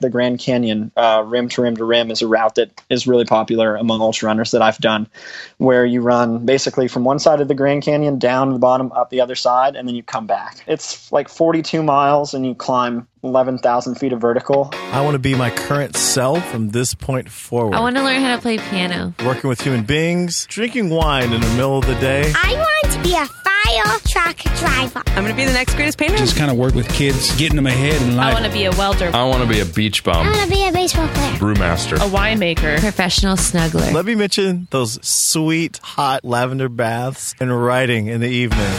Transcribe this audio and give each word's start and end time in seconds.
the 0.00 0.10
Grand 0.10 0.38
Canyon, 0.38 0.92
uh, 0.96 1.24
rim 1.26 1.48
to 1.48 1.62
rim 1.62 1.76
to 1.76 1.84
rim, 1.84 2.10
is 2.10 2.22
a 2.22 2.28
route 2.28 2.54
that 2.54 2.82
is 2.88 3.08
really 3.08 3.24
popular 3.24 3.74
among 3.74 4.00
ultra 4.00 4.28
runners 4.28 4.52
that 4.52 4.62
I've 4.62 4.78
done, 4.78 5.08
where 5.56 5.84
you 5.84 6.02
run 6.02 6.46
basically 6.46 6.86
from 6.86 7.02
one 7.02 7.18
side 7.18 7.40
of 7.40 7.48
the 7.48 7.54
Grand 7.54 7.82
Canyon 7.82 8.18
down 8.18 8.46
to 8.46 8.52
the 8.52 8.60
bottom, 8.60 8.92
up 8.92 9.10
the 9.10 9.20
other 9.20 9.34
side, 9.34 9.74
and 9.74 9.88
then 9.88 9.96
you 9.96 10.04
come 10.04 10.26
back. 10.26 10.62
It's 10.68 11.10
like 11.10 11.28
42 11.28 11.82
miles, 11.82 12.32
and 12.32 12.46
you 12.46 12.54
climb 12.54 13.08
11,000 13.24 13.96
feet 13.96 14.12
of 14.12 14.20
vertical. 14.20 14.70
I 14.92 15.00
want 15.00 15.14
to 15.14 15.18
be 15.18 15.34
my 15.34 15.50
current 15.50 15.96
self 15.96 16.48
from 16.48 16.68
this 16.68 16.94
point 16.94 17.28
forward. 17.28 17.74
I 17.74 17.80
want 17.80 17.96
to 17.96 18.04
learn 18.04 18.22
how 18.22 18.36
to 18.36 18.42
play 18.42 18.58
piano. 18.58 19.14
Working 19.24 19.48
with 19.48 19.60
human 19.60 19.82
beings, 19.82 20.46
drinking 20.46 20.90
wine 20.90 21.32
in 21.32 21.40
the 21.40 21.50
middle 21.50 21.78
of 21.78 21.86
the 21.86 21.96
day. 21.96 22.32
I 22.36 22.54
want 22.54 22.94
to 22.94 23.02
be 23.02 23.16
a 23.16 23.26
fire 23.68 23.98
truck 24.06 24.36
driver. 24.56 25.02
I'm 25.08 25.24
going 25.24 25.28
to 25.28 25.34
be 25.34 25.44
the 25.44 25.52
next 25.52 25.74
greatest 25.74 25.98
painter. 25.98 26.16
Just 26.16 26.36
kind 26.36 26.50
of 26.50 26.56
work 26.56 26.74
with 26.74 26.88
kids, 26.88 27.36
getting 27.36 27.56
them 27.56 27.66
ahead 27.66 28.00
in 28.02 28.16
life. 28.16 28.30
I 28.30 28.40
want 28.40 28.46
to 28.46 28.52
be 28.52 28.64
a 28.64 28.70
welder, 28.72 29.10
I 29.12 29.24
want 29.24 29.42
to 29.42 29.48
be 29.48 29.60
a 29.60 29.66
beach 29.66 30.04
bum, 30.04 30.26
I 30.26 30.30
want 30.30 30.42
to 30.42 30.50
be 30.50 30.66
a 30.66 30.72
baseball 30.72 31.08
player. 31.08 31.32
brewmaster. 31.32 31.96
a 31.96 32.10
winemaker. 32.10 32.78
professional 32.78 33.36
snuggler. 33.36 33.92
Let 33.92 34.04
me 34.06 34.14
mention 34.14 34.68
those 34.70 35.04
sweet, 35.06 35.78
hot 35.78 36.24
lavender 36.24 36.68
baths 36.68 37.34
and 37.40 37.62
writing 37.62 38.06
in 38.06 38.20
the 38.20 38.28
evening. 38.28 38.72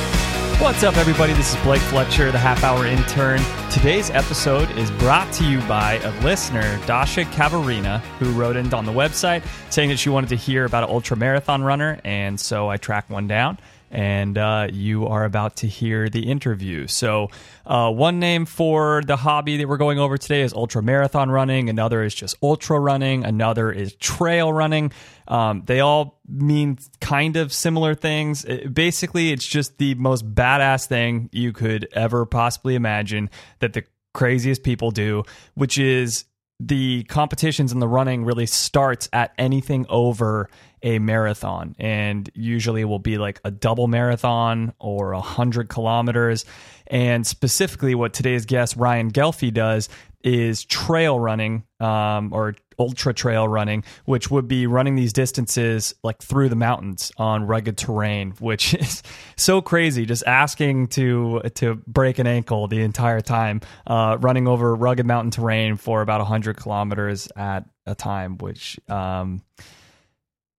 What's 0.59 0.84
up, 0.84 0.98
everybody? 0.98 1.31
This 1.34 1.56
is 1.56 1.64
Blake 1.64 1.81
Fletcher, 1.84 2.34
the 2.34 2.38
half 2.38 2.66
hour 2.66 2.86
intern. 2.86 3.40
Today's 3.72 4.09
episode 4.09 4.70
is 4.72 4.92
brought 4.92 5.31
to 5.36 5.45
you 5.45 5.62
by 5.62 5.94
a 5.94 6.22
listener, 6.22 6.78
Dasha 6.86 7.23
Cavarina, 7.26 8.00
who 8.20 8.31
wrote 8.31 8.58
in 8.58 8.73
on 8.73 8.86
the 8.86 8.92
website 8.92 9.42
saying 9.70 9.90
that 9.90 10.00
she 10.00 10.09
wanted 10.09 10.30
to 10.30 10.36
hear 10.36 10.66
about 10.66 10.84
an 10.84 10.90
ultra 10.90 11.16
marathon 11.16 11.64
runner, 11.64 12.02
and 12.03 12.38
so 12.38 12.67
I 12.67 12.76
tracked 12.76 13.09
one 13.09 13.28
down. 13.28 13.58
And 13.92 14.38
uh, 14.38 14.68
you 14.72 15.08
are 15.08 15.24
about 15.26 15.58
to 15.58 15.68
hear 15.68 16.10
the 16.10 16.30
interview. 16.30 16.88
So, 16.88 17.30
uh, 17.66 17.92
one 17.92 18.20
name 18.20 18.46
for 18.46 19.02
the 19.06 19.16
hobby 19.16 19.58
that 19.58 19.68
we're 19.68 19.78
going 19.78 20.00
over 20.00 20.18
today 20.18 20.42
is 20.42 20.54
ultra 20.54 20.82
marathon 20.84 21.32
running. 21.32 21.70
Another 21.70 22.04
is 22.04 22.14
just 22.14 22.36
ultra 22.44 22.80
running. 22.80 23.26
Another 23.26 23.72
is 23.72 23.96
trail 23.96 24.54
running. 24.54 24.92
Um, 25.28 25.64
they 25.66 25.80
all 25.80 26.20
mean 26.28 26.78
kind 27.02 27.36
of 27.36 27.52
similar 27.52 27.96
things. 27.96 28.46
It- 28.46 28.73
basically, 28.73 29.31
it's 29.31 29.46
just 29.46 29.78
the 29.78 29.96
most 29.96 30.34
badass 30.34 30.86
thing 30.88 31.30
you 31.31 31.52
could 31.52 31.88
ever 31.94 32.26
possibly 32.26 32.76
imagine 32.76 33.30
that 33.59 33.74
the 33.74 33.84
craziest 34.14 34.64
people 34.64 34.92
do, 34.92 35.24
which 35.53 35.78
is 35.78 36.26
the 36.59 37.03
competitions 37.03 37.72
in 37.72 37.80
the 37.80 37.88
running 37.88 38.26
really 38.26 38.46
starts 38.46 39.08
at 39.14 39.34
anything 39.38 39.86
over 39.88 40.50
a 40.83 40.99
marathon 40.99 41.75
and 41.80 42.30
usually 42.33 42.85
will 42.85 42.99
be 42.99 43.17
like 43.17 43.39
a 43.44 43.52
double 43.52 43.88
marathon 43.88 44.73
or 44.80 45.13
a 45.13 45.22
hundred 45.22 45.69
kilometers. 45.69 46.45
And 46.88 47.25
specifically 47.25 47.95
what 47.95 48.13
today's 48.13 48.45
guest 48.45 48.75
ryan 48.75 49.11
Ghelfi 49.11 49.53
does 49.53 49.89
is 50.23 50.66
trail 50.66 51.19
running 51.19 51.63
um, 51.80 52.33
or 52.33 52.55
ultra 52.77 53.13
trail 53.13 53.47
running 53.47 53.83
which 54.05 54.31
would 54.31 54.47
be 54.47 54.66
running 54.66 54.95
these 54.95 55.11
distances 55.11 55.94
like 56.03 56.22
through 56.22 56.47
the 56.47 56.55
mountains 56.55 57.11
on 57.17 57.45
rugged 57.45 57.77
terrain 57.77 58.31
which 58.39 58.73
is 58.73 59.03
so 59.35 59.61
crazy. 59.61 60.05
Just 60.05 60.23
asking 60.25 60.88
to 60.88 61.41
to 61.55 61.75
break 61.88 62.19
an 62.19 62.27
ankle 62.27 62.67
the 62.67 62.81
entire 62.81 63.22
time 63.22 63.61
uh, 63.85 64.17
running 64.19 64.47
over 64.47 64.73
rugged 64.75 65.05
mountain 65.05 65.31
terrain 65.31 65.75
for 65.75 66.02
about 66.02 66.19
100 66.19 66.57
kilometers 66.57 67.27
at 67.35 67.66
a 67.85 67.95
time 67.95 68.38
which 68.38 68.80
um, 68.89 69.41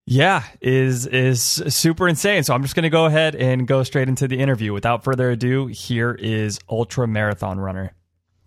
yeah, 0.05 0.43
is 0.61 1.05
is 1.05 1.41
super 1.41 2.07
insane. 2.07 2.43
So 2.43 2.53
I'm 2.53 2.61
just 2.63 2.75
going 2.75 2.83
to 2.83 2.89
go 2.89 3.05
ahead 3.05 3.35
and 3.35 3.67
go 3.67 3.83
straight 3.83 4.09
into 4.09 4.27
the 4.27 4.39
interview. 4.39 4.73
Without 4.73 5.03
further 5.03 5.31
ado, 5.31 5.67
here 5.67 6.13
is 6.13 6.59
ultra 6.69 7.07
marathon 7.07 7.59
runner 7.59 7.93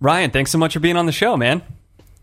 Ryan. 0.00 0.30
Thanks 0.30 0.50
so 0.50 0.58
much 0.58 0.74
for 0.74 0.80
being 0.80 0.96
on 0.96 1.06
the 1.06 1.12
show, 1.12 1.36
man. 1.36 1.62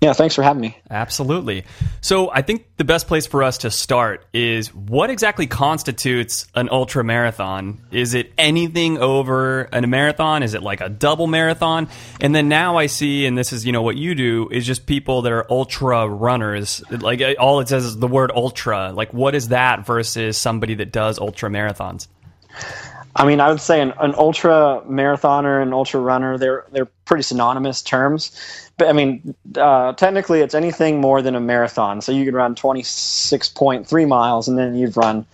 Yeah, 0.01 0.13
thanks 0.13 0.33
for 0.33 0.41
having 0.41 0.61
me. 0.61 0.75
Absolutely. 0.89 1.63
So 2.01 2.31
I 2.31 2.41
think 2.41 2.65
the 2.77 2.83
best 2.83 3.07
place 3.07 3.27
for 3.27 3.43
us 3.43 3.59
to 3.59 3.69
start 3.69 4.25
is 4.33 4.73
what 4.73 5.11
exactly 5.11 5.45
constitutes 5.45 6.47
an 6.55 6.69
ultra 6.71 7.03
marathon? 7.03 7.85
Is 7.91 8.15
it 8.15 8.33
anything 8.35 8.97
over 8.97 9.69
a 9.71 9.85
marathon? 9.85 10.41
Is 10.41 10.55
it 10.55 10.63
like 10.63 10.81
a 10.81 10.89
double 10.89 11.27
marathon? 11.27 11.87
And 12.19 12.33
then 12.33 12.49
now 12.49 12.77
I 12.77 12.87
see, 12.87 13.27
and 13.27 13.37
this 13.37 13.53
is 13.53 13.63
you 13.63 13.73
know 13.73 13.83
what 13.83 13.95
you 13.95 14.15
do 14.15 14.49
is 14.49 14.65
just 14.65 14.87
people 14.87 15.21
that 15.21 15.31
are 15.31 15.45
ultra 15.51 16.07
runners. 16.07 16.83
Like 16.89 17.21
uh, 17.21 17.35
all 17.37 17.59
it 17.59 17.69
says 17.69 17.85
is 17.85 17.95
the 17.95 18.07
word 18.07 18.31
ultra. 18.33 18.93
Like 18.93 19.13
what 19.13 19.35
is 19.35 19.49
that 19.49 19.85
versus 19.85 20.35
somebody 20.35 20.73
that 20.75 20.91
does 20.91 21.19
ultra 21.19 21.47
marathons? 21.51 22.07
I 23.15 23.25
mean, 23.25 23.39
I 23.39 23.49
would 23.49 23.61
say 23.61 23.81
an, 23.81 23.93
an 23.99 24.15
ultra 24.15 24.81
marathoner 24.87 25.61
and 25.61 25.73
ultra 25.73 25.99
runner, 25.99 26.37
they're, 26.37 26.65
they're 26.71 26.85
pretty 27.05 27.23
synonymous 27.23 27.81
terms. 27.81 28.31
I 28.87 28.93
mean, 28.93 29.35
uh, 29.55 29.93
technically, 29.93 30.41
it's 30.41 30.55
anything 30.55 31.01
more 31.01 31.21
than 31.21 31.35
a 31.35 31.39
marathon. 31.39 32.01
So 32.01 32.11
you 32.11 32.25
could 32.25 32.33
run 32.33 32.55
26.3 32.55 34.07
miles 34.07 34.47
and 34.47 34.57
then 34.57 34.75
you'd 34.75 34.95
run 34.97 35.25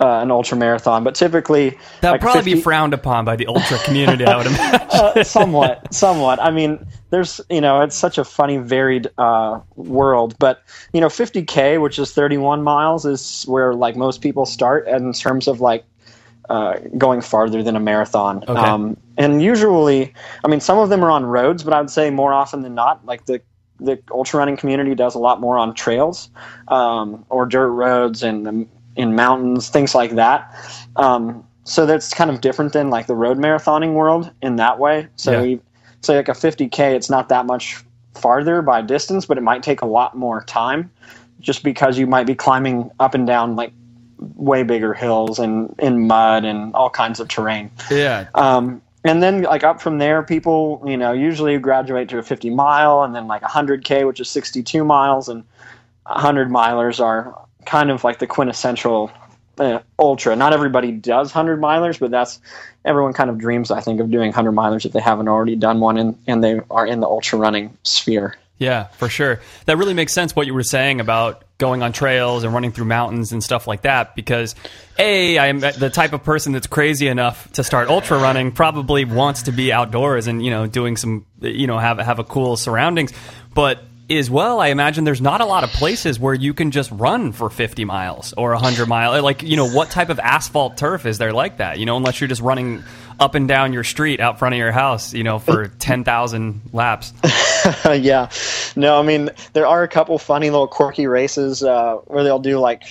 uh, 0.00 0.20
an 0.20 0.30
ultra 0.30 0.56
marathon. 0.56 1.04
But 1.04 1.14
typically, 1.14 1.78
That 2.00 2.10
would 2.10 2.10
like 2.12 2.20
probably 2.20 2.42
50 2.42 2.54
be 2.54 2.60
frowned 2.60 2.94
upon 2.94 3.24
by 3.24 3.36
the 3.36 3.46
ultra 3.46 3.78
community. 3.78 4.24
I 4.24 4.36
would 4.36 4.46
imagine. 4.48 4.88
uh, 4.90 5.24
somewhat, 5.24 5.92
somewhat. 5.94 6.40
I 6.40 6.50
mean, 6.50 6.84
there's, 7.10 7.40
you 7.48 7.60
know, 7.60 7.80
it's 7.80 7.96
such 7.96 8.18
a 8.18 8.24
funny, 8.24 8.56
varied 8.58 9.08
uh, 9.18 9.60
world. 9.76 10.36
But 10.38 10.62
you 10.92 11.00
know, 11.00 11.08
50k, 11.08 11.80
which 11.80 11.98
is 11.98 12.12
31 12.12 12.62
miles, 12.62 13.04
is 13.06 13.44
where 13.44 13.74
like 13.74 13.96
most 13.96 14.20
people 14.20 14.46
start 14.46 14.88
in 14.88 15.12
terms 15.12 15.48
of 15.48 15.60
like 15.60 15.84
uh, 16.50 16.78
going 16.98 17.20
farther 17.20 17.62
than 17.62 17.76
a 17.76 17.80
marathon. 17.80 18.44
Okay. 18.48 18.52
Um, 18.60 18.96
and 19.16 19.42
usually, 19.42 20.12
I 20.44 20.48
mean, 20.48 20.60
some 20.60 20.78
of 20.78 20.88
them 20.88 21.04
are 21.04 21.10
on 21.10 21.24
roads, 21.24 21.62
but 21.62 21.72
I 21.72 21.80
would 21.80 21.90
say 21.90 22.10
more 22.10 22.32
often 22.32 22.62
than 22.62 22.74
not, 22.74 23.04
like 23.06 23.26
the 23.26 23.40
the 23.80 23.98
ultra 24.12 24.38
running 24.38 24.56
community 24.56 24.94
does 24.94 25.14
a 25.16 25.18
lot 25.18 25.40
more 25.40 25.58
on 25.58 25.74
trails 25.74 26.30
um, 26.68 27.24
or 27.28 27.44
dirt 27.44 27.70
roads 27.70 28.22
and 28.22 28.68
in 28.96 29.14
mountains, 29.16 29.68
things 29.68 29.94
like 29.94 30.12
that. 30.12 30.54
Um, 30.96 31.44
so 31.64 31.84
that's 31.84 32.14
kind 32.14 32.30
of 32.30 32.40
different 32.40 32.72
than 32.72 32.90
like 32.90 33.06
the 33.06 33.16
road 33.16 33.38
marathoning 33.38 33.94
world 33.94 34.30
in 34.42 34.56
that 34.56 34.78
way. 34.78 35.08
So 35.16 35.32
Yeah. 35.32 35.42
you 35.42 35.60
say 36.02 36.16
like 36.16 36.28
a 36.28 36.32
50k, 36.32 36.94
it's 36.94 37.10
not 37.10 37.28
that 37.30 37.46
much 37.46 37.82
farther 38.14 38.62
by 38.62 38.80
distance, 38.82 39.26
but 39.26 39.38
it 39.38 39.42
might 39.42 39.62
take 39.62 39.82
a 39.82 39.86
lot 39.86 40.16
more 40.16 40.42
time, 40.44 40.90
just 41.40 41.64
because 41.64 41.98
you 41.98 42.06
might 42.06 42.26
be 42.26 42.34
climbing 42.34 42.90
up 43.00 43.14
and 43.14 43.26
down 43.26 43.56
like 43.56 43.72
way 44.36 44.62
bigger 44.62 44.94
hills 44.94 45.38
and 45.38 45.74
in 45.78 46.06
mud 46.06 46.44
and 46.44 46.74
all 46.74 46.90
kinds 46.90 47.20
of 47.20 47.28
terrain. 47.28 47.70
yeah. 47.90 48.28
Um, 48.34 48.82
and 49.04 49.22
then 49.22 49.42
like 49.42 49.64
up 49.64 49.82
from 49.82 49.98
there, 49.98 50.22
people 50.22 50.82
you 50.86 50.96
know 50.96 51.12
usually 51.12 51.58
graduate 51.58 52.08
to 52.08 52.18
a 52.18 52.22
50 52.22 52.50
mile, 52.50 53.02
and 53.02 53.14
then 53.14 53.26
like 53.26 53.42
100k, 53.42 54.06
which 54.06 54.18
is 54.20 54.30
62 54.30 54.84
miles, 54.84 55.28
and 55.28 55.44
100 56.06 56.48
milers 56.48 57.00
are 57.00 57.46
kind 57.66 57.90
of 57.90 58.04
like 58.04 58.18
the 58.18 58.26
quintessential 58.26 59.10
uh, 59.58 59.80
ultra. 59.98 60.36
Not 60.36 60.52
everybody 60.52 60.92
does 60.92 61.34
100 61.34 61.60
milers, 61.60 61.98
but 61.98 62.10
that's 62.10 62.40
everyone 62.84 63.12
kind 63.12 63.30
of 63.30 63.38
dreams, 63.38 63.70
I 63.70 63.80
think, 63.80 64.00
of 64.00 64.10
doing 64.10 64.28
100 64.28 64.52
milers 64.52 64.84
if 64.84 64.92
they 64.92 65.00
haven't 65.00 65.28
already 65.28 65.56
done 65.56 65.80
one 65.80 65.96
and, 65.96 66.18
and 66.26 66.42
they 66.42 66.60
are 66.70 66.86
in 66.86 67.00
the 67.00 67.06
ultra 67.06 67.38
running 67.38 67.76
sphere. 67.82 68.36
Yeah, 68.58 68.84
for 68.84 69.08
sure. 69.08 69.40
That 69.66 69.78
really 69.78 69.94
makes 69.94 70.12
sense 70.12 70.34
what 70.36 70.46
you 70.46 70.54
were 70.54 70.62
saying 70.62 71.00
about 71.00 71.44
going 71.58 71.82
on 71.82 71.92
trails 71.92 72.44
and 72.44 72.54
running 72.54 72.72
through 72.72 72.84
mountains 72.84 73.32
and 73.32 73.42
stuff 73.42 73.66
like 73.66 73.82
that 73.82 74.14
because 74.14 74.54
A, 74.98 75.38
I'm 75.38 75.60
the 75.60 75.90
type 75.92 76.12
of 76.12 76.22
person 76.22 76.52
that's 76.52 76.66
crazy 76.66 77.08
enough 77.08 77.50
to 77.52 77.64
start 77.64 77.88
ultra 77.88 78.18
running 78.18 78.52
probably 78.52 79.04
wants 79.04 79.42
to 79.44 79.52
be 79.52 79.72
outdoors 79.72 80.26
and, 80.26 80.44
you 80.44 80.50
know, 80.50 80.66
doing 80.66 80.96
some 80.96 81.26
you 81.40 81.66
know, 81.66 81.78
have 81.78 81.98
have 81.98 82.18
a 82.18 82.24
cool 82.24 82.56
surroundings. 82.56 83.12
But 83.54 83.82
as 84.10 84.30
well, 84.30 84.60
I 84.60 84.68
imagine 84.68 85.04
there's 85.04 85.20
not 85.20 85.40
a 85.40 85.46
lot 85.46 85.64
of 85.64 85.70
places 85.70 86.18
where 86.20 86.34
you 86.34 86.54
can 86.54 86.70
just 86.70 86.90
run 86.90 87.32
for 87.32 87.48
50 87.48 87.84
miles 87.84 88.34
or 88.36 88.50
100 88.52 88.86
miles. 88.86 89.22
Like, 89.22 89.42
you 89.42 89.56
know, 89.56 89.68
what 89.68 89.90
type 89.90 90.10
of 90.10 90.18
asphalt 90.18 90.76
turf 90.76 91.06
is 91.06 91.18
there 91.18 91.32
like 91.32 91.58
that? 91.58 91.78
You 91.78 91.86
know, 91.86 91.96
unless 91.96 92.20
you're 92.20 92.28
just 92.28 92.42
running 92.42 92.84
up 93.18 93.34
and 93.34 93.48
down 93.48 93.72
your 93.72 93.84
street 93.84 94.20
out 94.20 94.38
front 94.38 94.54
of 94.54 94.58
your 94.58 94.72
house, 94.72 95.14
you 95.14 95.24
know, 95.24 95.38
for 95.38 95.68
10,000 95.78 96.60
laps. 96.72 97.12
yeah. 97.94 98.30
No, 98.76 98.98
I 98.98 99.02
mean, 99.02 99.30
there 99.52 99.66
are 99.66 99.82
a 99.82 99.88
couple 99.88 100.18
funny 100.18 100.50
little 100.50 100.68
quirky 100.68 101.06
races 101.06 101.62
uh, 101.62 101.96
where 102.06 102.24
they'll 102.24 102.38
do 102.38 102.58
like 102.58 102.82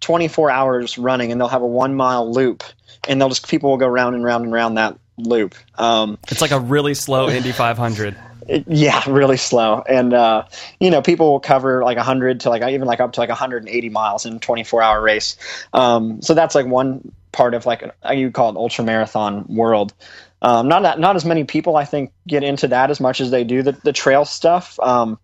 24 0.00 0.50
hours 0.50 0.98
running 0.98 1.32
and 1.32 1.40
they'll 1.40 1.48
have 1.48 1.62
a 1.62 1.66
one 1.66 1.94
mile 1.94 2.32
loop 2.32 2.62
and 3.08 3.20
they'll 3.20 3.28
just, 3.28 3.48
people 3.48 3.70
will 3.70 3.76
go 3.76 3.86
round 3.86 4.14
and 4.14 4.24
round 4.24 4.44
and 4.44 4.52
round 4.52 4.76
that 4.76 4.98
loop. 5.18 5.54
Um, 5.78 6.18
It's 6.30 6.40
like 6.40 6.50
a 6.50 6.60
really 6.60 6.94
slow 6.94 7.28
Indy 7.28 7.52
500. 7.52 8.16
it- 8.48 8.64
yeah, 8.66 9.02
really 9.06 9.36
slow. 9.36 9.82
And, 9.88 10.14
uh, 10.14 10.44
you 10.80 10.90
know, 10.90 11.02
people 11.02 11.30
will 11.30 11.40
cover 11.40 11.84
like 11.84 11.96
100 11.96 12.40
to 12.40 12.50
like 12.50 12.62
even 12.62 12.86
like 12.86 13.00
up 13.00 13.12
to 13.12 13.20
like 13.20 13.28
180 13.28 13.88
miles 13.90 14.24
in 14.26 14.36
a 14.36 14.38
24 14.38 14.82
hour 14.82 15.02
race. 15.02 15.36
Um, 15.72 16.20
so 16.22 16.34
that's 16.34 16.54
like 16.54 16.66
one 16.66 17.12
part 17.32 17.54
of 17.54 17.66
like, 17.66 17.82
you 18.12 18.30
call 18.30 18.50
it 18.50 18.56
ultra 18.56 18.84
marathon 18.84 19.44
world. 19.48 19.92
Um, 20.40 20.68
not 20.68 20.82
that, 20.82 21.00
not 21.00 21.16
as 21.16 21.24
many 21.24 21.44
people 21.44 21.76
I 21.76 21.84
think 21.84 22.12
get 22.26 22.44
into 22.44 22.68
that 22.68 22.90
as 22.90 23.00
much 23.00 23.20
as 23.20 23.30
they 23.30 23.44
do 23.44 23.62
the, 23.62 23.72
the 23.72 23.92
trail 23.92 24.24
stuff. 24.24 24.78
Um, 24.80 25.18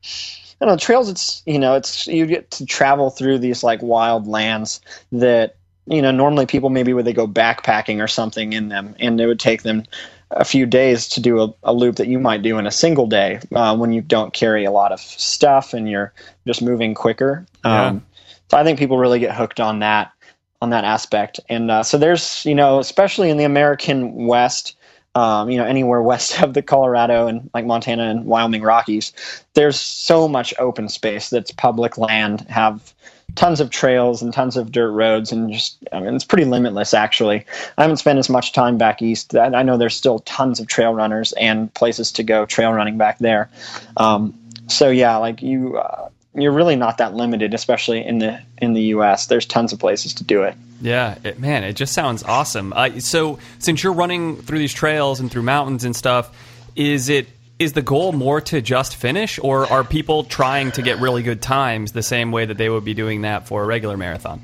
I 0.60 0.66
know, 0.66 0.76
trails. 0.76 1.08
It's 1.08 1.42
you 1.46 1.58
know, 1.58 1.74
it's 1.74 2.06
you 2.06 2.26
get 2.26 2.50
to 2.52 2.66
travel 2.66 3.10
through 3.10 3.38
these 3.38 3.62
like 3.62 3.82
wild 3.82 4.26
lands 4.26 4.80
that 5.12 5.56
you 5.86 6.00
know 6.00 6.10
normally 6.10 6.46
people 6.46 6.70
maybe 6.70 6.92
would 6.92 7.04
they 7.04 7.12
go 7.12 7.28
backpacking 7.28 8.02
or 8.02 8.08
something 8.08 8.52
in 8.52 8.68
them, 8.68 8.94
and 8.98 9.20
it 9.20 9.26
would 9.26 9.40
take 9.40 9.62
them 9.62 9.84
a 10.30 10.44
few 10.44 10.66
days 10.66 11.08
to 11.08 11.20
do 11.20 11.42
a, 11.42 11.54
a 11.62 11.72
loop 11.72 11.96
that 11.96 12.08
you 12.08 12.18
might 12.18 12.42
do 12.42 12.58
in 12.58 12.66
a 12.66 12.70
single 12.70 13.06
day 13.06 13.40
uh, 13.54 13.76
when 13.76 13.92
you 13.92 14.00
don't 14.00 14.32
carry 14.32 14.64
a 14.64 14.70
lot 14.70 14.90
of 14.92 15.00
stuff 15.00 15.74
and 15.74 15.88
you're 15.88 16.12
just 16.46 16.62
moving 16.62 16.94
quicker. 16.94 17.46
Yeah. 17.64 17.86
Um, 17.86 18.06
so 18.50 18.58
I 18.58 18.64
think 18.64 18.78
people 18.78 18.98
really 18.98 19.20
get 19.20 19.34
hooked 19.34 19.60
on 19.60 19.80
that 19.80 20.12
on 20.60 20.70
that 20.70 20.84
aspect. 20.84 21.40
And 21.48 21.70
uh, 21.70 21.82
so 21.82 21.98
there's 21.98 22.44
you 22.46 22.54
know 22.54 22.78
especially 22.78 23.30
in 23.30 23.36
the 23.36 23.44
American 23.44 24.26
West. 24.26 24.76
Um, 25.16 25.48
you 25.48 25.58
know, 25.58 25.64
anywhere 25.64 26.02
west 26.02 26.42
of 26.42 26.54
the 26.54 26.62
Colorado 26.62 27.26
and 27.28 27.48
like 27.54 27.66
Montana 27.66 28.04
and 28.04 28.24
Wyoming 28.24 28.62
Rockies, 28.62 29.12
there's 29.54 29.78
so 29.78 30.26
much 30.26 30.52
open 30.58 30.88
space 30.88 31.30
that's 31.30 31.52
public 31.52 31.96
land, 31.98 32.40
have 32.48 32.92
tons 33.36 33.60
of 33.60 33.70
trails 33.70 34.22
and 34.22 34.32
tons 34.32 34.56
of 34.56 34.72
dirt 34.72 34.90
roads, 34.90 35.32
and 35.32 35.52
just, 35.52 35.78
I 35.92 36.00
mean, 36.00 36.14
it's 36.14 36.24
pretty 36.24 36.44
limitless 36.44 36.94
actually. 36.94 37.44
I 37.78 37.82
haven't 37.82 37.98
spent 37.98 38.18
as 38.18 38.28
much 38.28 38.52
time 38.52 38.78
back 38.78 39.02
east. 39.02 39.36
I 39.36 39.62
know 39.62 39.76
there's 39.76 39.96
still 39.96 40.20
tons 40.20 40.60
of 40.60 40.66
trail 40.66 40.94
runners 40.94 41.32
and 41.34 41.72
places 41.74 42.12
to 42.12 42.22
go 42.22 42.46
trail 42.46 42.72
running 42.72 42.98
back 42.98 43.18
there. 43.18 43.50
Um, 43.96 44.38
so 44.68 44.90
yeah, 44.90 45.16
like 45.16 45.42
you, 45.42 45.76
uh, 45.78 46.08
you're 46.34 46.52
really 46.52 46.76
not 46.76 46.98
that 46.98 47.14
limited, 47.14 47.54
especially 47.54 48.04
in 48.04 48.18
the 48.18 48.40
in 48.58 48.74
the 48.74 48.82
U.S. 48.82 49.26
There's 49.26 49.46
tons 49.46 49.72
of 49.72 49.78
places 49.78 50.12
to 50.14 50.24
do 50.24 50.42
it. 50.42 50.56
Yeah, 50.84 51.16
it, 51.24 51.38
man, 51.38 51.64
it 51.64 51.74
just 51.74 51.94
sounds 51.94 52.22
awesome. 52.22 52.72
Uh, 52.74 53.00
so, 53.00 53.38
since 53.58 53.82
you're 53.82 53.94
running 53.94 54.36
through 54.36 54.58
these 54.58 54.74
trails 54.74 55.18
and 55.18 55.30
through 55.30 55.42
mountains 55.42 55.84
and 55.84 55.96
stuff, 55.96 56.36
is 56.76 57.08
it 57.08 57.28
is 57.58 57.72
the 57.72 57.82
goal 57.82 58.12
more 58.12 58.40
to 58.42 58.60
just 58.60 58.96
finish, 58.96 59.38
or 59.38 59.70
are 59.72 59.82
people 59.82 60.24
trying 60.24 60.72
to 60.72 60.82
get 60.82 60.98
really 60.98 61.22
good 61.22 61.40
times 61.40 61.92
the 61.92 62.02
same 62.02 62.32
way 62.32 62.44
that 62.44 62.58
they 62.58 62.68
would 62.68 62.84
be 62.84 62.94
doing 62.94 63.22
that 63.22 63.46
for 63.48 63.62
a 63.62 63.66
regular 63.66 63.96
marathon? 63.96 64.40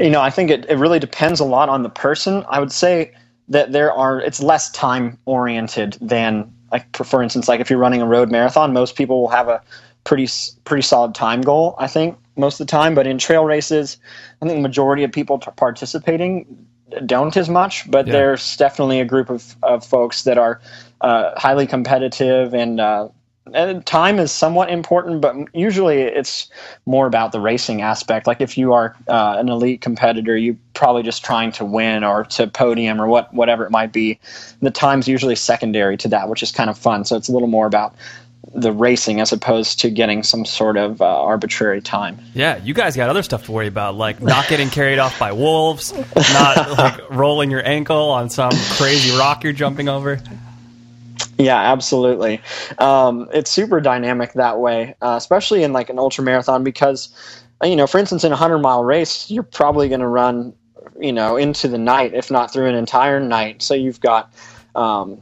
you 0.00 0.10
know, 0.10 0.20
I 0.20 0.30
think 0.30 0.50
it, 0.50 0.66
it 0.68 0.76
really 0.76 0.98
depends 0.98 1.40
a 1.40 1.44
lot 1.44 1.68
on 1.68 1.82
the 1.82 1.88
person. 1.88 2.44
I 2.48 2.60
would 2.60 2.72
say 2.72 3.12
that 3.48 3.72
there 3.72 3.92
are 3.92 4.20
it's 4.20 4.42
less 4.42 4.70
time 4.70 5.18
oriented 5.24 5.96
than 6.00 6.52
like 6.72 6.96
for, 6.96 7.04
for 7.04 7.22
instance, 7.22 7.48
like 7.48 7.60
if 7.60 7.70
you're 7.70 7.78
running 7.78 8.02
a 8.02 8.06
road 8.06 8.30
marathon, 8.30 8.72
most 8.72 8.96
people 8.96 9.20
will 9.20 9.28
have 9.28 9.48
a 9.48 9.62
pretty 10.04 10.28
pretty 10.64 10.82
solid 10.82 11.14
time 11.14 11.40
goal. 11.40 11.74
I 11.78 11.86
think 11.86 12.18
most 12.36 12.60
of 12.60 12.66
the 12.66 12.70
time, 12.70 12.94
but 12.94 13.06
in 13.06 13.18
trail 13.18 13.44
races, 13.44 13.98
I 14.40 14.46
think 14.46 14.58
the 14.58 14.62
majority 14.62 15.04
of 15.04 15.12
people 15.12 15.38
t- 15.38 15.50
participating 15.56 16.66
don't 17.04 17.36
as 17.36 17.48
much. 17.48 17.90
But 17.90 18.06
Yeah. 18.06 18.12
there's 18.12 18.56
definitely 18.56 19.00
a 19.00 19.04
group 19.04 19.30
of, 19.30 19.56
of 19.62 19.84
folks 19.84 20.22
that 20.24 20.38
are 20.38 20.60
uh, 21.00 21.38
highly 21.38 21.66
competitive 21.66 22.54
and. 22.54 22.80
Uh, 22.80 23.08
and 23.54 23.86
time 23.86 24.18
is 24.18 24.32
somewhat 24.32 24.70
important, 24.70 25.20
but 25.20 25.36
usually 25.54 26.00
it's 26.00 26.50
more 26.84 27.06
about 27.06 27.30
the 27.30 27.40
racing 27.40 27.80
aspect. 27.80 28.26
Like 28.26 28.40
if 28.40 28.58
you 28.58 28.72
are 28.72 28.96
uh, 29.06 29.36
an 29.38 29.48
elite 29.48 29.80
competitor, 29.80 30.36
you're 30.36 30.56
probably 30.74 31.04
just 31.04 31.24
trying 31.24 31.52
to 31.52 31.64
win 31.64 32.02
or 32.02 32.24
to 32.24 32.48
podium 32.48 33.00
or 33.00 33.06
what 33.06 33.32
whatever 33.32 33.64
it 33.64 33.70
might 33.70 33.92
be. 33.92 34.18
The 34.62 34.72
time's 34.72 35.06
usually 35.06 35.36
secondary 35.36 35.96
to 35.98 36.08
that, 36.08 36.28
which 36.28 36.42
is 36.42 36.50
kind 36.50 36.68
of 36.68 36.76
fun. 36.76 37.04
So 37.04 37.16
it's 37.16 37.28
a 37.28 37.32
little 37.32 37.46
more 37.46 37.66
about 37.66 37.94
the 38.54 38.72
racing 38.72 39.20
as 39.20 39.32
opposed 39.32 39.80
to 39.80 39.90
getting 39.90 40.22
some 40.22 40.44
sort 40.44 40.76
of 40.76 41.02
uh, 41.02 41.22
arbitrary 41.22 41.80
time. 41.80 42.18
Yeah, 42.34 42.56
you 42.56 42.74
guys 42.74 42.96
got 42.96 43.10
other 43.10 43.22
stuff 43.22 43.44
to 43.46 43.52
worry 43.52 43.66
about, 43.66 43.94
like 43.94 44.22
not 44.22 44.48
getting 44.48 44.70
carried 44.70 44.98
off 44.98 45.18
by 45.18 45.32
wolves, 45.32 45.92
not 46.32 46.70
like 46.78 47.10
rolling 47.10 47.50
your 47.50 47.66
ankle 47.66 48.10
on 48.10 48.30
some 48.30 48.52
crazy 48.72 49.16
rock 49.18 49.44
you're 49.44 49.52
jumping 49.52 49.88
over. 49.88 50.20
Yeah, 51.38 51.72
absolutely. 51.72 52.40
Um, 52.78 53.28
it's 53.32 53.50
super 53.50 53.80
dynamic 53.80 54.32
that 54.34 54.58
way, 54.58 54.94
uh, 55.02 55.16
especially 55.18 55.62
in 55.62 55.72
like 55.72 55.90
an 55.90 55.98
ultra 55.98 56.24
marathon 56.24 56.64
because, 56.64 57.10
uh, 57.62 57.66
you 57.66 57.76
know, 57.76 57.86
for 57.86 57.98
instance, 57.98 58.24
in 58.24 58.32
a 58.32 58.36
hundred 58.36 58.58
mile 58.58 58.84
race, 58.84 59.30
you're 59.30 59.42
probably 59.42 59.88
going 59.88 60.00
to 60.00 60.08
run, 60.08 60.54
you 60.98 61.12
know, 61.12 61.36
into 61.36 61.68
the 61.68 61.78
night, 61.78 62.14
if 62.14 62.30
not 62.30 62.52
through 62.52 62.66
an 62.66 62.74
entire 62.74 63.20
night. 63.20 63.60
So 63.60 63.74
you've 63.74 64.00
got, 64.00 64.32
um, 64.74 65.20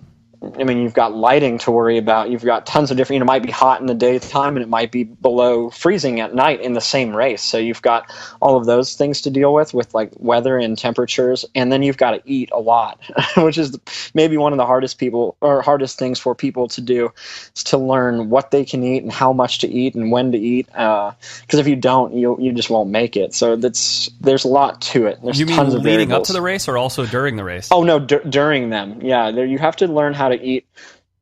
I 0.59 0.65
mean, 0.65 0.79
you've 0.79 0.95
got 0.95 1.15
lighting 1.15 1.59
to 1.59 1.71
worry 1.71 1.99
about. 1.99 2.31
You've 2.31 2.45
got 2.45 2.67
tons 2.67 2.91
of 2.91 2.97
different. 2.97 3.15
You 3.15 3.21
know, 3.21 3.25
it 3.25 3.27
might 3.27 3.43
be 3.43 3.51
hot 3.51 3.81
in 3.81 3.87
the 3.87 3.95
daytime 3.95 4.57
and 4.57 4.63
it 4.63 4.69
might 4.69 4.93
be 4.93 5.05
below 5.05 5.71
freezing 5.71 6.21
at 6.21 6.35
night 6.35 6.61
in 6.61 6.73
the 6.73 6.81
same 6.81 7.15
race. 7.15 7.43
So 7.43 7.59
you've 7.59 7.83
got 7.83 8.11
all 8.41 8.57
of 8.57 8.67
those 8.67 8.95
things 8.95 9.23
to 9.23 9.31
deal 9.31 9.55
with, 9.55 9.75
with 9.75 9.95
like 9.95 10.13
weather 10.17 10.57
and 10.59 10.77
temperatures, 10.77 11.45
and 11.55 11.73
then 11.73 11.83
you've 11.83 11.97
got 11.97 12.13
to 12.13 12.23
eat 12.25 12.51
a 12.53 12.59
lot, 12.59 13.01
which 13.37 13.59
is 13.59 13.79
maybe 14.15 14.37
one 14.37 14.53
of 14.53 14.57
the 14.57 14.67
hardest 14.67 14.99
people 14.99 15.37
or 15.41 15.63
hardest 15.63 15.99
things 15.99 16.19
for 16.19 16.35
people 16.35 16.69
to 16.69 16.81
do, 16.81 17.13
is 17.55 17.65
to 17.65 17.79
learn 17.79 18.31
what 18.31 18.51
they 18.51 18.65
can 18.65 18.83
eat 18.83 19.03
and 19.03 19.13
how 19.13 19.33
much 19.33 19.59
to 19.59 19.69
eat 19.69 19.95
and 19.95 20.11
when 20.11 20.33
to 20.33 20.39
eat. 20.39 20.69
Uh, 20.75 21.13
because 21.43 21.59
if 21.59 21.67
you 21.67 21.77
don't, 21.77 22.15
you 22.15 22.37
you 22.41 22.53
just 22.53 22.71
won't 22.71 22.91
make 22.91 23.17
it. 23.17 23.35
So 23.35 23.57
that's 23.57 24.11
there's 24.21 24.45
a 24.45 24.49
lot 24.49 24.83
to 24.83 25.07
it. 25.07 25.21
There's 25.23 25.39
You 25.39 25.47
mean 25.47 25.57
tons 25.57 25.75
of 25.75 25.83
leading 25.83 26.13
up 26.13 26.25
to 26.25 26.33
the 26.33 26.43
race 26.43 26.69
or 26.69 26.79
also 26.79 27.07
during 27.07 27.37
the 27.37 27.45
race? 27.45 27.69
Oh 27.71 27.83
no, 27.83 27.99
dur 27.99 28.21
during 28.21 28.71
them. 28.71 29.01
Yeah, 29.03 29.31
there, 29.31 29.47
you 29.47 29.59
have 29.59 29.77
to 29.77 29.87
learn 29.87 30.15
how 30.15 30.29
to 30.29 30.34
eat 30.43 30.67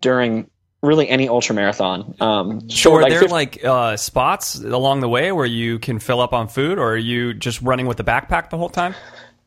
during 0.01 0.49
really 0.83 1.09
any 1.09 1.29
ultra 1.29 1.55
marathon. 1.55 2.15
Um, 2.21 2.69
So 2.69 2.75
short, 2.75 3.05
are 3.05 3.11
there 3.11 3.21
fif- 3.21 3.31
like 3.31 3.65
uh, 3.65 3.97
spots 3.97 4.57
along 4.57 5.01
the 5.01 5.09
way 5.09 5.31
where 5.33 5.47
you 5.47 5.79
can 5.79 5.99
fill 5.99 6.21
up 6.21 6.33
on 6.33 6.49
food, 6.49 6.79
or 6.79 6.93
are 6.93 6.97
you 6.97 7.35
just 7.35 7.63
running 7.63 7.87
with 7.87 7.97
the 7.97 8.05
backpack 8.05 8.51
the 8.51 8.59
whole 8.59 8.69
time? 8.69 8.95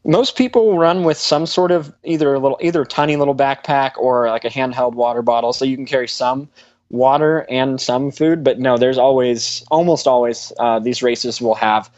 most 0.05 0.37
people 0.37 0.77
run 0.77 1.03
with 1.03 1.17
some 1.17 1.45
sort 1.45 1.71
of 1.71 1.93
either 2.03 2.35
a 2.35 2.39
little, 2.39 2.59
either 2.61 2.83
a 2.83 2.85
tiny 2.85 3.15
little 3.15 3.35
backpack 3.35 3.97
or 3.97 4.29
like 4.29 4.45
a 4.45 4.49
handheld 4.49 4.93
water 4.93 5.21
bottle, 5.21 5.51
so 5.51 5.65
you 5.65 5.75
can 5.75 5.85
carry 5.85 6.07
some 6.07 6.47
water 6.89 7.45
and 7.49 7.81
some 7.81 8.11
food. 8.11 8.43
But 8.43 8.59
no, 8.59 8.77
there's 8.77 8.99
always, 8.99 9.65
almost 9.71 10.07
always, 10.07 10.53
uh, 10.59 10.79
these 10.79 11.01
races 11.01 11.41
will 11.41 11.55
have 11.55 11.89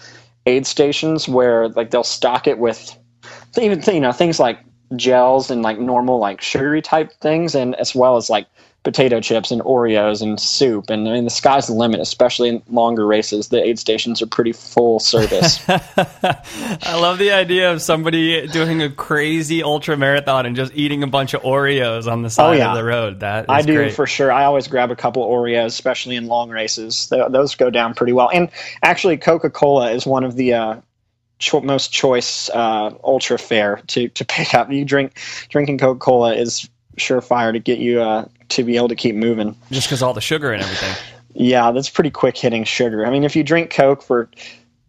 aid 0.45 0.65
stations 0.65 1.27
where 1.27 1.67
like 1.69 1.91
they'll 1.91 2.05
stock 2.05 2.47
it 2.47 2.57
with 2.57 2.97
even 3.61 3.81
you 3.93 3.99
know 3.99 4.13
things 4.13 4.39
like 4.39 4.59
gels 4.95 5.51
and 5.51 5.61
like 5.61 5.79
normal 5.79 6.19
like 6.19 6.41
sugary 6.41 6.81
type 6.81 7.11
things, 7.21 7.55
and 7.55 7.75
as 7.75 7.93
well 7.93 8.15
as 8.17 8.29
like 8.29 8.47
potato 8.83 9.19
chips 9.19 9.51
and 9.51 9.61
Oreos 9.63 10.21
and 10.21 10.39
soup. 10.39 10.89
And 10.89 11.09
I 11.09 11.13
mean, 11.13 11.25
the 11.25 11.29
sky's 11.29 11.67
the 11.67 11.73
limit, 11.73 11.99
especially 11.99 12.47
in 12.47 12.63
longer 12.69 13.05
races. 13.05 13.49
The 13.49 13.61
aid 13.61 13.77
stations 13.79 14.21
are 14.21 14.27
pretty 14.27 14.53
full 14.53 14.99
service. 15.01 15.59
I 15.69 16.97
love 16.97 17.17
the 17.17 17.31
idea 17.31 17.71
of 17.73 17.81
somebody 17.81 18.47
doing 18.47 18.81
a 18.81 18.89
crazy 18.89 19.61
ultra 19.61 19.97
marathon 19.97 20.45
and 20.45 20.55
just 20.55 20.71
eating 20.73 21.03
a 21.03 21.07
bunch 21.07 21.33
of 21.33 21.41
Oreos 21.41 22.09
on 22.09 22.21
the 22.21 22.29
side 22.29 22.49
Oh, 22.49 22.51
yeah. 22.53 22.69
of 22.71 22.77
the 22.77 22.83
road. 22.85 23.19
That 23.19 23.43
is 23.45 23.49
I 23.49 23.61
do 23.61 23.75
great. 23.75 23.93
for 23.93 24.07
sure. 24.07 24.31
I 24.31 24.45
always 24.45 24.69
grab 24.69 24.89
a 24.91 24.95
couple 24.95 25.25
Oreos, 25.27 25.65
especially 25.67 26.15
in 26.15 26.27
long 26.27 26.49
races. 26.49 27.07
Th- 27.07 27.25
those 27.29 27.55
go 27.55 27.69
down 27.69 27.93
pretty 27.93 28.13
well. 28.13 28.29
And 28.33 28.49
actually, 28.83 29.17
Coca 29.17 29.49
Cola 29.49 29.91
is 29.91 30.05
one 30.05 30.23
of 30.23 30.35
the 30.35 30.53
uh, 30.53 30.75
cho- 31.39 31.61
most 31.61 31.91
choice 31.91 32.49
uh, 32.49 32.93
ultra 33.03 33.37
fare 33.37 33.81
to 33.87 34.09
to 34.09 34.25
pick 34.25 34.53
up. 34.53 34.71
You 34.71 34.85
drink 34.85 35.17
drinking 35.49 35.77
Coca 35.77 35.99
Cola 35.99 36.33
is 36.35 36.69
surefire 36.97 37.53
to 37.53 37.59
get 37.59 37.79
you 37.79 38.01
uh, 38.01 38.25
to 38.49 38.63
be 38.63 38.75
able 38.75 38.89
to 38.89 38.95
keep 38.95 39.15
moving. 39.15 39.55
just 39.71 39.87
because 39.87 40.01
all 40.01 40.13
the 40.13 40.21
sugar 40.21 40.51
and 40.51 40.63
everything. 40.63 40.95
Yeah, 41.33 41.71
that's 41.71 41.89
pretty 41.89 42.09
quick 42.09 42.35
hitting 42.35 42.63
sugar. 42.63 43.05
I 43.05 43.11
mean, 43.11 43.23
if 43.23 43.35
you 43.35 43.43
drink 43.43 43.69
Coke 43.69 44.01
for 44.01 44.29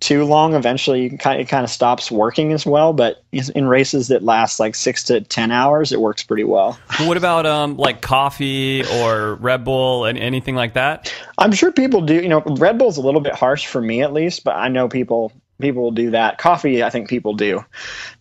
too 0.01 0.25
long, 0.25 0.55
eventually 0.55 1.03
you 1.03 1.09
can 1.09 1.19
kind 1.19 1.41
it 1.41 1.49
kind 1.49 1.65
of 1.65 1.71
stops 1.71 2.11
working 2.11 2.53
as 2.53 2.65
well. 2.65 2.93
But 2.93 3.23
in 3.33 3.67
races 3.67 4.09
that 4.09 4.23
last 4.23 4.61
like 4.61 4.75
six 4.75 5.03
to 5.05 5.21
ten 5.21 5.51
hours, 5.51 5.93
it 5.93 6.01
works 6.01 6.23
pretty 6.23 6.45
well. 6.45 6.79
what 7.01 7.17
about 7.17 7.45
um 7.47 7.77
like 7.77 8.01
coffee 8.01 8.85
or 8.87 9.35
Red 9.35 9.65
Bull 9.65 10.05
and 10.05 10.17
anything 10.19 10.55
like 10.55 10.75
that? 10.75 11.13
I'm 11.37 11.53
sure 11.53 11.73
people 11.73 12.01
do. 12.01 12.15
You 12.15 12.29
know, 12.29 12.41
Red 12.41 12.79
Bull's 12.79 12.97
a 12.97 13.03
little 13.03 13.21
bit 13.21 13.35
harsh 13.35 13.67
for 13.67 13.81
me 13.81 14.03
at 14.03 14.13
least, 14.13 14.45
but 14.45 14.57
I 14.57 14.69
know 14.69 14.89
people 14.89 15.33
people 15.61 15.83
will 15.83 15.91
do 15.91 16.11
that. 16.11 16.39
Coffee, 16.39 16.83
I 16.83 16.91
think 16.91 17.09
people 17.09 17.35
do, 17.35 17.65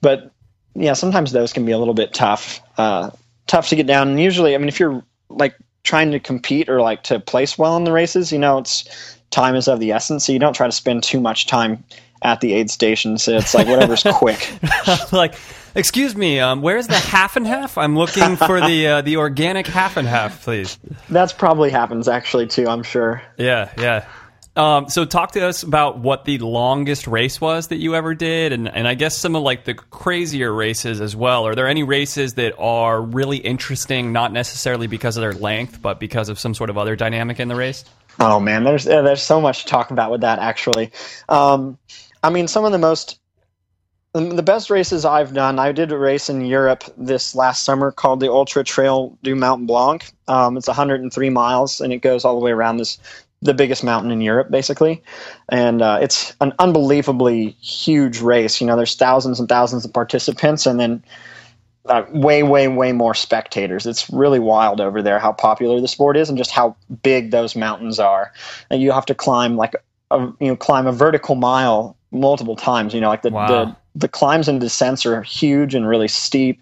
but 0.02 0.32
yeah, 0.76 0.94
sometimes 0.94 1.32
those 1.32 1.54
can 1.54 1.66
be 1.66 1.72
a 1.72 1.78
little 1.78 1.94
bit 1.94 2.14
tough, 2.14 2.62
uh, 2.78 3.10
tough 3.48 3.70
to 3.70 3.76
get 3.76 3.88
down. 3.88 4.10
And 4.10 4.20
usually, 4.20 4.54
I 4.54 4.58
mean, 4.60 4.68
if 4.68 4.80
you're 4.80 5.04
like 5.30 5.56
trying 5.84 6.12
to 6.12 6.20
compete 6.20 6.70
or 6.70 6.82
like 6.82 7.04
to 7.04 7.20
place 7.20 7.58
well 7.58 7.76
in 7.78 7.84
the 7.84 7.92
races, 7.92 8.32
you 8.32 8.38
know, 8.38 8.60
it's 8.60 9.18
time 9.32 9.56
is 9.56 9.68
of 9.68 9.80
the 9.80 9.92
essence. 9.92 10.26
So 10.26 10.34
you 10.34 10.40
don't 10.40 10.54
try 10.54 10.68
to 10.68 10.72
spend 10.72 11.04
too 11.04 11.20
much 11.20 11.48
time 11.48 11.84
at 12.22 12.42
the 12.42 12.54
aid 12.54 12.70
station. 12.70 13.18
So 13.18 13.38
it's 13.38 13.54
like 13.54 13.68
whatever's 13.68 14.04
quick. 14.14 14.52
like, 15.12 15.36
excuse 15.76 16.16
me, 16.16 16.40
um, 16.40 16.62
where's 16.62 16.88
the 16.88 16.96
half 16.96 17.36
and 17.36 17.48
half? 17.48 17.78
I'm 17.78 17.98
looking 17.98 18.36
for 18.36 18.62
the 18.62 18.88
uh, 18.88 19.02
the 19.02 19.18
organic 19.18 19.68
half 19.68 19.98
and 19.98 20.08
half, 20.08 20.44
please. 20.44 20.78
That's 21.10 21.34
probably 21.34 21.70
happens 21.70 22.08
actually 22.08 22.48
too. 22.48 22.68
I'm 22.68 22.84
sure. 22.84 23.22
Yeah, 23.38 23.72
yeah. 23.78 24.06
Um, 24.58 24.90
so 24.90 25.06
talk 25.06 25.34
to 25.34 25.48
us 25.48 25.62
about 25.62 26.00
what 26.00 26.26
the 26.26 26.40
longest 26.40 27.06
race 27.06 27.40
was 27.40 27.68
that 27.68 27.78
you 27.78 27.94
ever 27.94 28.16
did, 28.16 28.52
and, 28.54 28.68
and 28.68 28.88
I 28.88 28.96
guess 28.96 29.16
some 29.16 29.36
of 29.36 29.44
like 29.44 29.66
the 29.66 29.76
crazier 29.76 30.52
races 30.52 31.00
as 31.00 31.16
well. 31.16 31.46
Are 31.46 31.54
there 31.54 31.68
any 31.68 31.84
races 31.84 32.34
that 32.34 32.58
are 32.58 33.00
really 33.00 33.38
interesting, 33.38 34.12
not 34.12 34.34
necessarily 34.34 34.88
because 34.88 35.16
of 35.16 35.22
their 35.22 35.34
length, 35.34 35.80
but 35.80 36.00
because 36.00 36.28
of 36.28 36.40
some 36.40 36.56
sort 36.56 36.72
of 36.72 36.78
other 36.78 36.96
dynamic 36.96 37.40
in 37.40 37.50
the 37.50 37.56
race? 37.56 37.86
Oh 38.20 38.40
man, 38.40 38.64
there's 38.64 38.86
there's 38.86 39.22
so 39.22 39.40
much 39.40 39.64
to 39.64 39.68
talk 39.68 39.92
about 39.92 40.10
with 40.10 40.22
that 40.22 40.40
actually. 40.40 40.92
Um, 41.30 41.78
I 42.24 42.32
mean, 42.32 42.48
some 42.48 42.66
of 42.66 42.72
the 42.72 42.80
most 42.80 43.20
the 44.14 44.22
the 44.22 44.42
best 44.42 44.72
races 44.72 45.06
I've 45.06 45.36
done. 45.36 45.60
I 45.60 45.72
did 45.72 45.92
a 45.92 45.98
race 45.98 46.30
in 46.30 46.44
Europe 46.46 46.84
this 46.98 47.36
last 47.36 47.64
summer 47.64 47.92
called 47.92 48.22
the 48.22 48.32
Ultra 48.32 48.64
Trail 48.64 49.16
du 49.22 49.36
Mont 49.36 49.68
Blanc. 49.68 50.04
Um, 50.28 50.58
it's 50.58 50.68
103 50.68 51.30
miles 51.30 51.80
and 51.80 51.94
it 51.94 52.00
goes 52.02 52.26
all 52.26 52.36
the 52.36 52.44
way 52.44 52.52
around 52.52 52.78
this 52.78 52.98
the 53.42 53.54
biggest 53.54 53.84
mountain 53.84 54.12
in 54.12 54.22
Europe, 54.22 54.50
basically. 54.50 55.04
And 55.50 55.82
uh, 55.82 56.00
it's 56.02 56.36
an 56.42 56.54
unbelievably 56.60 57.50
huge 57.62 58.20
race. 58.20 58.60
You 58.60 58.68
know, 58.68 58.76
there's 58.76 58.96
thousands 58.96 59.40
and 59.40 59.48
thousands 59.48 59.86
of 59.86 59.94
participants, 59.94 60.66
and 60.66 60.80
then 60.80 61.04
uh, 61.86 62.04
way, 62.12 62.44
way, 62.44 62.68
way 62.68 62.92
more 62.92 63.14
spectators. 63.14 63.86
It's 63.86 64.10
really 64.10 64.40
wild 64.40 64.82
over 64.82 65.02
there 65.02 65.20
how 65.20 65.32
popular 65.32 65.80
the 65.80 65.88
sport 65.88 66.18
is 66.18 66.30
and 66.30 66.38
just 66.38 66.52
how 66.52 66.76
big 67.04 67.32
those 67.32 67.56
mountains 67.56 68.00
are. 68.00 68.34
And 68.70 68.82
you 68.82 68.92
have 68.92 69.06
to 69.06 69.16
climb 69.16 69.56
like 69.56 69.76
a 70.12 70.20
you 70.40 70.48
know 70.48 70.56
climb 70.56 70.88
a 70.88 70.92
vertical 70.92 71.36
mile 71.36 71.96
multiple 72.12 72.56
times. 72.56 72.94
You 72.94 73.02
know, 73.02 73.10
like 73.10 73.22
the 73.22 73.32
Wow. 73.32 73.48
the, 73.48 73.76
the 73.96 74.08
climbs 74.08 74.48
and 74.48 74.60
descents 74.60 75.06
are 75.06 75.22
huge 75.22 75.76
and 75.76 75.88
really 75.88 76.08
steep. 76.08 76.62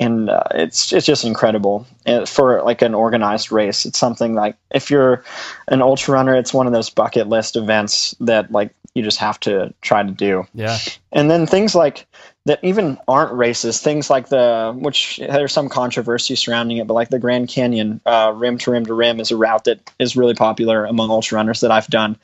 And 0.00 0.30
uh, 0.30 0.42
it's 0.52 0.92
it's 0.92 1.06
just 1.06 1.24
incredible 1.24 1.86
And 2.06 2.26
for 2.26 2.62
like 2.62 2.80
an 2.80 2.94
organized 2.94 3.52
race. 3.52 3.84
It's 3.84 3.98
something 3.98 4.34
like 4.34 4.56
if 4.70 4.90
you're 4.90 5.22
an 5.68 5.82
ultra 5.82 6.14
runner, 6.14 6.34
it's 6.34 6.54
one 6.54 6.66
of 6.66 6.72
those 6.72 6.88
bucket 6.88 7.28
list 7.28 7.54
events 7.54 8.14
that 8.20 8.50
like 8.50 8.74
you 8.94 9.02
just 9.02 9.18
have 9.18 9.38
to 9.40 9.72
try 9.82 10.02
to 10.02 10.10
do. 10.10 10.46
Yeah. 10.54 10.78
And 11.12 11.30
then 11.30 11.46
things 11.46 11.74
like 11.74 12.06
that 12.46 12.58
even 12.62 12.98
aren't 13.06 13.32
races, 13.32 13.80
things 13.80 14.08
like 14.08 14.28
the 14.28 14.74
which 14.76 15.18
there's 15.18 15.52
some 15.52 15.68
controversy 15.68 16.34
surrounding 16.34 16.78
it, 16.78 16.86
but 16.86 16.94
like 16.94 17.10
the 17.10 17.18
Grand 17.18 17.48
Canyon, 17.48 18.00
uh, 18.06 18.32
rim 18.34 18.58
to 18.58 18.70
rim 18.70 18.86
to 18.86 18.94
rim 18.94 19.20
is 19.20 19.30
a 19.30 19.36
route 19.36 19.64
that 19.64 19.92
is 19.98 20.16
really 20.16 20.34
popular 20.34 20.84
among 20.86 21.10
ultra 21.10 21.36
runners 21.36 21.60
that 21.60 21.70
I've 21.70 21.88
done, 21.88 22.16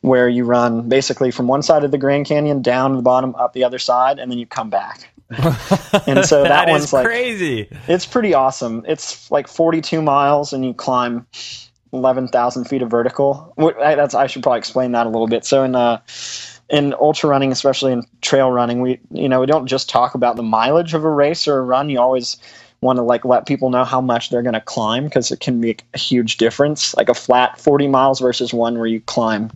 where 0.00 0.28
you 0.28 0.44
run 0.44 0.88
basically 0.88 1.30
from 1.30 1.48
one 1.48 1.62
side 1.62 1.84
of 1.84 1.90
the 1.90 1.98
Grand 1.98 2.26
Canyon 2.26 2.62
down 2.62 2.92
to 2.92 2.96
the 2.96 3.02
bottom, 3.02 3.34
up 3.34 3.52
the 3.52 3.64
other 3.64 3.80
side, 3.80 4.18
and 4.18 4.30
then 4.30 4.38
you 4.38 4.46
come 4.46 4.70
back. 4.70 5.10
and 6.06 6.24
so 6.24 6.42
that, 6.42 6.48
that 6.48 6.68
one's 6.68 6.84
is 6.84 6.92
like 6.92 7.06
crazy. 7.06 7.68
it's 7.88 8.06
pretty 8.06 8.34
awesome. 8.34 8.84
It's 8.86 9.30
like 9.30 9.48
42 9.48 10.02
miles, 10.02 10.52
and 10.52 10.64
you 10.64 10.74
climb 10.74 11.26
11,000 11.92 12.64
feet 12.64 12.82
of 12.82 12.90
vertical. 12.90 13.54
I, 13.58 13.94
that's 13.94 14.14
I 14.14 14.26
should 14.26 14.42
probably 14.42 14.58
explain 14.58 14.92
that 14.92 15.06
a 15.06 15.10
little 15.10 15.28
bit. 15.28 15.44
So 15.44 15.62
in 15.62 15.74
uh, 15.74 16.00
in 16.68 16.94
ultra 16.94 17.30
running, 17.30 17.52
especially 17.52 17.92
in 17.92 18.04
trail 18.20 18.50
running, 18.50 18.80
we 18.80 19.00
you 19.10 19.28
know 19.28 19.40
we 19.40 19.46
don't 19.46 19.66
just 19.66 19.88
talk 19.88 20.14
about 20.14 20.36
the 20.36 20.42
mileage 20.42 20.94
of 20.94 21.04
a 21.04 21.10
race 21.10 21.48
or 21.48 21.58
a 21.58 21.62
run. 21.62 21.90
You 21.90 22.00
always 22.00 22.36
want 22.80 22.98
to 22.98 23.02
like 23.02 23.24
let 23.24 23.46
people 23.46 23.70
know 23.70 23.84
how 23.84 24.00
much 24.00 24.30
they're 24.30 24.42
going 24.42 24.54
to 24.54 24.60
climb 24.60 25.04
because 25.04 25.32
it 25.32 25.40
can 25.40 25.60
make 25.60 25.82
a 25.94 25.98
huge 25.98 26.36
difference. 26.36 26.94
Like 26.94 27.08
a 27.08 27.14
flat 27.14 27.58
40 27.58 27.88
miles 27.88 28.20
versus 28.20 28.52
one 28.52 28.76
where 28.78 28.86
you 28.86 29.00
climb, 29.00 29.50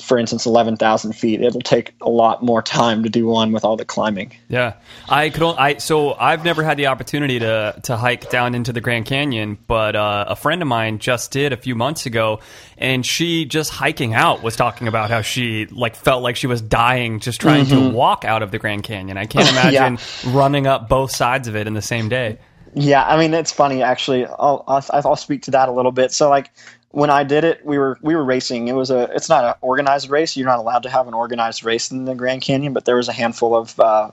for 0.00 0.16
instance, 0.16 0.46
11,000 0.46 1.12
feet. 1.12 1.42
It'll 1.42 1.60
take 1.60 1.94
a 2.00 2.08
lot 2.08 2.42
more 2.42 2.62
time 2.62 3.02
to 3.02 3.10
do 3.10 3.26
one 3.26 3.52
with 3.52 3.64
all 3.64 3.76
the 3.76 3.84
climbing. 3.84 4.32
Yeah, 4.48 4.74
I 5.08 5.28
could. 5.28 5.42
I 5.42 5.76
so 5.76 6.14
I've 6.14 6.44
never 6.44 6.62
had 6.62 6.78
the 6.78 6.86
opportunity 6.86 7.38
to 7.38 7.78
to 7.84 7.96
hike 7.96 8.30
down 8.30 8.54
into 8.54 8.72
the 8.72 8.80
Grand 8.80 9.06
Canyon, 9.06 9.58
but 9.66 9.94
uh, 9.94 10.24
a 10.28 10.36
friend 10.36 10.62
of 10.62 10.68
mine 10.68 10.98
just 10.98 11.30
did 11.30 11.52
a 11.52 11.56
few 11.56 11.74
months 11.74 12.06
ago, 12.06 12.40
and 12.78 13.04
she 13.04 13.44
just 13.44 13.70
hiking 13.70 14.14
out 14.14 14.42
was 14.42 14.56
talking 14.56 14.88
about 14.88 15.10
how 15.10 15.20
she 15.20 15.66
like 15.66 15.94
felt 15.94 16.22
like 16.22 16.36
she 16.36 16.46
was 16.46 16.62
dying 16.62 17.20
just 17.20 17.40
trying 17.40 17.66
to 17.66 17.90
walk 17.90 18.24
out 18.24 18.42
of 18.42 18.50
the 18.50 18.58
Grand 18.58 18.84
Canyon. 18.84 19.18
I 19.18 19.26
can't 19.26 19.48
imagine 19.50 19.98
running 20.32 20.66
up 20.66 20.88
both 20.88 21.14
sides 21.14 21.48
of 21.48 21.56
it 21.56 21.66
in 21.66 21.74
the 21.74 21.82
same 21.82 22.08
day. 22.08 22.38
Yeah, 22.74 23.04
I 23.04 23.18
mean 23.18 23.34
it's 23.34 23.52
funny 23.52 23.82
actually. 23.82 24.24
I'll, 24.24 24.64
I'll 24.66 24.84
I'll 24.90 25.16
speak 25.16 25.42
to 25.42 25.50
that 25.50 25.68
a 25.68 25.72
little 25.72 25.92
bit. 25.92 26.12
So 26.12 26.30
like 26.30 26.50
when 26.92 27.10
I 27.10 27.24
did 27.24 27.44
it, 27.44 27.64
we 27.64 27.78
were 27.78 27.98
we 28.02 28.14
were 28.14 28.24
racing. 28.24 28.68
It 28.68 28.74
was 28.74 28.90
a 28.90 29.10
it's 29.14 29.28
not 29.28 29.44
an 29.44 29.54
organized 29.60 30.10
race. 30.10 30.36
You're 30.36 30.46
not 30.46 30.58
allowed 30.58 30.84
to 30.84 30.90
have 30.90 31.08
an 31.08 31.14
organized 31.14 31.64
race 31.64 31.90
in 31.90 32.04
the 32.04 32.14
Grand 32.14 32.42
Canyon, 32.42 32.74
but 32.74 32.84
there 32.84 32.96
was 32.96 33.08
a 33.08 33.12
handful 33.12 33.56
of 33.56 33.80
uh, 33.80 34.10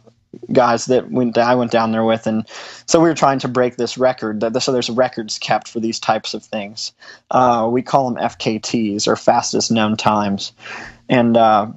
guys 0.54 0.86
that 0.86 1.12
went 1.12 1.38
I 1.38 1.56
went 1.56 1.72
down 1.72 1.92
there 1.92 2.06
with, 2.06 2.26
and 2.26 2.48
so 2.86 3.02
we 3.02 3.10
were 3.10 3.16
trying 3.16 3.40
to 3.40 3.50
break 3.50 3.76
this 3.76 3.98
record. 3.98 4.40
That 4.40 4.60
so 4.62 4.72
there's 4.72 4.90
records 4.90 5.38
kept 5.38 5.68
for 5.68 5.82
these 5.82 6.00
types 6.00 6.34
of 6.34 6.44
things. 6.44 6.94
Uh, 7.30 7.70
we 7.70 7.82
call 7.82 8.10
them 8.10 8.24
FKTs 8.24 9.08
or 9.08 9.16
fastest 9.16 9.72
known 9.72 9.96
times, 9.96 10.54
and. 11.08 11.38
Uh, 11.38 11.68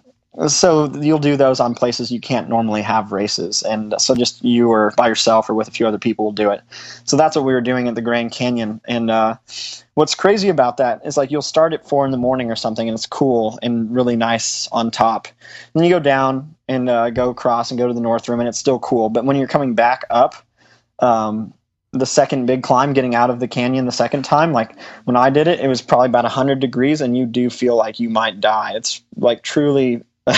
so 0.46 0.90
you'll 0.96 1.18
do 1.18 1.36
those 1.36 1.60
on 1.60 1.74
places 1.74 2.10
you 2.10 2.20
can't 2.20 2.48
normally 2.48 2.80
have 2.80 3.12
races. 3.12 3.62
And 3.62 3.94
so 3.98 4.14
just 4.14 4.42
you 4.42 4.70
or 4.70 4.92
by 4.96 5.08
yourself 5.08 5.50
or 5.50 5.54
with 5.54 5.68
a 5.68 5.70
few 5.70 5.86
other 5.86 5.98
people 5.98 6.24
will 6.24 6.32
do 6.32 6.50
it. 6.50 6.62
So 7.04 7.18
that's 7.18 7.36
what 7.36 7.44
we 7.44 7.52
were 7.52 7.60
doing 7.60 7.86
at 7.86 7.94
the 7.94 8.00
grand 8.00 8.32
canyon. 8.32 8.80
And 8.86 9.10
uh, 9.10 9.36
what's 9.94 10.14
crazy 10.14 10.48
about 10.48 10.78
that 10.78 11.04
is 11.04 11.18
like 11.18 11.30
you'll 11.30 11.42
start 11.42 11.74
at 11.74 11.86
four 11.86 12.06
in 12.06 12.12
the 12.12 12.16
morning 12.18 12.50
or 12.50 12.56
something 12.56 12.88
and 12.88 12.94
it's 12.94 13.06
cool 13.06 13.58
and 13.62 13.94
really 13.94 14.16
nice 14.16 14.68
on 14.68 14.90
top. 14.90 15.28
Then 15.74 15.84
you 15.84 15.90
go 15.90 16.00
down 16.00 16.54
and 16.66 16.88
uh, 16.88 17.10
go 17.10 17.28
across 17.28 17.70
and 17.70 17.76
go 17.76 17.86
to 17.86 17.94
the 17.94 18.00
north 18.00 18.26
rim 18.26 18.40
and 18.40 18.48
it's 18.48 18.58
still 18.58 18.78
cool. 18.78 19.10
But 19.10 19.26
when 19.26 19.36
you're 19.36 19.48
coming 19.48 19.74
back 19.74 20.04
up 20.08 20.34
um, 21.00 21.52
the 21.90 22.06
second 22.06 22.46
big 22.46 22.62
climb 22.62 22.94
getting 22.94 23.14
out 23.14 23.28
of 23.28 23.38
the 23.38 23.48
canyon 23.48 23.84
the 23.84 23.92
second 23.92 24.22
time 24.22 24.52
like 24.52 24.78
when 25.04 25.14
i 25.14 25.28
did 25.28 25.46
it 25.46 25.60
it 25.60 25.68
was 25.68 25.82
probably 25.82 26.06
about 26.06 26.24
100 26.24 26.58
degrees 26.58 27.02
and 27.02 27.18
you 27.18 27.26
do 27.26 27.50
feel 27.50 27.76
like 27.76 28.00
you 28.00 28.08
might 28.08 28.40
die. 28.40 28.72
It's 28.74 29.02
like 29.16 29.42
truly 29.42 30.02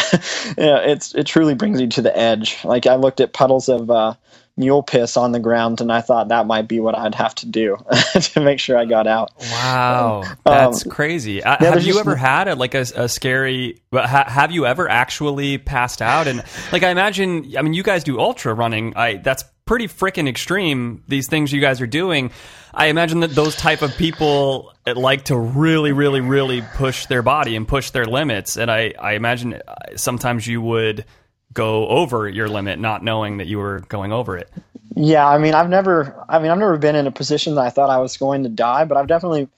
yeah, 0.58 0.78
it's 0.78 1.14
it 1.14 1.26
truly 1.26 1.54
brings 1.54 1.80
you 1.80 1.88
to 1.88 2.02
the 2.02 2.16
edge. 2.16 2.64
Like 2.64 2.86
I 2.86 2.94
looked 2.96 3.20
at 3.20 3.32
puddles 3.34 3.68
of 3.68 3.90
uh, 3.90 4.14
mule 4.56 4.82
piss 4.82 5.16
on 5.16 5.32
the 5.32 5.40
ground, 5.40 5.80
and 5.82 5.92
I 5.92 6.00
thought 6.00 6.28
that 6.28 6.46
might 6.46 6.66
be 6.68 6.80
what 6.80 6.96
I'd 6.96 7.14
have 7.14 7.34
to 7.36 7.46
do 7.46 7.76
to 8.20 8.40
make 8.40 8.60
sure 8.60 8.78
I 8.78 8.86
got 8.86 9.06
out. 9.06 9.32
Wow, 9.50 10.24
that's 10.44 10.84
Um, 10.86 10.90
crazy. 10.90 11.42
Uh, 11.42 11.56
yeah, 11.60 11.70
have 11.70 11.82
you 11.82 11.88
just- 11.92 12.00
ever 12.00 12.16
had 12.16 12.48
a, 12.48 12.54
like 12.54 12.74
a, 12.74 12.86
a 12.96 13.08
scary? 13.08 13.82
Ha, 13.92 14.24
have 14.28 14.52
you 14.52 14.64
ever 14.64 14.88
actually 14.88 15.58
passed 15.58 16.00
out? 16.00 16.26
And 16.28 16.42
like 16.72 16.82
I 16.82 16.88
imagine, 16.90 17.52
I 17.58 17.62
mean, 17.62 17.74
you 17.74 17.82
guys 17.82 18.04
do 18.04 18.18
ultra 18.18 18.54
running. 18.54 18.94
I 18.96 19.16
that's 19.16 19.44
pretty 19.66 19.88
freaking 19.88 20.28
extreme. 20.28 21.02
These 21.08 21.28
things 21.28 21.52
you 21.52 21.60
guys 21.60 21.80
are 21.80 21.86
doing. 21.86 22.30
I 22.72 22.86
imagine 22.86 23.20
that 23.20 23.30
those 23.30 23.56
type 23.56 23.82
of 23.82 23.96
people 23.96 24.72
uh, 24.86 24.94
like 24.94 25.24
to 25.26 25.36
really, 25.36 25.92
really, 25.92 26.20
really 26.20 26.62
push 26.74 27.06
their 27.06 27.22
body 27.22 27.56
and 27.56 27.66
push 27.66 27.90
their 27.90 28.04
limits. 28.04 28.56
And 28.56 28.70
I, 28.70 28.94
I 28.98 29.12
imagine 29.12 29.54
uh, 29.54 29.74
sometimes 29.96 30.46
you 30.46 30.60
would 30.60 31.04
go 31.52 31.86
over 31.88 32.28
your 32.28 32.48
limit, 32.48 32.78
not 32.78 33.02
knowing 33.02 33.38
that 33.38 33.46
you 33.46 33.58
were 33.58 33.80
going 33.88 34.12
over 34.12 34.36
it. 34.36 34.50
Yeah, 34.96 35.26
I 35.26 35.38
mean, 35.38 35.54
I've 35.54 35.68
never, 35.68 36.24
I 36.28 36.38
mean, 36.38 36.50
I've 36.50 36.58
never 36.58 36.76
been 36.76 36.96
in 36.96 37.06
a 37.06 37.12
position 37.12 37.54
that 37.54 37.62
I 37.62 37.70
thought 37.70 37.90
I 37.90 37.98
was 37.98 38.16
going 38.16 38.42
to 38.42 38.48
die, 38.48 38.84
but 38.84 38.96
I've 38.96 39.06
definitely, 39.06 39.48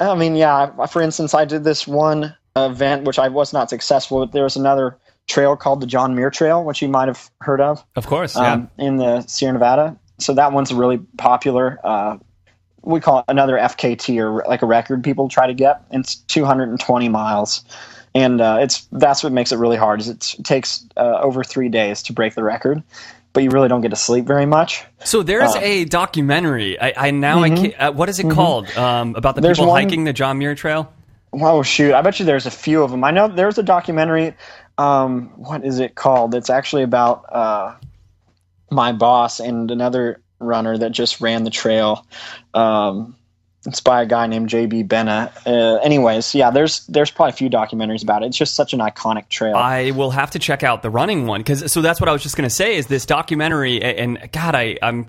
I 0.00 0.14
mean, 0.14 0.36
yeah. 0.36 0.86
For 0.86 1.00
instance, 1.00 1.34
I 1.34 1.44
did 1.44 1.64
this 1.64 1.86
one 1.86 2.34
event 2.56 3.04
which 3.04 3.18
I 3.18 3.28
was 3.28 3.52
not 3.52 3.70
successful. 3.70 4.20
But 4.20 4.32
there 4.32 4.44
was 4.44 4.56
another 4.56 4.96
trail 5.28 5.54
called 5.56 5.80
the 5.80 5.86
John 5.86 6.14
Muir 6.16 6.30
Trail, 6.30 6.64
which 6.64 6.82
you 6.82 6.88
might 6.88 7.06
have 7.08 7.30
heard 7.40 7.60
of. 7.60 7.84
Of 7.94 8.06
course, 8.06 8.34
yeah. 8.36 8.54
um, 8.54 8.70
in 8.78 8.96
the 8.96 9.20
Sierra 9.22 9.52
Nevada. 9.52 9.96
So 10.18 10.34
that 10.34 10.52
one's 10.52 10.72
really 10.74 10.98
popular. 11.16 11.78
Uh, 11.84 12.18
we 12.82 12.98
call 13.00 13.20
it 13.20 13.26
another 13.28 13.54
FKT 13.56 14.18
or 14.20 14.42
like 14.48 14.62
a 14.62 14.66
record 14.66 15.04
people 15.04 15.28
try 15.28 15.46
to 15.46 15.54
get. 15.54 15.82
It's 15.92 16.16
220 16.16 17.08
miles, 17.08 17.64
and 18.14 18.40
uh, 18.40 18.58
it's 18.60 18.88
that's 18.92 19.22
what 19.22 19.32
makes 19.32 19.52
it 19.52 19.56
really 19.58 19.76
hard. 19.76 20.00
Is 20.00 20.08
it 20.08 20.34
takes 20.42 20.84
uh, 20.96 21.20
over 21.20 21.44
three 21.44 21.68
days 21.68 22.02
to 22.04 22.12
break 22.12 22.34
the 22.34 22.42
record, 22.42 22.82
but 23.32 23.42
you 23.42 23.50
really 23.50 23.68
don't 23.68 23.80
get 23.82 23.90
to 23.90 23.96
sleep 23.96 24.24
very 24.24 24.46
much. 24.46 24.84
So 25.04 25.22
there's 25.22 25.54
Uh, 25.54 25.60
a 25.60 25.84
documentary. 25.84 26.80
I, 26.80 26.94
I 26.96 27.10
now 27.10 27.42
I 27.42 27.50
can't, 27.50 27.74
uh, 27.78 27.92
what 27.92 28.08
is 28.08 28.18
it 28.18 28.30
called? 28.30 28.68
Um, 28.76 29.14
about 29.14 29.34
the 29.34 29.40
Mm-hmm. 29.40 29.44
There's 29.44 29.58
people 29.58 29.70
one- 29.72 29.82
hiking 29.82 30.04
the 30.04 30.12
John 30.12 30.38
Muir 30.38 30.54
Trail. 30.54 30.90
Oh 31.32 31.62
shoot! 31.62 31.92
I 31.94 32.00
bet 32.00 32.18
you 32.18 32.24
there's 32.24 32.46
a 32.46 32.50
few 32.50 32.82
of 32.82 32.90
them. 32.90 33.04
I 33.04 33.10
know 33.10 33.28
there's 33.28 33.58
a 33.58 33.62
documentary. 33.62 34.34
Um, 34.78 35.30
what 35.36 35.64
is 35.64 35.80
it 35.80 35.94
called? 35.94 36.34
It's 36.34 36.50
actually 36.50 36.84
about 36.84 37.24
uh, 37.32 37.74
my 38.70 38.92
boss 38.92 39.40
and 39.40 39.70
another 39.70 40.22
runner 40.38 40.78
that 40.78 40.92
just 40.92 41.20
ran 41.20 41.44
the 41.44 41.50
trail. 41.50 42.06
Um, 42.54 43.16
it's 43.66 43.80
by 43.80 44.02
a 44.02 44.06
guy 44.06 44.26
named 44.28 44.48
JB 44.48 44.86
Benna. 44.86 45.32
Uh, 45.44 45.78
anyways, 45.80 46.32
yeah, 46.32 46.50
there's 46.50 46.86
there's 46.86 47.10
probably 47.10 47.30
a 47.30 47.36
few 47.36 47.50
documentaries 47.50 48.04
about 48.04 48.22
it. 48.22 48.26
It's 48.26 48.36
just 48.36 48.54
such 48.54 48.72
an 48.72 48.78
iconic 48.78 49.28
trail. 49.28 49.56
I 49.56 49.90
will 49.90 50.12
have 50.12 50.30
to 50.32 50.38
check 50.38 50.62
out 50.62 50.82
the 50.82 50.90
running 50.90 51.26
one 51.26 51.40
because 51.40 51.72
so 51.72 51.82
that's 51.82 52.00
what 52.00 52.08
I 52.08 52.12
was 52.12 52.22
just 52.22 52.36
going 52.36 52.48
to 52.48 52.54
say 52.54 52.76
is 52.76 52.86
this 52.86 53.04
documentary 53.04 53.82
and 53.82 54.30
God 54.30 54.54
I 54.54 54.78
I'm 54.80 55.08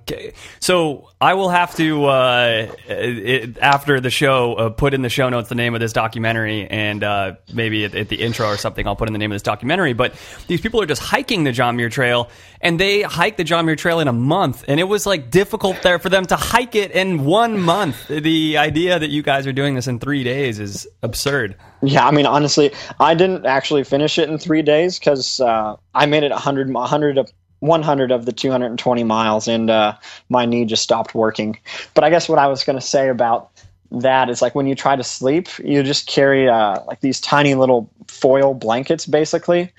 so 0.60 1.10
I 1.22 1.36
will 1.36 1.50
have 1.50 1.76
to 1.76 2.06
uh, 2.06 2.74
it, 2.88 3.60
after 3.60 4.00
the 4.00 4.10
show 4.10 4.56
uh, 4.56 4.70
put 4.72 4.96
in 4.96 5.04
the 5.04 5.10
show 5.10 5.30
notes 5.30 5.50
the 5.50 5.56
name 5.56 5.76
of 5.76 5.80
this 5.80 5.94
documentary 5.94 6.66
and 6.68 7.04
uh, 7.04 7.36
maybe 7.54 7.86
at, 7.86 7.94
at 7.94 8.10
the 8.10 8.20
intro 8.20 8.48
or 8.48 8.58
something 8.58 8.88
I'll 8.88 8.96
put 8.96 9.10
in 9.10 9.14
the 9.14 9.20
name 9.20 9.32
of 9.32 9.36
this 9.36 9.44
documentary. 9.44 9.94
But 9.94 10.16
these 10.48 10.60
people 10.60 10.82
are 10.82 10.88
just 10.88 11.04
hiking 11.04 11.44
the 11.44 11.52
John 11.52 11.76
Muir 11.76 11.90
Trail 11.90 12.30
and 12.62 12.80
they 12.80 13.04
hiked 13.04 13.38
the 13.38 13.44
John 13.44 13.66
Muir 13.66 13.76
Trail 13.76 14.00
in 14.00 14.08
a 14.08 14.14
month 14.14 14.66
and 14.68 14.80
it 14.80 14.86
was 14.86 15.06
like 15.06 15.30
difficult 15.30 15.84
there 15.84 16.00
for 16.00 16.10
them 16.10 16.26
to 16.26 16.36
hike 16.36 16.74
it 16.74 16.92
in 16.92 17.26
one 17.26 17.60
month. 17.60 18.08
The 18.08 18.39
idea 18.58 19.00
that 19.00 19.10
you 19.10 19.22
guys 19.22 19.48
are 19.48 19.54
doing 19.54 19.76
this 19.76 19.88
in 19.88 20.00
three 20.00 20.24
days 20.24 20.60
is 20.60 20.88
absurd. 21.04 21.56
Yeah, 21.82 22.08
I 22.08 22.12
mean, 22.12 22.26
honestly, 22.26 22.72
I 23.00 23.14
didn't 23.14 23.46
actually 23.46 23.84
finish 23.84 24.18
it 24.18 24.30
in 24.30 24.38
three 24.38 24.62
days 24.62 25.00
because 25.00 25.40
uh, 25.40 25.76
I 25.96 26.06
made 26.06 26.24
it 26.24 26.32
100, 26.32 26.72
100 26.72 27.18
of 27.18 27.32
100 27.60 28.12
of 28.12 28.26
the 28.26 28.32
220 28.32 29.04
miles, 29.04 29.48
and 29.48 29.70
uh, 29.70 29.96
my 30.30 30.46
knee 30.46 30.66
just 30.66 30.84
stopped 30.84 31.14
working. 31.14 31.58
But 31.94 32.04
I 32.04 32.10
guess 32.10 32.30
what 32.30 32.40
I 32.40 32.48
was 32.48 32.64
going 32.64 32.78
to 32.78 32.86
say 32.86 33.10
about 33.10 33.50
that 33.92 34.30
is 34.30 34.42
like 34.42 34.56
when 34.56 34.68
you 34.68 34.76
try 34.76 34.96
to 34.96 35.04
sleep, 35.04 35.48
you 35.60 35.84
just 35.84 36.08
carry 36.08 36.48
uh, 36.48 36.82
like 36.88 37.02
these 37.02 37.20
tiny 37.20 37.56
little 37.56 37.90
foil 38.08 38.54
blankets, 38.54 39.06
basically, 39.06 39.72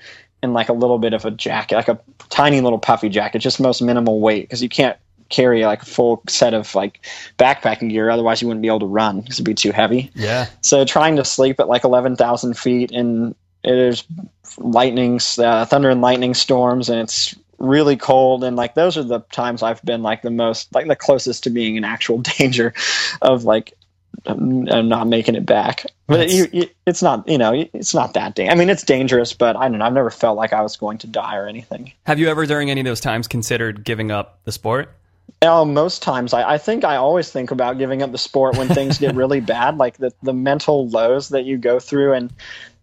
and 0.43 0.53
like 0.53 0.69
a 0.69 0.73
little 0.73 0.99
bit 0.99 1.13
of 1.13 1.25
a 1.25 1.31
jacket, 1.31 1.75
like 1.75 1.87
a 1.87 1.99
tiny 2.29 2.61
little 2.61 2.79
puffy 2.79 3.09
jacket, 3.09 3.39
just 3.39 3.59
most 3.59 3.81
minimal 3.81 4.19
weight 4.19 4.43
because 4.43 4.61
you 4.61 4.69
can't 4.69 4.97
carry 5.31 5.65
like 5.65 5.81
a 5.81 5.85
full 5.85 6.21
set 6.27 6.53
of 6.53 6.73
like 6.75 7.05
backpacking 7.39 7.89
gear 7.89 8.09
otherwise 8.09 8.41
you 8.41 8.47
wouldn't 8.47 8.61
be 8.61 8.67
able 8.67 8.79
to 8.79 8.85
run 8.85 9.21
because 9.21 9.35
it'd 9.35 9.45
be 9.45 9.53
too 9.53 9.71
heavy 9.71 10.11
Yeah. 10.13 10.47
so 10.61 10.85
trying 10.85 11.15
to 11.15 11.25
sleep 11.25 11.59
at 11.59 11.67
like 11.67 11.83
11,000 11.83 12.57
feet 12.57 12.91
and 12.91 13.33
there's 13.63 14.03
lightnings, 14.57 15.37
uh, 15.39 15.65
thunder 15.65 15.89
and 15.89 16.01
lightning 16.01 16.33
storms, 16.33 16.89
and 16.89 16.99
it's 16.99 17.35
really 17.59 17.95
cold 17.95 18.43
and 18.43 18.55
like 18.57 18.73
those 18.73 18.97
are 18.97 19.03
the 19.03 19.19
times 19.31 19.61
I've 19.61 19.83
been 19.83 20.01
like 20.01 20.23
the 20.23 20.31
most 20.31 20.73
like 20.73 20.87
the 20.87 20.95
closest 20.95 21.43
to 21.43 21.51
being 21.51 21.75
in 21.75 21.83
actual 21.83 22.17
danger 22.39 22.73
of 23.21 23.43
like 23.43 23.73
um, 24.25 24.63
not 24.63 25.07
making 25.07 25.35
it 25.35 25.45
back. 25.45 25.85
But 26.07 26.29
you, 26.29 26.47
you, 26.51 26.67
it's 26.87 27.03
not 27.03 27.27
you 27.29 27.37
know 27.37 27.53
it's 27.73 27.93
not 27.93 28.15
that 28.15 28.33
dangerous. 28.35 28.55
I 28.55 28.57
mean 28.57 28.69
it's 28.69 28.83
dangerous, 28.83 29.33
but 29.33 29.55
I 29.55 29.69
don't 29.69 29.77
know. 29.77 29.85
I've 29.85 29.93
never 29.93 30.09
felt 30.09 30.37
like 30.37 30.53
I 30.53 30.61
was 30.61 30.75
going 30.75 30.97
to 30.99 31.07
die 31.07 31.35
or 31.37 31.47
anything. 31.47 31.91
Have 32.07 32.17
you 32.19 32.29
ever, 32.29 32.45
during 32.47 32.71
any 32.71 32.81
of 32.81 32.85
those 32.85 32.99
times, 32.99 33.27
considered 33.27 33.83
giving 33.83 34.09
up 34.11 34.39
the 34.43 34.51
sport? 34.51 34.93
Oh, 35.43 35.65
most 35.65 36.03
times 36.03 36.33
I, 36.33 36.53
I 36.53 36.57
think 36.59 36.83
I 36.83 36.97
always 36.97 37.31
think 37.31 37.49
about 37.49 37.79
giving 37.79 38.03
up 38.03 38.11
the 38.11 38.17
sport 38.17 38.57
when 38.57 38.67
things 38.67 38.99
get 38.99 39.15
really 39.15 39.39
bad, 39.55 39.77
like 39.77 39.97
the 39.97 40.11
the 40.21 40.33
mental 40.33 40.87
lows 40.89 41.29
that 41.29 41.45
you 41.45 41.57
go 41.57 41.79
through 41.79 42.13
and 42.13 42.31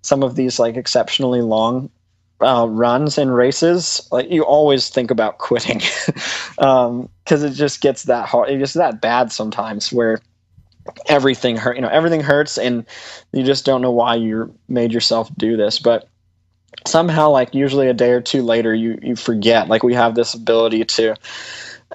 some 0.02 0.22
of 0.22 0.34
these 0.34 0.58
like 0.58 0.76
exceptionally 0.76 1.40
long 1.40 1.90
uh, 2.40 2.66
runs 2.68 3.18
and 3.18 3.34
races, 3.34 4.06
like 4.12 4.30
you 4.30 4.44
always 4.44 4.88
think 4.88 5.10
about 5.10 5.38
quitting 5.38 5.78
because 5.78 6.58
um, 6.58 7.08
it 7.26 7.50
just 7.52 7.80
gets 7.80 8.04
that 8.04 8.28
hard. 8.28 8.48
It 8.48 8.58
gets 8.58 8.74
that 8.74 9.00
bad 9.00 9.32
sometimes 9.32 9.92
where 9.92 10.20
everything 11.06 11.56
hurt. 11.56 11.76
You 11.76 11.82
know, 11.82 11.88
everything 11.88 12.20
hurts, 12.20 12.56
and 12.56 12.86
you 13.32 13.44
just 13.44 13.64
don't 13.64 13.82
know 13.82 13.90
why 13.90 14.14
you 14.14 14.54
made 14.68 14.92
yourself 14.92 15.30
do 15.36 15.56
this. 15.56 15.78
But 15.78 16.08
somehow, 16.86 17.30
like 17.30 17.54
usually 17.54 17.88
a 17.88 17.94
day 17.94 18.12
or 18.12 18.20
two 18.20 18.42
later, 18.42 18.74
you 18.74 18.98
you 19.02 19.16
forget. 19.16 19.68
Like 19.68 19.82
we 19.82 19.94
have 19.94 20.14
this 20.14 20.34
ability 20.34 20.84
to 20.84 21.16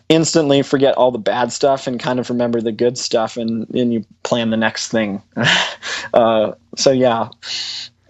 instantly 0.10 0.62
forget 0.62 0.96
all 0.96 1.12
the 1.12 1.18
bad 1.20 1.52
stuff 1.52 1.88
and 1.88 2.00
kind 2.00 2.20
of 2.20 2.30
remember 2.30 2.62
the 2.62 2.72
good 2.72 2.98
stuff, 2.98 3.38
and 3.38 3.68
then 3.70 3.92
you 3.92 4.06
plan 4.24 4.50
the 4.50 4.58
next 4.58 4.90
thing. 4.90 5.22
uh, 6.14 6.54
so 6.76 6.92
yeah, 6.92 7.30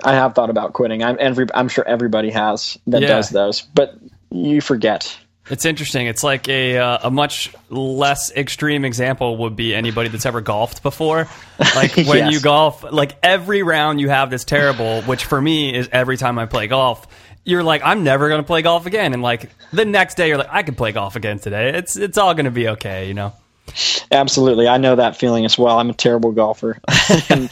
I 0.03 0.13
have 0.13 0.33
thought 0.35 0.49
about 0.49 0.73
quitting. 0.73 1.03
I'm 1.03 1.17
every, 1.19 1.47
I'm 1.53 1.67
sure 1.69 1.87
everybody 1.87 2.29
has 2.31 2.77
that 2.87 3.01
Yeah. 3.01 3.07
does 3.09 3.29
those, 3.29 3.61
but 3.61 3.95
you 4.31 4.61
forget. 4.61 5.17
It's 5.49 5.65
interesting. 5.65 6.07
It's 6.07 6.23
like 6.23 6.47
a 6.47 6.77
uh, 6.77 6.99
a 7.03 7.11
much 7.11 7.53
less 7.69 8.31
extreme 8.31 8.85
example 8.85 9.35
would 9.39 9.57
be 9.57 9.75
anybody 9.75 10.07
that's 10.07 10.25
ever 10.25 10.39
golfed 10.39 10.81
before. 10.83 11.27
Like 11.75 11.95
when 11.95 12.17
Yes. 12.17 12.31
you 12.33 12.39
golf, 12.39 12.83
like 12.91 13.17
every 13.21 13.61
round 13.61 13.99
you 14.01 14.07
have 14.09 14.29
this 14.29 14.43
terrible, 14.45 15.01
which 15.01 15.25
for 15.25 15.39
me 15.41 15.75
is 15.75 15.89
every 15.91 16.17
time 16.17 16.39
I 16.39 16.45
play 16.45 16.67
golf. 16.67 17.07
You're 17.45 17.63
like, 17.63 17.81
I'm 17.83 18.03
never 18.03 18.29
going 18.29 18.41
to 18.41 18.47
play 18.47 18.61
golf 18.61 18.85
again, 18.85 19.13
and 19.13 19.21
like 19.21 19.49
the 19.71 19.85
next 19.85 20.15
day, 20.15 20.29
you're 20.29 20.37
like, 20.37 20.49
I 20.51 20.63
could 20.63 20.77
play 20.77 20.91
golf 20.91 21.15
again 21.15 21.39
today. 21.39 21.69
It's 21.69 21.95
it's 21.95 22.17
all 22.17 22.33
going 22.33 22.45
to 22.45 22.51
be 22.51 22.69
okay, 22.69 23.07
you 23.07 23.13
know. 23.13 23.33
Absolutely, 24.11 24.67
I 24.67 24.77
know 24.77 24.95
that 24.95 25.17
feeling 25.17 25.45
as 25.45 25.57
well. 25.57 25.79
I'm 25.79 25.89
a 25.89 25.93
terrible 25.93 26.31
golfer, 26.31 26.79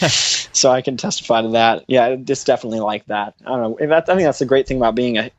so 0.54 0.72
I 0.72 0.82
can 0.82 0.98
testify 0.98 1.42
to 1.42 1.50
that. 1.50 1.86
Yeah, 1.88 2.08
it's 2.08 2.44
definitely 2.44 2.80
like 2.80 3.06
that. 3.08 3.34
I 3.46 3.50
don't 3.50 3.62
know. 3.62 3.88
That, 3.88 4.10
I 4.10 4.16
think 4.16 4.26
that's 4.26 4.40
the 4.40 4.46
great 4.46 4.68
thing 4.68 4.78
about 4.78 4.96
being 4.96 5.18
a 5.18 5.32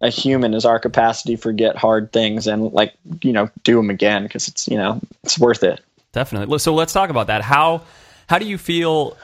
a 0.00 0.10
human 0.10 0.54
is 0.54 0.64
our 0.64 0.78
capacity 0.78 1.34
to 1.34 1.42
forget 1.42 1.76
hard 1.76 2.12
things 2.12 2.46
and 2.46 2.72
like 2.72 2.94
you 3.22 3.32
know 3.32 3.50
do 3.64 3.76
them 3.76 3.90
again 3.90 4.22
because 4.22 4.48
it's 4.48 4.68
you 4.68 4.76
know 4.76 5.00
it's 5.24 5.38
worth 5.38 5.62
it. 5.62 5.80
Definitely. 6.12 6.58
So 6.58 6.74
let's 6.74 6.92
talk 6.92 7.10
about 7.10 7.26
that. 7.26 7.42
How 7.42 7.82
how 8.28 8.38
do 8.38 8.46
you 8.46 8.58
feel 8.58 9.16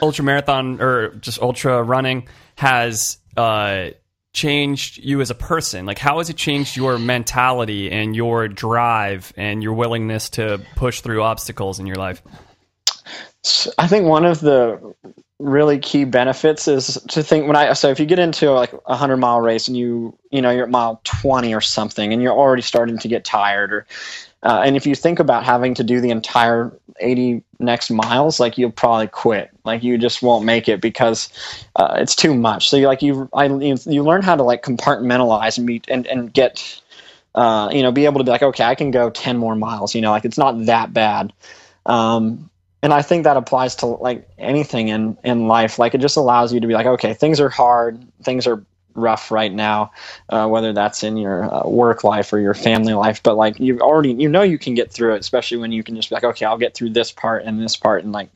ultra 0.00 0.24
marathon 0.24 0.80
or 0.80 1.10
just 1.16 1.40
ultra 1.40 1.82
running 1.82 2.28
has 2.56 3.18
uh, 3.36 3.88
changed 4.32 4.98
you 4.98 5.20
as 5.20 5.30
a 5.30 5.34
person? 5.34 5.86
Like 5.86 5.98
how 5.98 6.18
has 6.18 6.30
it 6.30 6.36
changed 6.36 6.76
your 6.76 6.98
mentality 6.98 7.90
and 7.90 8.16
your 8.16 8.48
drive 8.48 9.32
and 9.36 9.62
your 9.62 9.74
willingness 9.74 10.30
to 10.30 10.60
push 10.76 11.00
through 11.00 11.22
obstacles 11.22 11.78
in 11.78 11.86
your 11.86 11.96
life? 11.96 12.22
I 13.78 13.88
think 13.88 14.06
one 14.06 14.24
of 14.24 14.40
the 14.40 14.94
really 15.38 15.78
key 15.78 16.04
benefits 16.04 16.68
is 16.68 16.94
to 17.08 17.22
think 17.22 17.48
when 17.48 17.56
I 17.56 17.72
so 17.72 17.90
if 17.90 17.98
you 17.98 18.06
get 18.06 18.20
into 18.20 18.52
like 18.52 18.72
a 18.86 18.94
hundred 18.94 19.16
mile 19.16 19.40
race 19.40 19.66
and 19.66 19.76
you 19.76 20.16
you 20.30 20.40
know 20.40 20.50
you're 20.50 20.64
at 20.64 20.70
mile 20.70 21.00
twenty 21.02 21.52
or 21.52 21.60
something 21.60 22.12
and 22.12 22.22
you're 22.22 22.32
already 22.32 22.62
starting 22.62 22.98
to 22.98 23.08
get 23.08 23.24
tired 23.24 23.72
or 23.72 23.86
uh, 24.42 24.62
and 24.64 24.76
if 24.76 24.86
you 24.86 24.94
think 24.94 25.18
about 25.18 25.44
having 25.44 25.74
to 25.74 25.84
do 25.84 26.00
the 26.00 26.10
entire 26.10 26.72
80 27.00 27.42
next 27.58 27.90
miles 27.90 28.40
like 28.40 28.58
you'll 28.58 28.70
probably 28.70 29.08
quit. 29.08 29.50
Like 29.64 29.82
you 29.82 29.98
just 29.98 30.22
won't 30.22 30.44
make 30.44 30.68
it 30.68 30.80
because 30.80 31.28
uh, 31.76 31.96
it's 31.98 32.16
too 32.16 32.34
much. 32.34 32.68
So 32.68 32.76
you 32.76 32.86
like 32.86 33.02
you 33.02 33.28
I 33.34 33.46
you, 33.46 34.02
learn 34.02 34.22
how 34.22 34.36
to 34.36 34.42
like 34.42 34.62
compartmentalize 34.62 35.58
and 35.58 35.66
be 35.66 35.82
and, 35.88 36.06
and 36.06 36.32
get 36.32 36.80
uh, 37.34 37.70
you 37.72 37.82
know 37.82 37.92
be 37.92 38.04
able 38.04 38.18
to 38.18 38.24
be 38.24 38.30
like 38.30 38.42
okay 38.42 38.64
I 38.64 38.74
can 38.74 38.90
go 38.90 39.10
10 39.10 39.38
more 39.38 39.56
miles 39.56 39.94
you 39.94 40.00
know 40.00 40.10
like 40.10 40.24
it's 40.24 40.38
not 40.38 40.66
that 40.66 40.92
bad. 40.92 41.32
Um, 41.86 42.48
and 42.84 42.92
I 42.92 43.02
think 43.02 43.24
that 43.24 43.36
applies 43.36 43.76
to 43.76 43.86
like 43.86 44.28
anything 44.38 44.88
in 44.88 45.16
in 45.24 45.46
life. 45.46 45.78
Like 45.78 45.94
it 45.94 46.00
just 46.00 46.16
allows 46.16 46.52
you 46.52 46.60
to 46.60 46.66
be 46.66 46.74
like, 46.74 46.86
okay, 46.86 47.14
things 47.14 47.40
are 47.40 47.48
hard, 47.48 48.04
things 48.22 48.46
are 48.46 48.64
rough 48.94 49.30
right 49.30 49.52
now, 49.52 49.92
uh, 50.28 50.46
whether 50.48 50.72
that's 50.72 51.02
in 51.02 51.16
your 51.16 51.42
uh, 51.42 51.68
work 51.68 52.04
life 52.04 52.32
or 52.32 52.38
your 52.38 52.54
family 52.54 52.94
life. 52.94 53.22
But 53.22 53.36
like 53.36 53.58
you 53.60 53.80
already, 53.80 54.12
you 54.12 54.28
know, 54.28 54.42
you 54.42 54.58
can 54.58 54.74
get 54.74 54.90
through 54.90 55.14
it, 55.14 55.20
especially 55.20 55.58
when 55.58 55.72
you 55.72 55.82
can 55.82 55.96
just 55.96 56.10
be 56.10 56.14
like, 56.14 56.24
okay, 56.24 56.46
I'll 56.46 56.58
get 56.58 56.74
through 56.74 56.90
this 56.90 57.12
part 57.12 57.44
and 57.44 57.60
this 57.60 57.76
part, 57.76 58.04
and 58.04 58.12
like 58.12 58.28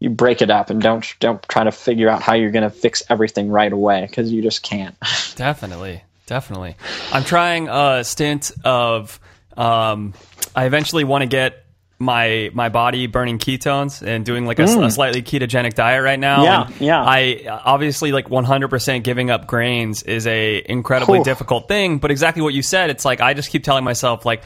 you 0.00 0.10
break 0.10 0.42
it 0.42 0.50
up 0.50 0.70
and 0.70 0.80
don't 0.80 1.14
don't 1.20 1.42
try 1.48 1.64
to 1.64 1.72
figure 1.72 2.08
out 2.08 2.22
how 2.22 2.34
you're 2.34 2.50
going 2.50 2.68
to 2.68 2.70
fix 2.70 3.02
everything 3.08 3.48
right 3.48 3.72
away 3.72 4.06
because 4.08 4.32
you 4.32 4.42
just 4.42 4.62
can't. 4.62 4.96
Definitely, 5.36 6.02
definitely. 6.26 6.76
I'm 7.12 7.24
trying 7.24 7.68
a 7.68 8.04
stint 8.04 8.52
of. 8.64 9.18
Um, 9.56 10.14
I 10.56 10.66
eventually 10.66 11.04
want 11.04 11.22
to 11.22 11.26
get 11.26 11.63
my 12.04 12.50
my 12.52 12.68
body 12.68 13.06
burning 13.08 13.38
ketones 13.38 14.06
and 14.06 14.24
doing 14.24 14.46
like 14.46 14.58
a, 14.58 14.64
a 14.64 14.90
slightly 14.90 15.22
ketogenic 15.22 15.74
diet 15.74 16.02
right 16.04 16.18
now. 16.18 16.38
Mm. 16.38 16.44
Yeah, 16.44 16.62
And 16.66 16.80
yeah. 16.80 17.02
I 17.02 17.60
obviously 17.64 18.12
like 18.12 18.28
100% 18.28 19.02
giving 19.02 19.30
up 19.30 19.46
grains 19.46 20.02
is 20.02 20.26
a 20.26 20.62
incredibly 20.64 21.18
Whew. 21.18 21.24
difficult 21.24 21.66
thing. 21.68 21.98
But 21.98 22.10
exactly 22.10 22.42
what 22.42 22.54
you 22.54 22.62
said, 22.62 22.90
it's 22.90 23.04
like 23.04 23.20
I 23.20 23.34
just 23.34 23.50
keep 23.50 23.64
telling 23.64 23.84
myself 23.84 24.24
like. 24.24 24.42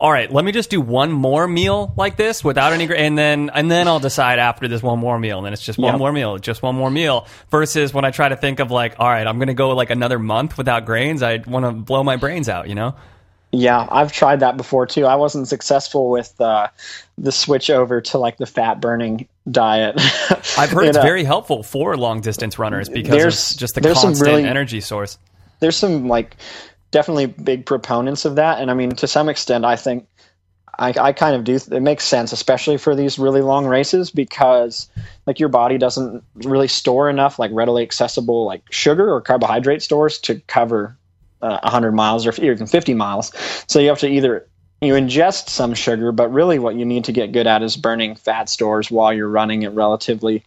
All 0.00 0.12
right, 0.12 0.30
let 0.30 0.44
me 0.44 0.52
just 0.52 0.70
do 0.70 0.80
one 0.80 1.10
more 1.10 1.48
meal 1.48 1.92
like 1.96 2.16
this 2.16 2.44
without 2.44 2.72
any, 2.72 2.86
gra- 2.86 2.98
and 2.98 3.18
then 3.18 3.50
and 3.52 3.68
then 3.68 3.88
I'll 3.88 3.98
decide 3.98 4.38
after 4.38 4.68
this 4.68 4.80
one 4.80 5.00
more 5.00 5.18
meal, 5.18 5.38
and 5.38 5.44
then 5.46 5.52
it's 5.52 5.62
just 5.64 5.76
one 5.76 5.94
Yep. 5.94 5.98
more 5.98 6.12
meal, 6.12 6.38
just 6.38 6.62
one 6.62 6.76
more 6.76 6.88
meal. 6.88 7.26
Versus 7.50 7.92
when 7.92 8.04
I 8.04 8.12
try 8.12 8.28
to 8.28 8.36
think 8.36 8.60
of 8.60 8.70
like, 8.70 8.94
all 9.00 9.08
right, 9.08 9.26
I'm 9.26 9.38
going 9.38 9.48
to 9.48 9.54
go 9.54 9.70
like 9.70 9.90
another 9.90 10.20
month 10.20 10.56
without 10.56 10.84
grains, 10.86 11.20
I 11.20 11.38
want 11.44 11.64
to 11.66 11.72
blow 11.72 12.04
my 12.04 12.14
brains 12.14 12.48
out, 12.48 12.68
you 12.68 12.76
know? 12.76 12.94
Yeah, 13.50 13.86
I've 13.90 14.12
tried 14.12 14.40
that 14.40 14.56
before 14.58 14.86
too. 14.86 15.06
I 15.06 15.14
wasn't 15.14 15.48
successful 15.48 16.10
with 16.10 16.38
uh, 16.40 16.68
the 17.16 17.32
switch 17.32 17.70
over 17.70 18.00
to 18.02 18.18
like 18.18 18.36
the 18.36 18.44
fat 18.46 18.80
burning 18.80 19.26
diet. 19.50 19.94
I've 20.58 20.70
heard 20.70 20.84
It, 20.84 20.88
it's 20.90 20.98
uh, 20.98 21.02
very 21.02 21.24
helpful 21.24 21.62
for 21.62 21.96
long 21.96 22.20
distance 22.20 22.58
runners 22.58 22.88
because 22.90 23.10
There's- 23.16 23.54
just 23.54 23.74
the 23.74 23.80
constant 23.80 24.20
really- 24.20 24.44
energy 24.44 24.80
source. 24.82 25.18
there's 25.60 25.76
some 25.76 26.08
like 26.08 26.36
definitely 26.90 27.26
big 27.26 27.66
proponents 27.66 28.24
of 28.24 28.36
that 28.36 28.60
and 28.60 28.70
i 28.70 28.74
mean 28.74 28.90
to 28.90 29.06
some 29.06 29.28
extent 29.28 29.64
i 29.64 29.76
think 29.76 30.06
I, 30.78 30.94
I 30.98 31.12
kind 31.12 31.34
of 31.36 31.44
do 31.44 31.56
it 31.56 31.82
makes 31.82 32.04
sense 32.04 32.32
especially 32.32 32.78
for 32.78 32.94
these 32.94 33.18
really 33.18 33.42
long 33.42 33.66
races 33.66 34.10
because 34.10 34.88
like 35.26 35.38
your 35.40 35.48
body 35.50 35.76
doesn't 35.76 36.22
really 36.36 36.68
store 36.68 37.10
enough 37.10 37.38
like 37.38 37.50
readily 37.52 37.82
accessible 37.82 38.46
like 38.46 38.62
sugar 38.70 39.12
or 39.12 39.20
carbohydrate 39.20 39.82
stores 39.82 40.18
to 40.20 40.40
cover 40.46 40.96
uh, 41.42 41.58
100 41.62 41.92
miles 41.92 42.26
or 42.26 42.34
even 42.42 42.66
50 42.66 42.94
miles. 42.94 43.32
So 43.66 43.78
you 43.78 43.88
have 43.88 43.98
to 44.00 44.08
either 44.08 44.46
you 44.80 44.94
ingest 44.94 45.48
some 45.48 45.74
sugar 45.74 46.12
but 46.12 46.32
really 46.32 46.58
what 46.58 46.76
you 46.76 46.84
need 46.84 47.04
to 47.04 47.12
get 47.12 47.32
good 47.32 47.46
at 47.46 47.62
is 47.62 47.76
burning 47.76 48.14
fat 48.14 48.48
stores 48.48 48.90
while 48.90 49.12
you're 49.12 49.28
running 49.28 49.64
at 49.64 49.74
relatively 49.74 50.44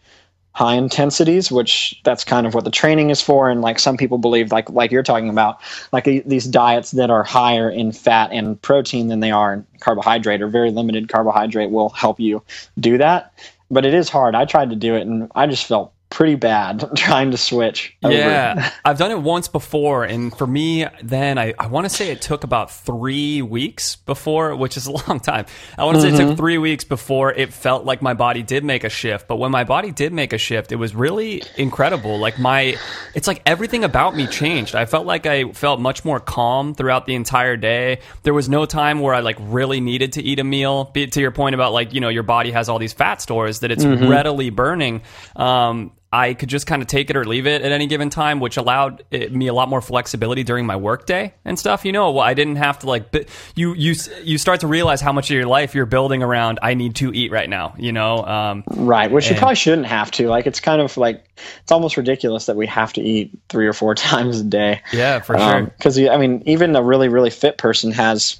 high 0.54 0.74
intensities 0.74 1.50
which 1.50 1.98
that's 2.04 2.24
kind 2.24 2.46
of 2.46 2.54
what 2.54 2.64
the 2.64 2.70
training 2.70 3.10
is 3.10 3.20
for. 3.20 3.48
And 3.50 3.62
like 3.62 3.78
some 3.78 3.96
people 3.96 4.18
believe 4.18 4.52
like 4.52 4.68
like 4.70 4.90
you're 4.90 5.02
talking 5.02 5.28
about 5.30 5.60
like 5.92 6.04
the- 6.04 6.22
these 6.26 6.46
diets 6.46 6.92
that 6.92 7.10
are 7.10 7.22
higher 7.22 7.70
in 7.70 7.92
fat 7.92 8.30
and 8.32 8.60
protein 8.60 9.08
than 9.08 9.20
they 9.20 9.30
are 9.30 9.54
in 9.54 9.66
carbohydrate 9.80 10.42
or 10.42 10.48
very 10.48 10.70
limited 10.70 11.08
carbohydrate 11.08 11.70
will 11.70 11.88
help 11.90 12.20
you 12.20 12.42
do 12.78 12.98
that. 12.98 13.32
But 13.70 13.86
it 13.86 13.94
is 13.94 14.10
hard. 14.10 14.34
I 14.34 14.44
tried 14.44 14.70
to 14.70 14.76
do 14.76 14.94
it 14.94 15.02
and 15.06 15.30
i 15.34 15.46
just 15.46 15.66
felt 15.66 15.92
pretty 16.12 16.34
bad 16.34 16.84
trying 16.96 17.30
to 17.32 17.36
switch 17.36 17.96
over. 18.04 18.14
Yeah, 18.14 18.70
I've 18.84 18.98
done 18.98 19.10
it 19.10 19.18
once 19.20 19.48
before, 19.48 20.04
and 20.04 20.36
for 20.36 20.46
me, 20.46 20.86
then 21.02 21.38
I, 21.38 21.54
I 21.58 21.66
want 21.68 21.86
to 21.86 21.90
say 21.90 22.10
it 22.12 22.20
took 22.20 22.44
about 22.44 22.70
three 22.70 23.42
weeks 23.42 23.96
before, 23.96 24.54
which 24.54 24.76
is 24.76 24.86
a 24.86 24.92
long 25.08 25.18
time. 25.20 25.46
I 25.78 25.84
want 25.84 25.96
to 25.96 26.00
say 26.02 26.08
it 26.08 26.12
Mm-hmm. 26.12 26.28
took 26.28 26.36
three 26.36 26.58
weeks 26.58 26.84
before 26.84 27.32
it 27.32 27.52
felt 27.52 27.84
like 27.84 28.02
my 28.02 28.14
body 28.14 28.42
did 28.42 28.62
make 28.64 28.84
a 28.84 28.88
shift. 28.90 29.26
But 29.28 29.36
when 29.36 29.50
my 29.50 29.64
body 29.64 29.90
did 29.90 30.12
make 30.12 30.32
a 30.32 30.38
shift, 30.38 30.70
it 30.72 30.76
was 30.76 30.94
really 30.94 31.42
incredible. 31.56 32.18
Like 32.18 32.38
my, 32.38 32.76
it's 33.14 33.26
like 33.26 33.40
everything 33.46 33.82
about 33.84 34.14
me 34.14 34.26
changed. 34.26 34.74
I 34.74 34.84
felt 34.84 35.06
like 35.06 35.24
I 35.26 35.52
felt 35.52 35.80
much 35.80 36.04
more 36.04 36.20
calm 36.20 36.74
throughout 36.74 37.06
the 37.06 37.14
entire 37.14 37.56
day. 37.56 38.00
There 38.24 38.34
was 38.34 38.48
no 38.48 38.66
time 38.66 39.00
where 39.00 39.14
I 39.14 39.20
like 39.20 39.36
really 39.40 39.80
needed 39.80 40.12
to 40.14 40.22
eat 40.22 40.38
a 40.38 40.44
meal. 40.44 40.84
Be, 40.92 41.06
to 41.06 41.20
your 41.20 41.30
point 41.30 41.54
about 41.54 41.72
like 41.72 41.94
you 41.94 42.00
know 42.00 42.08
your 42.10 42.22
body 42.22 42.50
has 42.50 42.68
all 42.68 42.78
these 42.78 42.92
fat 42.92 43.20
stores 43.22 43.60
that 43.60 43.70
it's 43.70 43.82
Mm-hmm. 43.82 44.08
readily 44.08 44.50
burning. 44.50 45.02
Um, 45.34 45.92
I 46.12 46.34
could 46.34 46.50
just 46.50 46.66
kind 46.66 46.82
of 46.82 46.88
take 46.88 47.08
it 47.08 47.16
or 47.16 47.24
leave 47.24 47.46
it 47.46 47.62
at 47.62 47.72
any 47.72 47.86
given 47.86 48.10
time, 48.10 48.38
which 48.38 48.58
allowed 48.58 49.02
it, 49.10 49.32
me 49.32 49.46
a 49.46 49.54
lot 49.54 49.70
more 49.70 49.80
flexibility 49.80 50.42
during 50.42 50.66
my 50.66 50.76
workday 50.76 51.32
and 51.44 51.58
stuff. 51.58 51.86
You 51.86 51.92
know, 51.92 52.18
I 52.18 52.34
didn't 52.34 52.56
have 52.56 52.80
to 52.80 52.86
like 52.86 53.10
bi- 53.10 53.24
you 53.54 53.72
you 53.74 53.94
you 54.22 54.36
start 54.36 54.60
to 54.60 54.66
realize 54.66 55.00
how 55.00 55.12
much 55.12 55.30
of 55.30 55.34
your 55.34 55.46
life 55.46 55.74
you're 55.74 55.86
building 55.86 56.22
around. 56.22 56.58
I 56.60 56.74
need 56.74 56.96
to 56.96 57.12
eat 57.14 57.32
right 57.32 57.48
now. 57.48 57.74
You 57.78 57.92
know, 57.92 58.18
um, 58.26 58.62
Right, 58.68 59.10
which 59.10 59.30
you 59.30 59.36
probably 59.36 59.54
shouldn't 59.56 59.86
have 59.86 60.10
to. 60.12 60.28
Like, 60.28 60.46
it's 60.46 60.60
kind 60.60 60.82
of 60.82 60.96
like 60.98 61.24
it's 61.62 61.72
almost 61.72 61.96
ridiculous 61.96 62.44
that 62.44 62.56
we 62.56 62.66
have 62.66 62.92
to 62.92 63.00
eat 63.00 63.30
three 63.48 63.66
or 63.66 63.72
four 63.72 63.94
times 64.10 64.40
a 64.40 64.44
day. 64.44 64.82
yeah, 64.92 65.20
for 65.20 65.38
sure. 65.38 65.62
Because 65.62 65.98
I 65.98 66.18
mean, 66.18 66.42
even 66.44 66.76
a 66.76 66.82
really 66.82 67.08
really 67.08 67.30
fit 67.30 67.56
person 67.56 67.90
has, 67.92 68.38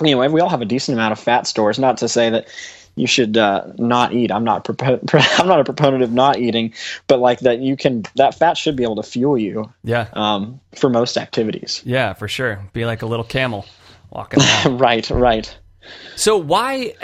you 0.00 0.16
know, 0.16 0.26
we 0.30 0.40
all 0.40 0.48
have 0.48 0.62
a 0.62 0.64
decent 0.64 0.96
amount 0.96 1.12
of 1.12 1.18
fat 1.18 1.46
stores. 1.46 1.78
Not 1.78 1.98
to 1.98 2.08
say 2.08 2.30
that 2.30 2.48
you 2.98 3.06
should 3.06 3.36
uh, 3.36 3.72
not 3.78 4.12
eat. 4.12 4.30
I'm 4.30 4.44
not 4.44 4.64
propo- 4.64 5.00
I'm 5.40 5.46
not 5.46 5.60
a 5.60 5.64
proponent 5.64 6.02
of 6.02 6.12
not 6.12 6.38
eating, 6.38 6.74
but 7.06 7.20
like 7.20 7.40
that 7.40 7.60
you 7.60 7.76
can 7.76 8.04
that 8.16 8.34
fat 8.34 8.56
should 8.56 8.76
be 8.76 8.82
able 8.82 8.96
to 8.96 9.02
fuel 9.02 9.38
you 9.38 9.72
yeah, 9.84 10.08
um, 10.12 10.60
for 10.74 10.90
most 10.90 11.16
activities. 11.16 11.82
yeah, 11.84 12.12
for 12.12 12.28
sure. 12.28 12.64
Be 12.72 12.84
like 12.84 13.02
a 13.02 13.06
little 13.06 13.24
camel 13.24 13.66
walking 14.10 14.42
around. 14.42 14.80
right, 14.80 15.08
right. 15.10 15.58
So 16.16 16.36
why? 16.36 16.94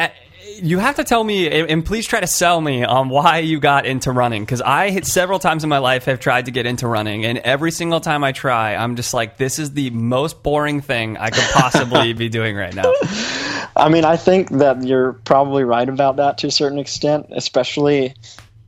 You 0.56 0.78
have 0.78 0.96
to 0.96 1.04
tell 1.04 1.24
me, 1.24 1.48
and 1.48 1.84
please 1.84 2.06
try 2.06 2.20
to 2.20 2.26
sell 2.26 2.60
me 2.60 2.84
on 2.84 3.08
why 3.08 3.38
you 3.38 3.60
got 3.60 3.86
into 3.86 4.12
running. 4.12 4.42
Because 4.44 4.60
I 4.60 5.00
several 5.00 5.38
times 5.38 5.64
in 5.64 5.70
my 5.70 5.78
life 5.78 6.04
have 6.04 6.20
tried 6.20 6.46
to 6.46 6.50
get 6.50 6.66
into 6.66 6.86
running, 6.86 7.24
and 7.24 7.38
every 7.38 7.70
single 7.70 8.00
time 8.00 8.24
I 8.24 8.32
try, 8.32 8.74
I'm 8.74 8.96
just 8.96 9.14
like, 9.14 9.36
this 9.36 9.58
is 9.58 9.72
the 9.72 9.90
most 9.90 10.42
boring 10.42 10.80
thing 10.80 11.16
I 11.16 11.30
could 11.30 11.44
possibly 11.52 12.12
be 12.12 12.28
doing 12.28 12.56
right 12.56 12.74
now. 12.74 12.92
I 13.76 13.88
mean, 13.88 14.04
I 14.04 14.16
think 14.16 14.50
that 14.50 14.82
you're 14.84 15.14
probably 15.14 15.64
right 15.64 15.88
about 15.88 16.16
that 16.16 16.38
to 16.38 16.48
a 16.48 16.50
certain 16.50 16.78
extent, 16.78 17.26
especially. 17.30 18.14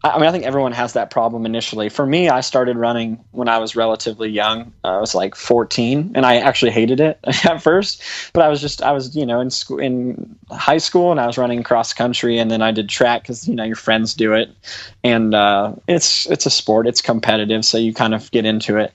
I 0.05 0.19
mean, 0.19 0.29
I 0.29 0.33
think 0.33 0.45
everyone 0.45 0.73
has 0.73 0.93
that 0.93 1.11
problem 1.11 1.47
initially. 1.47 1.89
For 1.89 2.07
me, 2.07 2.29
I 2.29 2.41
started 2.41 2.77
running 2.77 3.25
when 3.33 3.49
I 3.49 3.59
was 3.59 3.75
relatively 3.75 4.29
young. 4.29 4.73
Uh, 4.85 4.99
I 4.99 5.01
was 5.01 5.15
like 5.15 5.35
14, 5.35 6.13
and 6.15 6.25
I 6.25 6.37
actually 6.37 6.71
hated 6.71 7.01
it 7.01 7.19
at 7.45 7.63
first. 7.63 8.03
But 8.33 8.45
I 8.45 8.49
was 8.49 8.61
just, 8.61 8.83
I 8.83 8.93
was, 8.93 9.17
you 9.17 9.27
know, 9.27 9.41
in 9.41 9.51
school, 9.51 9.79
in 9.79 10.37
high 10.51 10.79
school, 10.79 11.11
and 11.11 11.19
I 11.19 11.27
was 11.27 11.39
running 11.39 11.63
cross 11.63 11.93
country, 11.93 12.39
and 12.39 12.51
then 12.51 12.63
I 12.63 12.71
did 12.71 12.89
track 12.89 13.23
because 13.23 13.49
you 13.49 13.55
know 13.55 13.65
your 13.65 13.77
friends 13.77 14.15
do 14.15 14.33
it, 14.35 14.51
and 15.03 15.35
uh, 15.35 15.75
it's 15.89 16.27
it's 16.31 16.47
a 16.47 16.51
sport, 16.51 16.87
it's 16.87 17.03
competitive, 17.03 17.65
so 17.65 17.79
you 17.79 17.93
kind 17.93 18.15
of 18.15 18.31
get 18.31 18.45
into 18.45 18.77
it. 18.77 18.93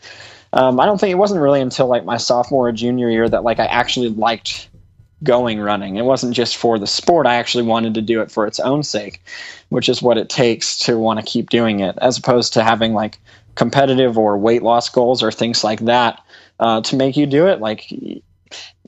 Um, 0.54 0.80
I 0.80 0.86
don't 0.86 1.00
think 1.00 1.12
it 1.12 1.16
wasn't 1.16 1.42
really 1.42 1.62
until 1.62 1.88
like 1.88 2.04
my 2.06 2.18
sophomore 2.18 2.68
or 2.68 2.72
junior 2.72 3.10
year 3.10 3.28
that 3.28 3.44
like 3.44 3.60
I 3.60 3.66
actually 3.66 4.10
liked 4.10 4.70
going 5.24 5.60
running. 5.60 5.98
It 5.98 6.06
wasn't 6.06 6.36
just 6.36 6.58
for 6.58 6.80
the 6.80 6.88
sport. 6.88 7.28
I 7.28 7.36
actually 7.36 7.64
wanted 7.64 7.94
to 7.96 8.02
do 8.02 8.22
it 8.22 8.32
for 8.32 8.48
its 8.48 8.60
own 8.60 8.84
sake, 8.84 9.22
which 9.70 9.90
is 9.90 10.02
what 10.02 10.18
it 10.18 10.30
takes 10.30 10.78
to 10.80 10.98
want 10.98 11.20
to 11.20 11.26
keep 11.26 11.50
doing 11.50 11.80
it, 11.80 11.98
as 12.02 12.18
opposed 12.18 12.54
to 12.54 12.64
having 12.64 12.94
like 12.94 13.20
competitive 13.56 14.18
or 14.18 14.38
weight 14.38 14.64
loss 14.64 14.90
goals 14.90 15.22
or 15.22 15.32
things 15.32 15.64
like 15.64 15.82
that 15.82 16.24
uh, 16.60 16.82
to 16.82 16.96
make 16.96 17.18
you 17.18 17.26
do 17.26 17.48
it. 17.48 17.60
Like 17.60 17.94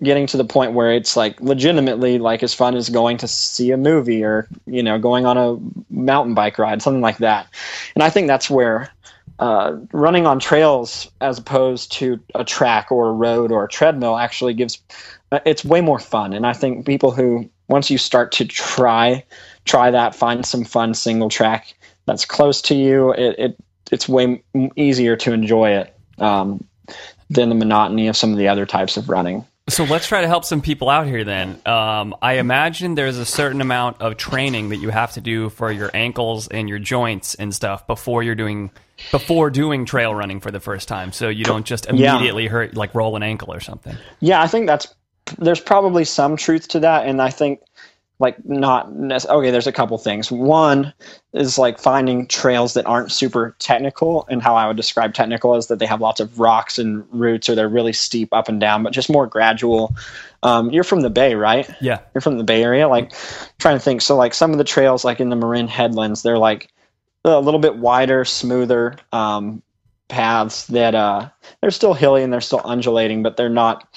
getting 0.02 0.28
to 0.28 0.38
the 0.38 0.46
point 0.46 0.74
where 0.74 0.92
it's 0.92 1.16
like 1.16 1.40
legitimately 1.40 2.20
like 2.20 2.44
as 2.44 2.54
fun 2.54 2.76
as 2.76 2.90
going 2.90 3.18
to 3.18 3.28
see 3.28 3.72
a 3.72 3.78
movie 3.78 4.24
or 4.24 4.48
you 4.66 4.84
know 4.84 5.00
going 5.00 5.26
on 5.26 5.38
a 5.38 5.58
mountain 5.94 6.34
bike 6.34 6.58
ride, 6.58 6.82
something 6.82 7.02
like 7.02 7.20
that. 7.20 7.48
And 7.96 8.04
I 8.04 8.10
think 8.10 8.28
that's 8.28 8.50
where 8.50 8.90
uh, 9.40 9.78
running 9.92 10.26
on 10.28 10.40
trails 10.40 11.10
as 11.22 11.40
opposed 11.40 11.92
to 11.92 12.20
a 12.36 12.44
track 12.44 12.92
or 12.92 13.10
a 13.10 13.14
road 13.14 13.52
or 13.52 13.66
a 13.66 13.68
treadmill 13.68 14.18
actually 14.18 14.54
gives 14.54 14.80
it's 15.46 15.64
way 15.66 15.82
more 15.82 16.00
fun 16.00 16.34
and 16.34 16.46
i 16.46 16.54
think 16.54 16.86
people 16.86 17.12
who 17.12 17.50
once 17.68 17.90
you 17.90 17.98
start 17.98 18.32
to 18.32 18.46
try 18.46 19.24
try 19.66 19.90
that 19.92 20.14
find 20.16 20.46
some 20.46 20.64
fun 20.64 20.94
single 20.94 21.30
track 21.30 21.74
that's 22.06 22.26
close 22.26 22.62
to 22.62 22.76
you 22.76 23.12
it, 23.14 23.36
it 23.40 23.58
it's 23.92 24.08
way 24.08 24.42
easier 24.76 25.16
to 25.16 25.34
enjoy 25.34 25.70
it 25.72 25.96
um, 26.20 26.64
than 27.30 27.50
the 27.50 27.56
monotony 27.56 28.08
of 28.08 28.16
some 28.18 28.32
of 28.32 28.38
the 28.38 28.48
other 28.48 28.66
types 28.66 28.98
of 28.98 29.10
running 29.10 29.46
So 29.70 29.86
let's 29.86 30.08
try 30.08 30.22
to 30.22 30.28
help 30.28 30.44
some 30.44 30.62
people 30.62 30.90
out 30.90 31.08
here 31.08 31.24
then. 31.24 31.58
Um, 31.66 32.16
I 32.22 32.34
imagine 32.34 32.96
there's 32.96 33.18
a 33.18 33.26
certain 33.26 33.62
amount 33.62 34.02
of 34.02 34.18
training 34.18 34.70
that 34.70 34.78
you 34.78 34.90
have 34.90 35.14
to 35.14 35.22
do 35.22 35.50
for 35.50 35.72
your 35.72 35.90
ankles 35.94 36.50
and 36.50 36.68
your 36.68 36.80
joints 36.80 37.36
and 37.36 37.56
stuff 37.56 37.88
before 37.88 38.24
you're 38.24 38.36
doing 38.36 38.72
before 39.12 39.50
doing 39.50 39.86
trail 39.86 40.14
running 40.14 40.42
for 40.42 40.52
the 40.52 40.60
first 40.60 40.90
time. 40.90 41.14
So 41.14 41.30
you 41.30 41.46
don't 41.46 41.66
just 41.66 41.86
Yeah. 41.86 41.92
immediately 42.16 42.48
hurt 42.48 42.76
like 42.76 42.94
roll 42.94 43.16
an 43.16 43.24
ankle 43.24 43.54
or 43.54 43.62
something. 43.62 43.96
Yeah, 44.20 44.42
I 44.42 44.48
think 44.48 44.68
that's 44.68 44.94
there's 45.38 45.60
probably 45.60 46.06
some 46.06 46.38
truth 46.38 46.68
to 46.70 46.80
that, 46.82 47.08
and 47.08 47.22
I 47.22 47.30
think 47.30 47.62
like 48.20 48.46
not 48.46 48.94
nec- 48.94 49.26
okay. 49.26 49.52
There's 49.52 49.68
a 49.68 49.72
couple 49.72 49.98
things. 49.98 50.32
One 50.32 50.94
is 51.34 51.58
like 51.58 51.80
finding 51.80 52.28
trails 52.28 52.74
that 52.76 52.86
aren't 52.86 53.12
super 53.12 53.56
technical, 53.60 54.26
and 54.30 54.42
how 54.42 54.56
I 54.56 54.68
would 54.68 54.78
describe 54.78 55.14
technical 55.14 55.56
is 55.56 55.68
that 55.68 55.80
they 55.80 55.86
have 55.86 56.02
lots 56.02 56.20
of 56.20 56.40
rocks 56.40 56.80
and 56.80 57.06
roots, 57.12 57.50
or 57.50 57.56
they're 57.56 57.70
really 57.70 57.94
steep 57.94 58.30
up 58.32 58.48
and 58.48 58.60
down, 58.60 58.84
but 58.84 58.94
just 58.94 59.10
more 59.10 59.28
gradual. 59.28 59.96
Um, 60.44 60.72
you're 60.72 60.84
from 60.84 61.02
the 61.02 61.10
Bay, 61.10 61.36
right? 61.36 61.70
Yeah. 61.82 62.00
You're 62.14 62.22
from 62.22 62.38
the 62.38 62.44
Bay 62.44 62.64
Area. 62.64 62.88
Like 62.88 63.14
trying 63.60 63.76
to 63.76 63.84
think. 63.84 64.02
So 64.02 64.16
like 64.16 64.34
some 64.34 64.52
of 64.52 64.58
the 64.58 64.64
trails, 64.64 65.04
like 65.04 65.20
in 65.20 65.30
the 65.30 65.36
Marin 65.36 65.68
Headlands, 65.68 66.22
they're 66.22 66.38
like 66.38 66.70
a 67.26 67.40
little 67.40 67.60
bit 67.60 67.78
wider, 67.78 68.26
smoother 68.26 68.98
um, 69.12 69.64
paths 70.08 70.68
that 70.68 70.94
uh, 70.94 71.30
they're 71.62 71.72
still 71.72 71.94
hilly 71.94 72.24
and 72.24 72.32
they're 72.32 72.42
still 72.42 72.62
undulating, 72.64 73.24
but 73.24 73.38
they're 73.38 73.50
not. 73.50 73.88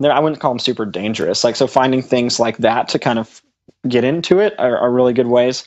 I 0.00 0.20
wouldn't 0.20 0.40
call 0.40 0.52
them 0.52 0.58
super 0.58 0.86
dangerous. 0.86 1.44
Like 1.44 1.56
so, 1.56 1.66
finding 1.66 2.02
things 2.02 2.38
like 2.38 2.58
that 2.58 2.88
to 2.88 2.98
kind 2.98 3.18
of 3.18 3.42
get 3.88 4.04
into 4.04 4.40
it 4.40 4.54
are, 4.58 4.78
are 4.78 4.90
really 4.90 5.12
good 5.12 5.26
ways. 5.26 5.64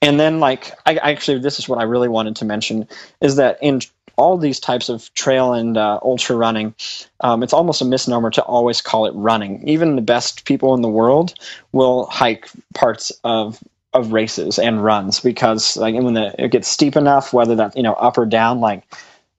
And 0.00 0.18
then, 0.18 0.40
like, 0.40 0.72
I 0.86 0.98
I 0.98 1.10
actually, 1.12 1.40
this 1.40 1.58
is 1.58 1.68
what 1.68 1.78
I 1.78 1.84
really 1.84 2.08
wanted 2.08 2.36
to 2.36 2.44
mention 2.44 2.88
is 3.20 3.36
that 3.36 3.58
in 3.60 3.80
all 4.16 4.36
these 4.38 4.60
types 4.60 4.88
of 4.88 5.12
trail 5.14 5.52
and 5.52 5.76
uh, 5.76 5.98
ultra 6.02 6.36
running, 6.36 6.74
um, 7.20 7.42
it's 7.42 7.52
almost 7.52 7.82
a 7.82 7.84
misnomer 7.84 8.30
to 8.30 8.42
always 8.42 8.80
call 8.80 9.06
it 9.06 9.14
running. 9.14 9.66
Even 9.68 9.96
the 9.96 10.02
best 10.02 10.44
people 10.44 10.74
in 10.74 10.82
the 10.82 10.88
world 10.88 11.34
will 11.72 12.06
hike 12.06 12.48
parts 12.74 13.10
of 13.24 13.58
of 13.94 14.12
races 14.12 14.58
and 14.58 14.82
runs 14.82 15.20
because 15.20 15.76
like 15.76 15.94
when 15.94 16.14
the, 16.14 16.34
it 16.42 16.50
gets 16.50 16.68
steep 16.68 16.96
enough, 16.96 17.32
whether 17.32 17.56
that 17.56 17.76
you 17.76 17.82
know 17.82 17.94
up 17.94 18.16
or 18.16 18.26
down, 18.26 18.60
like 18.60 18.84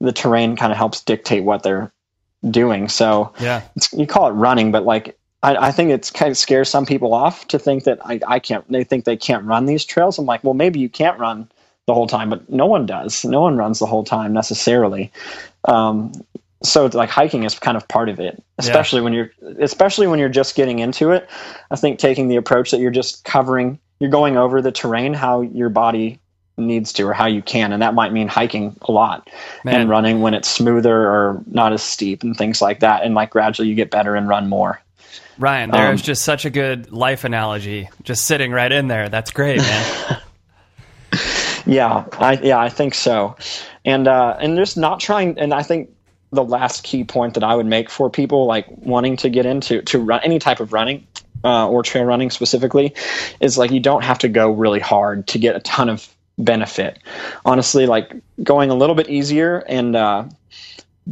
the 0.02 0.12
terrain 0.12 0.58
kind 0.58 0.72
of 0.72 0.78
helps 0.78 1.02
dictate 1.02 1.46
what 1.46 1.64
they're 1.64 1.93
doing. 2.50 2.90
So 2.90 3.34
Yeah. 3.40 3.62
it's, 3.76 3.92
you 3.94 4.08
call 4.08 4.28
it 4.28 4.32
running, 4.32 4.72
but 4.72 4.84
like 4.84 5.18
I, 5.44 5.68
I 5.68 5.72
think 5.72 5.92
it's 5.92 6.10
kind 6.10 6.32
of 6.32 6.38
scares 6.38 6.70
some 6.70 6.86
people 6.86 7.14
off 7.14 7.48
to 7.50 7.60
think 7.60 7.84
that 7.84 8.00
I, 8.06 8.20
I 8.28 8.40
can't. 8.40 8.70
They 8.72 8.84
think 8.84 9.06
they 9.06 9.18
can't 9.18 9.46
run 9.46 9.66
these 9.66 9.86
trails. 9.86 10.18
I'm 10.18 10.26
like, 10.26 10.44
well, 10.44 10.54
maybe 10.54 10.80
you 10.80 10.90
can't 10.90 11.20
run 11.20 11.50
the 11.86 11.94
whole 11.94 12.08
time, 12.08 12.30
but 12.30 12.50
no 12.50 12.66
one 12.66 12.86
does. 12.86 13.26
No 13.26 13.42
one 13.42 13.58
runs 13.58 13.80
the 13.80 13.86
whole 13.86 14.06
time 14.06 14.32
necessarily. 14.32 15.12
Um, 15.66 16.14
so 16.64 16.86
it's 16.86 16.96
like 16.96 17.10
hiking 17.10 17.44
is 17.44 17.60
kind 17.60 17.76
of 17.76 17.86
part 17.90 18.08
of 18.08 18.22
it, 18.22 18.42
especially 18.58 19.02
when 19.02 19.12
you're, 19.12 19.32
especially 19.60 20.08
when 20.08 20.18
you're 20.18 20.30
just 20.30 20.56
getting 20.56 20.80
into 20.80 21.12
it. 21.12 21.30
I 21.70 21.76
think 21.76 22.00
taking 22.00 22.30
the 22.30 22.38
approach 22.38 22.72
that 22.72 22.80
you're 22.80 22.90
just 22.90 23.26
covering, 23.26 23.80
you're 24.00 24.10
going 24.10 24.38
over 24.38 24.62
the 24.62 24.72
terrain 24.72 25.14
how 25.14 25.42
your 25.42 25.68
body 25.68 26.20
needs 26.58 26.94
to 26.94 27.04
or 27.04 27.14
how 27.14 27.26
you 27.26 27.42
can, 27.42 27.74
and 27.74 27.82
that 27.82 27.94
might 27.94 28.12
mean 28.14 28.28
hiking 28.28 28.76
a 28.82 28.92
lot 28.92 29.30
Man. 29.64 29.82
and 29.82 29.90
running 29.90 30.22
when 30.22 30.34
it's 30.34 30.48
smoother 30.48 30.96
or 30.96 31.42
not 31.48 31.74
as 31.74 31.82
steep 31.82 32.24
and 32.24 32.36
things 32.38 32.62
like 32.62 32.82
that. 32.82 33.04
And 33.04 33.16
like 33.16 33.32
gradually 33.32 33.70
you 33.70 33.76
get 33.76 33.90
better 33.92 34.16
and 34.16 34.28
run 34.28 34.48
more. 34.50 34.82
Ryan, 35.40 35.72
there's 35.72 36.02
Um, 36.02 36.04
just 36.06 36.24
such 36.24 36.46
a 36.46 36.52
good 36.52 36.92
life 36.92 37.24
analogy 37.24 37.90
just 38.04 38.26
sitting 38.26 38.52
right 38.52 38.72
in 38.72 38.88
there. 38.88 39.10
That's 39.10 39.32
great, 39.32 39.58
man. 39.60 40.18
Yeah, 41.66 42.06
I 42.20 42.34
yeah, 42.34 42.60
I 42.60 42.68
think 42.70 42.94
so. 42.94 43.38
And 43.86 44.08
uh 44.08 44.36
and 44.40 44.58
just 44.58 44.78
not 44.78 45.00
trying 45.00 45.40
and 45.40 45.54
I 45.54 45.64
think 45.64 45.92
the 46.32 46.44
last 46.44 46.84
key 46.84 47.04
point 47.04 47.36
that 47.36 47.44
I 47.44 47.56
would 47.56 47.66
make 47.68 47.90
for 47.90 48.10
people 48.10 48.48
like 48.48 48.66
wanting 48.70 49.16
to 49.18 49.30
get 49.30 49.46
into 49.46 49.82
to 49.84 50.00
run 50.00 50.20
any 50.24 50.40
type 50.40 50.60
of 50.60 50.74
running 50.74 51.08
uh, 51.44 51.70
or 51.70 51.84
trail 51.84 52.04
running 52.06 52.32
specifically 52.32 52.96
is 53.40 53.58
like 53.58 53.72
you 53.72 53.80
don't 53.80 54.04
have 54.04 54.18
to 54.20 54.30
go 54.30 54.52
really 54.52 54.80
hard 54.80 55.28
to 55.28 55.38
get 55.38 55.56
a 55.56 55.60
ton 55.60 55.88
of 55.90 56.08
benefit. 56.38 57.00
Honestly, 57.46 57.86
like 57.86 58.16
going 58.42 58.70
a 58.70 58.76
little 58.76 58.96
bit 58.96 59.10
easier 59.10 59.60
and 59.68 59.96
uh 59.96 60.26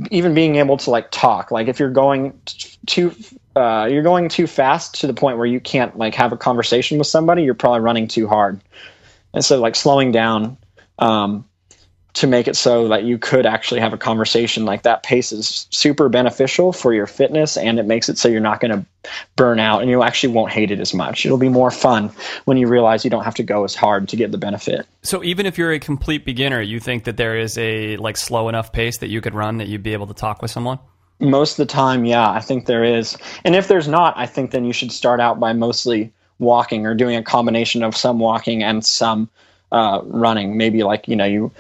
even 0.10 0.34
being 0.34 0.56
able 0.56 0.78
to 0.78 0.90
like 0.90 1.12
talk 1.12 1.52
like 1.52 1.68
if 1.68 1.80
you're 1.80 1.92
going 1.92 2.40
too 2.86 3.14
uh, 3.54 3.86
you're 3.92 4.04
going 4.04 4.30
too 4.30 4.48
fast 4.48 5.02
to 5.02 5.08
the 5.08 5.14
point 5.14 5.38
where 5.38 5.46
you 5.46 5.60
can't 5.60 5.98
like 5.98 6.16
have 6.16 6.32
a 6.32 6.38
conversation 6.38 6.98
with 6.98 7.08
somebody 7.08 7.44
you're 7.44 7.54
probably 7.54 7.82
running 7.82 8.08
too 8.08 8.26
hard 8.26 8.62
and 9.34 9.44
so 9.44 9.60
like 9.60 9.76
slowing 9.76 10.14
down 10.14 10.58
um, 11.00 11.44
to 12.14 12.28
make 12.28 12.48
it 12.48 12.56
so 12.56 12.88
that 12.90 13.04
you 13.04 13.18
could 13.18 13.46
actually 13.46 13.80
have 13.80 13.94
a 13.94 13.98
conversation 13.98 14.66
like 14.66 14.84
that 14.84 15.04
pace 15.04 15.32
is 15.32 15.68
super 15.70 16.10
beneficial 16.10 16.74
for 16.74 16.94
your 16.94 17.08
fitness 17.08 17.56
and 17.56 17.80
it 17.80 17.86
makes 17.86 18.10
it 18.10 18.18
so 18.18 18.28
you're 18.28 18.42
not 18.42 18.60
going 18.60 18.72
to 18.72 18.86
burn 19.36 19.60
out 19.60 19.82
and 19.82 19.90
you 19.90 20.04
actually 20.04 20.34
won't 20.34 20.52
hate 20.52 20.72
it 20.72 20.80
as 20.80 20.94
much. 20.94 21.26
It'll 21.26 21.38
be 21.38 21.50
more 21.50 21.72
fun 21.72 22.12
when 22.46 22.58
you 22.58 22.68
realize 22.68 23.04
you 23.04 23.10
don't 23.10 23.24
have 23.24 23.36
to 23.36 23.44
go 23.44 23.64
as 23.64 23.76
hard 23.76 24.10
to 24.10 24.16
get 24.16 24.32
the 24.32 24.38
benefit. 24.38 24.86
So 25.04 25.24
even 25.24 25.46
if 25.46 25.58
you're 25.58 25.72
a 25.72 25.80
complete 25.80 26.26
beginner, 26.26 26.62
you 26.62 26.80
think 26.80 27.06
that 27.06 27.18
there 27.18 27.38
is 27.38 27.58
a 27.58 27.96
like 27.98 28.18
slow 28.18 28.50
enough 28.50 28.74
pace 28.74 28.98
that 29.00 29.10
you 29.10 29.22
could 29.22 29.34
run 29.34 29.58
that 29.58 29.68
you'd 29.68 29.84
be 29.84 29.94
able 29.94 30.08
to 30.08 30.14
talk 30.14 30.42
with 30.42 30.52
someone? 30.52 30.80
most 31.20 31.52
of 31.52 31.58
the 31.58 31.72
time 31.72 32.04
yeah 32.04 32.32
i 32.32 32.40
think 32.40 32.66
there 32.66 32.84
is. 32.84 33.16
And 33.46 33.56
if 33.56 33.68
there's 33.68 33.88
not 33.88 34.18
i 34.18 34.26
think 34.26 34.50
then 34.50 34.66
you 34.66 34.74
should 34.74 34.92
start 34.92 35.20
out 35.20 35.40
by 35.40 35.54
mostly 35.54 36.12
walking 36.42 36.86
or 36.86 36.94
doing 36.94 37.16
a 37.16 37.24
combination 37.24 37.84
of 37.84 37.96
some 37.96 38.20
walking 38.20 38.64
and 38.64 38.84
some 38.84 39.30
uh, 39.72 40.02
running. 40.04 40.58
Maybe 40.58 40.84
like 40.84 41.08
you 41.08 41.16
know 41.16 41.26
you 41.26 41.52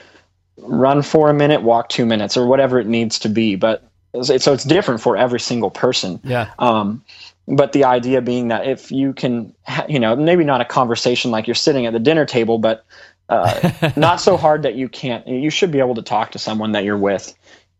run 0.61 1.01
for 1.01 1.29
a 1.29 1.33
minute, 1.33 1.61
walk 1.61 1.89
two 1.89 2.05
minutes, 2.05 2.37
or 2.37 2.45
whatever 2.45 2.79
it 2.79 2.87
needs 2.87 3.19
to 3.19 3.29
be. 3.29 3.55
But 3.55 3.83
so 4.21 4.53
it's 4.53 4.63
different 4.63 5.01
for 5.01 5.15
every 5.17 5.39
single 5.39 5.71
person. 5.71 6.19
Yeah. 6.23 6.51
Um, 6.59 7.03
but 7.47 7.73
the 7.73 7.85
idea 7.85 8.21
being 8.21 8.49
that 8.49 8.67
if 8.67 8.91
you 8.91 9.13
can, 9.13 9.53
you 9.87 9.99
know, 9.99 10.15
maybe 10.15 10.43
not 10.43 10.61
a 10.61 10.65
conversation 10.65 11.31
like 11.31 11.47
you're 11.47 11.55
sitting 11.55 11.85
at 11.85 11.93
the 11.93 11.99
dinner 11.99 12.25
table, 12.25 12.57
but 12.57 12.85
uh, 13.29 13.91
not 13.95 14.21
so 14.21 14.37
hard 14.37 14.63
that 14.63 14.75
you 14.75 14.89
can't. 14.89 15.27
You 15.27 15.49
should 15.49 15.71
be 15.71 15.79
able 15.79 15.95
to 15.95 16.01
talk 16.01 16.31
to 16.31 16.39
someone 16.39 16.73
that 16.73 16.83
you're 16.83 16.97
with, 16.97 17.33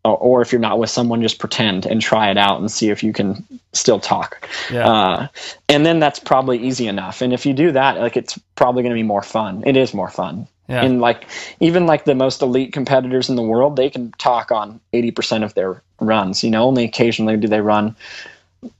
or, 0.04 0.16
or 0.16 0.42
if 0.42 0.52
you're 0.52 0.60
not 0.60 0.78
with 0.78 0.90
someone, 0.90 1.22
just 1.22 1.38
pretend 1.38 1.86
and 1.86 2.00
try 2.00 2.30
it 2.30 2.38
out 2.38 2.60
and 2.60 2.70
see 2.70 2.90
if 2.90 3.02
you 3.02 3.12
can 3.12 3.46
still 3.72 4.00
talk. 4.00 4.48
Yeah. 4.70 4.88
Uh, 4.88 5.28
and 5.68 5.86
then 5.86 6.00
that's 6.00 6.18
probably 6.18 6.58
easy 6.58 6.88
enough. 6.88 7.22
And 7.22 7.32
if 7.32 7.46
you 7.46 7.52
do 7.52 7.72
that, 7.72 7.98
like 7.98 8.16
it's 8.16 8.38
probably 8.56 8.82
going 8.82 8.94
to 8.94 8.98
be 8.98 9.02
more 9.02 9.22
fun. 9.22 9.62
It 9.66 9.76
is 9.76 9.94
more 9.94 10.10
fun. 10.10 10.48
Yeah. 10.68 10.84
And 10.84 11.00
like 11.00 11.26
even 11.60 11.86
like 11.86 12.04
the 12.04 12.14
most 12.14 12.40
elite 12.40 12.72
competitors 12.72 13.28
in 13.28 13.36
the 13.36 13.42
world, 13.42 13.76
they 13.76 13.90
can 13.90 14.12
talk 14.12 14.52
on 14.52 14.80
80% 14.92 15.44
of 15.44 15.54
their 15.54 15.82
runs. 16.00 16.44
You 16.44 16.50
know, 16.50 16.64
only 16.64 16.84
occasionally 16.84 17.36
do 17.36 17.48
they 17.48 17.60
run 17.60 17.96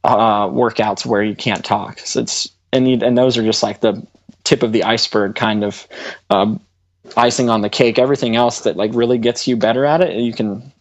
uh, 0.04 0.46
workouts 0.48 1.04
where 1.04 1.22
you 1.22 1.34
can't 1.34 1.64
talk. 1.64 1.98
So 1.98 2.20
it's 2.20 2.48
and 2.72 2.88
you, 2.88 2.98
and 3.02 3.18
those 3.18 3.36
are 3.36 3.42
just 3.42 3.62
like 3.62 3.80
the 3.80 4.06
tip 4.44 4.62
of 4.62 4.72
the 4.72 4.84
iceberg 4.84 5.34
kind 5.34 5.64
of 5.64 5.86
um, 6.30 6.60
icing 7.16 7.50
on 7.50 7.60
the 7.60 7.68
cake. 7.68 7.98
Everything 7.98 8.36
else 8.36 8.60
that 8.60 8.76
like 8.76 8.92
really 8.94 9.18
gets 9.18 9.46
you 9.46 9.56
better 9.56 9.84
at 9.84 10.00
it, 10.00 10.16
you 10.16 10.32
can 10.32 10.72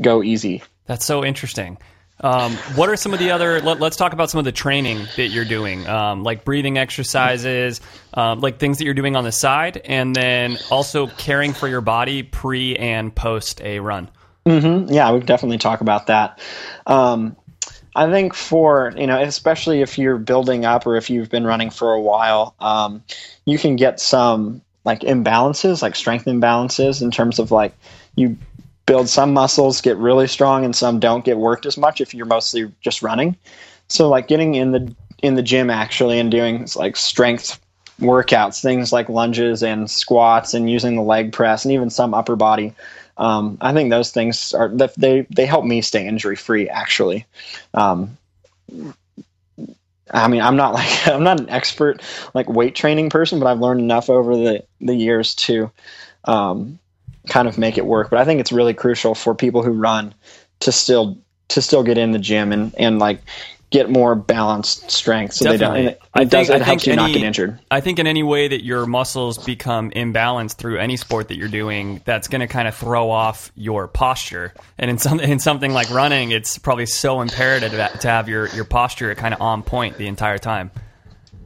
go 0.00 0.22
easy. 0.22 0.62
That's 0.86 1.04
so 1.04 1.24
interesting. 1.24 1.78
Um, 2.20 2.52
what 2.76 2.88
are 2.88 2.96
some 2.96 3.12
of 3.12 3.18
the 3.18 3.32
other? 3.32 3.60
Let, 3.60 3.82
us 3.82 3.96
talk 3.96 4.12
about 4.12 4.30
some 4.30 4.38
of 4.38 4.44
the 4.44 4.52
training 4.52 5.06
that 5.16 5.28
you're 5.28 5.44
doing, 5.44 5.86
um, 5.88 6.22
like 6.22 6.44
breathing 6.44 6.78
exercises, 6.78 7.80
um, 8.14 8.40
like 8.40 8.58
things 8.58 8.78
that 8.78 8.84
you're 8.84 8.94
doing 8.94 9.16
on 9.16 9.24
the 9.24 9.32
side, 9.32 9.82
and 9.84 10.14
then 10.14 10.56
also 10.70 11.08
caring 11.08 11.52
for 11.52 11.66
your 11.66 11.80
body 11.80 12.22
pre 12.22 12.76
and 12.76 13.14
post 13.14 13.60
a 13.62 13.80
run. 13.80 14.08
Yeah, 14.92 15.12
we 15.12 15.20
definitely 15.20 15.58
talk 15.58 15.80
about 15.80 16.06
that. 16.06 16.38
Um, 16.86 17.36
I 17.96 18.10
think 18.10 18.34
for 18.34 18.92
you 18.96 19.06
know, 19.06 19.20
especially 19.20 19.82
if 19.82 19.98
you're 19.98 20.18
building 20.18 20.64
up 20.64 20.86
or 20.86 20.96
if 20.96 21.10
you've 21.10 21.30
been 21.30 21.44
running 21.44 21.70
for 21.70 21.92
a 21.92 22.00
while, 22.00 22.54
um, 22.60 23.02
you 23.44 23.58
can 23.58 23.76
get 23.76 24.00
some 24.00 24.62
like 24.84 25.00
imbalances, 25.00 25.82
like 25.82 25.96
strength 25.96 26.26
imbalances, 26.26 27.02
in 27.02 27.10
terms 27.10 27.38
of 27.38 27.50
like 27.50 27.74
you 28.16 28.36
build 28.86 29.08
some 29.08 29.32
muscles 29.32 29.80
get 29.80 29.96
really 29.96 30.26
strong 30.26 30.64
and 30.64 30.74
some 30.74 31.00
don't 31.00 31.24
get 31.24 31.38
worked 31.38 31.66
as 31.66 31.76
much 31.76 32.00
if 32.00 32.14
you're 32.14 32.26
mostly 32.26 32.70
just 32.80 33.02
running. 33.02 33.36
So 33.88 34.08
like 34.08 34.28
getting 34.28 34.54
in 34.54 34.72
the 34.72 34.94
in 35.22 35.34
the 35.34 35.42
gym 35.42 35.70
actually 35.70 36.18
and 36.18 36.30
doing 36.30 36.68
like 36.76 36.96
strength 36.96 37.60
workouts, 38.00 38.60
things 38.60 38.92
like 38.92 39.08
lunges 39.08 39.62
and 39.62 39.90
squats 39.90 40.54
and 40.54 40.68
using 40.70 40.96
the 40.96 41.02
leg 41.02 41.32
press 41.32 41.64
and 41.64 41.72
even 41.72 41.90
some 41.90 42.14
upper 42.14 42.36
body. 42.36 42.74
Um, 43.16 43.58
I 43.60 43.72
think 43.72 43.90
those 43.90 44.10
things 44.10 44.52
are 44.52 44.68
they 44.68 45.26
they 45.30 45.46
help 45.46 45.64
me 45.64 45.80
stay 45.82 46.06
injury 46.06 46.36
free. 46.36 46.68
Actually, 46.68 47.26
um, 47.72 48.16
I 50.10 50.28
mean, 50.28 50.42
I'm 50.42 50.56
not 50.56 50.74
like 50.74 51.08
I'm 51.08 51.22
not 51.22 51.40
an 51.40 51.48
expert 51.48 52.02
like 52.34 52.48
weight 52.48 52.74
training 52.74 53.10
person, 53.10 53.38
but 53.38 53.46
I've 53.46 53.60
learned 53.60 53.80
enough 53.80 54.10
over 54.10 54.36
the 54.36 54.64
the 54.80 54.94
years 54.94 55.34
to 55.36 55.70
um, 56.24 56.78
kind 57.28 57.48
of 57.48 57.58
make 57.58 57.78
it 57.78 57.86
work. 57.86 58.10
But 58.10 58.18
I 58.18 58.24
think 58.24 58.40
it's 58.40 58.52
really 58.52 58.74
crucial 58.74 59.14
for 59.14 59.34
people 59.34 59.62
who 59.62 59.70
run 59.70 60.14
to 60.60 60.72
still 60.72 61.18
to 61.48 61.60
still 61.62 61.82
get 61.82 61.98
in 61.98 62.12
the 62.12 62.18
gym 62.18 62.52
and 62.52 62.74
and 62.78 62.98
like 62.98 63.20
get 63.70 63.90
more 63.90 64.14
balanced 64.14 64.88
strength 64.88 65.34
so 65.34 65.50
Definitely. 65.50 65.76
they 65.78 65.84
don't. 65.86 65.92
It, 65.94 66.02
I 66.14 66.24
does. 66.24 66.46
think- 66.46 66.60
It 66.60 66.62
I 66.62 66.64
helps 66.64 66.86
you 66.86 66.94
not 66.94 67.04
any- 67.10 67.14
get 67.14 67.22
injured. 67.26 67.58
I 67.72 67.80
think 67.80 67.98
in 67.98 68.06
any 68.06 68.22
way 68.22 68.46
that 68.46 68.62
your 68.64 68.86
muscles 68.86 69.38
become 69.44 69.90
imbalanced 69.90 70.56
through 70.58 70.78
any 70.78 70.96
sport 70.96 71.26
that 71.28 71.36
you're 71.38 71.48
doing, 71.48 72.00
that's 72.04 72.28
going 72.28 72.40
to 72.40 72.46
kind 72.46 72.68
of 72.68 72.76
throw 72.76 73.10
off 73.10 73.50
your 73.56 73.88
posture. 73.88 74.54
And 74.78 74.90
in 74.90 74.98
some 74.98 75.18
in 75.18 75.40
something 75.40 75.72
like 75.72 75.90
running, 75.90 76.30
it's 76.30 76.56
probably 76.58 76.86
so 76.86 77.20
imperative 77.20 77.72
to 77.72 77.98
to 78.02 78.08
have 78.08 78.28
your 78.28 78.46
your 78.50 78.64
posture 78.64 79.12
kind 79.16 79.34
of 79.34 79.40
on 79.40 79.62
point 79.64 79.96
the 79.96 80.06
entire 80.06 80.38
time. 80.38 80.70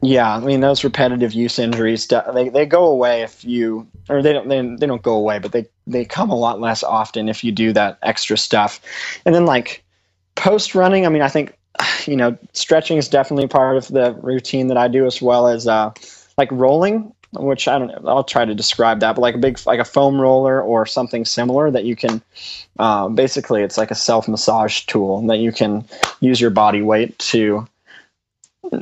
Yeah, 0.02 0.36
I 0.36 0.40
mean 0.40 0.60
those 0.60 0.84
repetitive 0.84 1.32
use 1.32 1.58
injuries 1.58 2.06
they 2.32 2.48
they 2.50 2.66
go 2.66 2.86
away 2.86 3.22
if 3.22 3.44
you 3.44 3.86
or 4.08 4.22
they 4.22 4.32
don't 4.32 4.48
they, 4.48 4.60
they 4.62 4.86
don't 4.86 5.02
go 5.02 5.14
away, 5.14 5.38
but 5.38 5.52
they 5.52 5.66
they 5.86 6.04
come 6.04 6.30
a 6.30 6.36
lot 6.36 6.60
less 6.60 6.82
often 6.82 7.28
if 7.28 7.42
you 7.42 7.50
do 7.50 7.72
that 7.72 7.98
extra 8.02 8.38
stuff. 8.38 8.80
And 9.24 9.34
then 9.34 9.44
like 9.44 9.84
post 10.36 10.74
running, 10.74 11.04
I 11.04 11.08
mean 11.08 11.22
I 11.22 11.28
think 11.28 11.56
you 12.06 12.16
know 12.16 12.38
stretching 12.52 12.96
is 12.96 13.08
definitely 13.08 13.48
part 13.48 13.76
of 13.76 13.88
the 13.88 14.12
routine 14.22 14.68
that 14.68 14.76
I 14.76 14.86
do 14.86 15.04
as 15.04 15.20
well 15.20 15.48
as 15.48 15.66
uh, 15.66 15.92
like 16.36 16.50
rolling, 16.52 17.12
which 17.32 17.66
I 17.66 17.78
don't 17.78 17.88
know. 17.88 18.08
I'll 18.08 18.24
try 18.24 18.44
to 18.44 18.54
describe 18.54 19.00
that, 19.00 19.16
but 19.16 19.22
like 19.22 19.34
a 19.34 19.38
big 19.38 19.58
like 19.66 19.80
a 19.80 19.84
foam 19.84 20.20
roller 20.20 20.62
or 20.62 20.86
something 20.86 21.24
similar 21.24 21.72
that 21.72 21.84
you 21.84 21.96
can 21.96 22.22
uh, 22.78 23.08
basically 23.08 23.62
it's 23.62 23.76
like 23.76 23.90
a 23.90 23.96
self 23.96 24.28
massage 24.28 24.82
tool 24.82 25.26
that 25.26 25.38
you 25.38 25.50
can 25.50 25.84
use 26.20 26.40
your 26.40 26.50
body 26.50 26.82
weight 26.82 27.18
to 27.18 27.66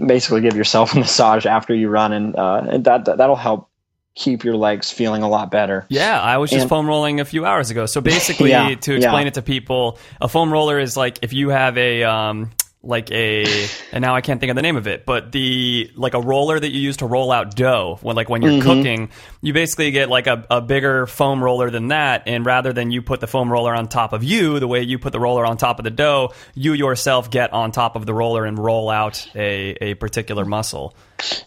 basically 0.06 0.40
give 0.40 0.56
yourself 0.56 0.94
a 0.94 0.98
massage 1.00 1.46
after 1.46 1.74
you 1.74 1.88
run, 1.88 2.12
and, 2.12 2.36
uh, 2.36 2.62
and 2.68 2.84
that, 2.84 3.04
that 3.06 3.18
that'll 3.18 3.36
help 3.36 3.68
keep 4.14 4.44
your 4.44 4.56
legs 4.56 4.90
feeling 4.90 5.22
a 5.22 5.28
lot 5.28 5.50
better. 5.50 5.84
Yeah, 5.90 6.18
I 6.20 6.38
was 6.38 6.50
just 6.50 6.62
And- 6.62 6.68
foam 6.70 6.86
rolling 6.86 7.20
a 7.20 7.24
few 7.24 7.44
hours 7.44 7.70
ago. 7.70 7.84
So 7.86 8.00
basically, 8.00 8.50
Yeah, 8.56 8.74
to 8.74 8.94
explain 8.94 9.22
yeah. 9.22 9.28
it 9.28 9.34
to 9.34 9.42
people, 9.42 9.98
a 10.20 10.28
foam 10.28 10.50
roller 10.52 10.78
is 10.78 10.96
like 10.96 11.18
if 11.22 11.32
you 11.34 11.50
have 11.50 11.76
a 11.76 12.02
um, 12.04 12.50
like 12.86 13.10
a 13.10 13.66
and 13.92 14.02
now 14.02 14.14
I 14.14 14.20
can't 14.20 14.40
think 14.40 14.50
of 14.50 14.56
the 14.56 14.62
name 14.62 14.76
of 14.76 14.86
it, 14.86 15.04
but 15.04 15.32
the 15.32 15.90
like 15.96 16.14
a 16.14 16.20
roller 16.20 16.58
that 16.58 16.70
you 16.72 16.80
use 16.80 16.98
to 16.98 17.06
roll 17.06 17.32
out 17.32 17.54
dough 17.56 17.98
when 18.02 18.16
like 18.16 18.28
when 18.28 18.42
you're 18.42 18.52
Mm-hmm. 18.52 18.62
cooking, 18.62 19.10
you 19.42 19.52
basically 19.52 19.90
get 19.90 20.08
like 20.08 20.26
a, 20.26 20.46
a 20.50 20.60
bigger 20.60 21.06
foam 21.06 21.42
roller 21.42 21.70
than 21.70 21.88
that, 21.88 22.22
and 22.26 22.46
rather 22.46 22.72
than 22.72 22.90
you 22.90 23.02
put 23.02 23.20
the 23.20 23.26
foam 23.26 23.50
roller 23.52 23.74
on 23.74 23.88
top 23.88 24.12
of 24.12 24.22
you, 24.24 24.58
the 24.60 24.68
way 24.68 24.82
you 24.82 24.98
put 24.98 25.12
the 25.12 25.20
roller 25.20 25.44
on 25.44 25.56
top 25.56 25.78
of 25.78 25.84
the 25.84 25.90
dough, 25.90 26.32
you 26.54 26.72
yourself 26.72 27.30
get 27.30 27.52
on 27.52 27.72
top 27.72 27.96
of 27.96 28.06
the 28.06 28.14
roller 28.14 28.44
and 28.44 28.58
roll 28.58 28.88
out 28.90 29.26
a 29.34 29.76
a 29.80 29.94
particular 29.94 30.44
muscle. 30.44 30.94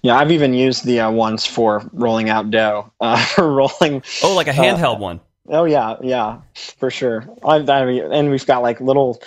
Yeah, 0.02 0.15
I've 0.17 0.32
even 0.32 0.54
used 0.54 0.84
the 0.86 0.99
uh, 1.02 1.12
ones 1.12 1.45
for 1.45 1.88
rolling 1.93 2.30
out 2.30 2.52
dough, 2.52 2.91
uh, 2.99 3.23
for 3.23 3.52
rolling. 3.52 4.04
Oh, 4.23 4.36
like 4.36 4.47
a 4.47 4.52
handheld 4.52 4.99
one. 4.99 5.21
Oh 5.52 5.65
yeah, 5.65 5.95
yeah, 6.04 6.41
for 6.78 6.91
sure. 6.91 7.25
I, 7.43 7.56
I 7.56 7.86
mean, 7.86 8.04
and 8.12 8.30
we've 8.30 8.45
got 8.45 8.62
like 8.62 8.80
little 8.82 9.19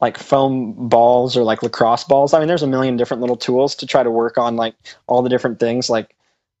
like 0.00 0.18
foam 0.18 0.88
balls 0.88 1.36
or 1.36 1.42
like 1.42 1.62
lacrosse 1.62 2.04
balls. 2.04 2.32
I 2.32 2.38
mean, 2.38 2.48
there's 2.48 2.62
a 2.62 2.68
million 2.68 2.96
different 2.96 3.20
little 3.20 3.36
tools 3.36 3.74
to 3.76 3.86
try 3.86 4.02
to 4.02 4.10
work 4.10 4.38
on 4.38 4.56
like 4.56 4.74
all 5.06 5.22
the 5.22 5.28
different 5.28 5.58
things 5.58 5.90
like 5.90 6.14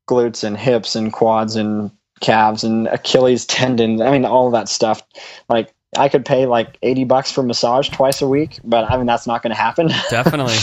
glutes 0.08 0.42
and 0.42 0.56
hips 0.56 0.96
and 0.96 1.12
quads 1.12 1.54
and 1.54 1.90
calves 2.20 2.64
and 2.64 2.88
Achilles 2.88 3.46
tendon. 3.46 4.02
I 4.02 4.10
mean, 4.10 4.24
all 4.24 4.46
of 4.46 4.52
that 4.52 4.68
stuff. 4.68 5.02
Like 5.48 5.72
I 5.96 6.08
could 6.08 6.24
pay 6.24 6.46
like 6.46 6.78
80 6.82 7.04
bucks 7.04 7.30
for 7.30 7.42
massage 7.42 7.88
twice 7.88 8.20
a 8.20 8.28
week, 8.28 8.58
but 8.64 8.90
I 8.90 8.96
mean, 8.96 9.06
that's 9.06 9.26
not 9.26 9.42
going 9.42 9.54
to 9.54 9.60
happen. 9.60 9.88
Definitely. 10.10 10.56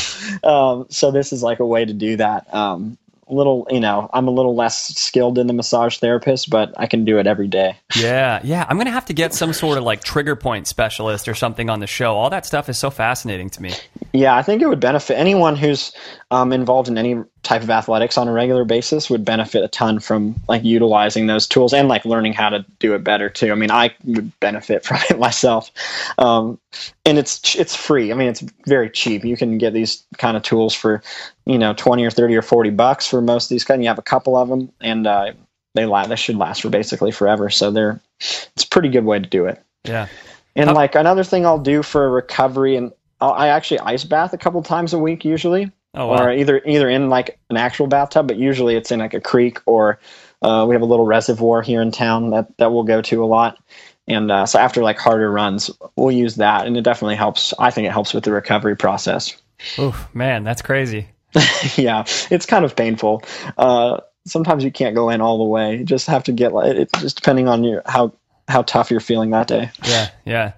um, 0.44 0.86
so 0.90 1.12
this 1.12 1.32
is 1.32 1.42
like 1.42 1.60
a 1.60 1.66
way 1.66 1.86
to 1.86 1.94
do 1.94 2.18
that. 2.18 2.54
Um, 2.54 2.98
little, 3.28 3.68
you 3.70 3.80
know, 3.80 4.10
I'm 4.14 4.28
a 4.28 4.32
little 4.32 4.56
less 4.56 4.96
skilled 4.98 5.38
in 5.38 5.48
the 5.48 5.54
massage 5.54 5.98
therapist, 5.98 6.50
but 6.50 6.74
I 6.78 6.86
can 6.86 7.06
do 7.06 7.18
it 7.18 7.28
every 7.28 7.48
day. 7.48 7.78
Yeah, 7.96 8.42
yeah. 8.44 8.66
I'm 8.68 8.78
gonna 8.78 8.92
have 8.92 9.06
to 9.06 9.14
get 9.14 9.34
some 9.34 9.54
sort 9.54 9.78
of 9.78 9.84
like 9.86 10.04
trigger 10.04 10.36
point 10.36 10.68
specialist 10.68 11.30
or 11.30 11.34
something 11.34 11.70
on 11.70 11.80
the 11.80 11.88
show. 11.88 12.14
All 12.16 12.30
that 12.30 12.46
stuff 12.46 12.68
is 12.68 12.78
so 12.78 12.90
fascinating 12.90 13.50
to 13.52 13.62
me. 13.62 13.74
Yeah, 14.12 14.36
I 14.36 14.42
think 14.44 14.62
it 14.62 14.68
would 14.68 14.82
benefit 14.82 15.18
anyone 15.18 15.56
who's 15.56 15.94
um, 16.30 16.52
involved 16.52 16.90
in 16.90 16.98
any 16.98 17.24
type 17.44 17.62
of 17.62 17.70
athletics 17.70 18.18
on 18.18 18.28
a 18.28 18.32
regular 18.32 18.66
basis 18.66 19.10
would 19.10 19.24
benefit 19.24 19.64
a 19.64 19.68
ton 19.68 20.00
from 20.00 20.36
like 20.48 20.64
utilizing 20.64 21.28
those 21.28 21.48
tools 21.48 21.74
and 21.74 21.88
like 21.88 22.04
learning 22.04 22.34
how 22.34 22.50
to 22.50 22.66
do 22.80 22.94
it 22.96 23.04
better 23.04 23.30
too. 23.30 23.52
I 23.52 23.56
mean, 23.56 23.72
I 23.72 23.96
would 24.04 24.38
benefit 24.40 24.84
from 24.86 24.98
it 25.10 25.18
myself, 25.20 25.72
um, 26.18 26.60
and 27.06 27.18
it's 27.18 27.56
it's 27.56 27.76
free. 27.76 28.12
I 28.12 28.16
mean, 28.16 28.28
it's 28.28 28.44
very 28.66 28.90
cheap. 28.90 29.24
You 29.24 29.38
can 29.38 29.58
get 29.58 29.74
these 29.74 30.04
kind 30.18 30.36
of 30.36 30.44
tools 30.44 30.74
for 30.74 31.02
you 31.46 31.58
know 31.58 31.74
twenty 31.74 32.06
or 32.06 32.12
thirty 32.12 32.36
or 32.36 32.42
forty 32.42 32.70
bucks 32.70 33.08
for 33.08 33.22
most 33.22 33.46
of 33.46 33.50
these 33.50 33.64
kind. 33.64 33.82
You 33.84 33.88
have 33.90 34.00
a 34.00 34.04
couple 34.04 34.36
of 34.38 34.50
them, 34.50 34.72
and 34.82 35.06
uh, 35.08 35.34
they 35.74 35.86
la- 35.86 36.06
they 36.08 36.16
should 36.16 36.38
last 36.38 36.62
for 36.62 36.70
basically 36.70 37.12
forever. 37.12 37.50
So 37.50 37.72
they're 37.72 38.00
it's 38.20 38.64
a 38.64 38.68
pretty 38.70 38.90
good 38.90 39.06
way 39.06 39.20
to 39.20 39.28
do 39.30 39.46
it. 39.46 39.62
Yeah. 39.84 40.08
And 40.56 40.70
How- 40.70 40.76
like 40.76 40.96
another 40.96 41.24
thing 41.24 41.46
I'll 41.46 41.60
do 41.60 41.84
for 41.84 42.10
recovery, 42.10 42.76
and 42.76 42.92
I'll, 43.22 43.34
I 43.34 43.48
actually 43.50 43.80
ice 43.82 44.04
bath 44.04 44.34
a 44.34 44.38
couple 44.38 44.62
times 44.64 44.94
a 44.94 45.00
week 45.00 45.26
usually, 45.26 45.72
Oh, 45.94 46.08
wow. 46.08 46.24
or 46.26 46.32
either 46.34 46.62
either 46.66 46.90
in 46.90 47.10
like 47.10 47.38
an 47.50 47.58
actual 47.58 47.88
bathtub, 47.88 48.28
but 48.28 48.38
usually 48.38 48.76
it's 48.76 48.92
in 48.92 49.00
like 49.00 49.14
a 49.14 49.22
creek 49.22 49.60
or 49.66 50.00
uh, 50.42 50.66
we 50.68 50.76
have 50.76 50.82
a 50.82 50.86
little 50.86 51.06
reservoir 51.06 51.62
here 51.62 51.82
in 51.82 51.92
town 51.92 52.30
that 52.32 52.56
that 52.58 52.72
we'll 52.72 52.84
go 52.84 53.02
to 53.02 53.24
a 53.24 53.28
lot. 53.28 53.58
And 54.08 54.30
uh, 54.32 54.46
so 54.46 54.60
after 54.60 54.84
like 54.84 55.00
harder 55.00 55.32
runs, 55.32 55.72
we'll 55.96 56.12
use 56.12 56.36
that, 56.36 56.68
and 56.68 56.78
it 56.78 56.82
definitely 56.84 57.16
helps. 57.16 57.54
I 57.60 57.72
think 57.72 57.88
it 57.88 57.92
helps 57.92 58.14
with 58.14 58.24
the 58.24 58.32
recovery 58.32 58.76
process. 58.78 59.36
Oof, 59.80 60.08
man, 60.14 60.44
that's 60.44 60.62
crazy. 60.62 61.08
yeah, 61.78 62.06
it's 62.32 62.46
kind 62.46 62.66
of 62.66 62.76
painful. 62.76 63.24
Uh, 63.58 64.00
sometimes 64.26 64.64
you 64.64 64.72
can't 64.72 64.96
go 64.96 65.10
in 65.10 65.22
all 65.22 65.38
the 65.38 65.44
way. 65.44 65.78
You 65.78 65.84
just 65.84 66.08
have 66.08 66.24
to 66.26 66.32
get 66.32 66.54
like 66.54 66.76
it's 66.76 67.02
just 67.02 67.18
depending 67.18 67.48
on 67.48 67.64
your 67.64 67.82
how 67.86 68.14
how 68.48 68.62
tough 68.64 68.92
you're 68.92 69.00
feeling 69.00 69.32
that 69.32 69.48
day. 69.48 69.72
Yeah, 69.84 70.10
yeah. 70.26 70.54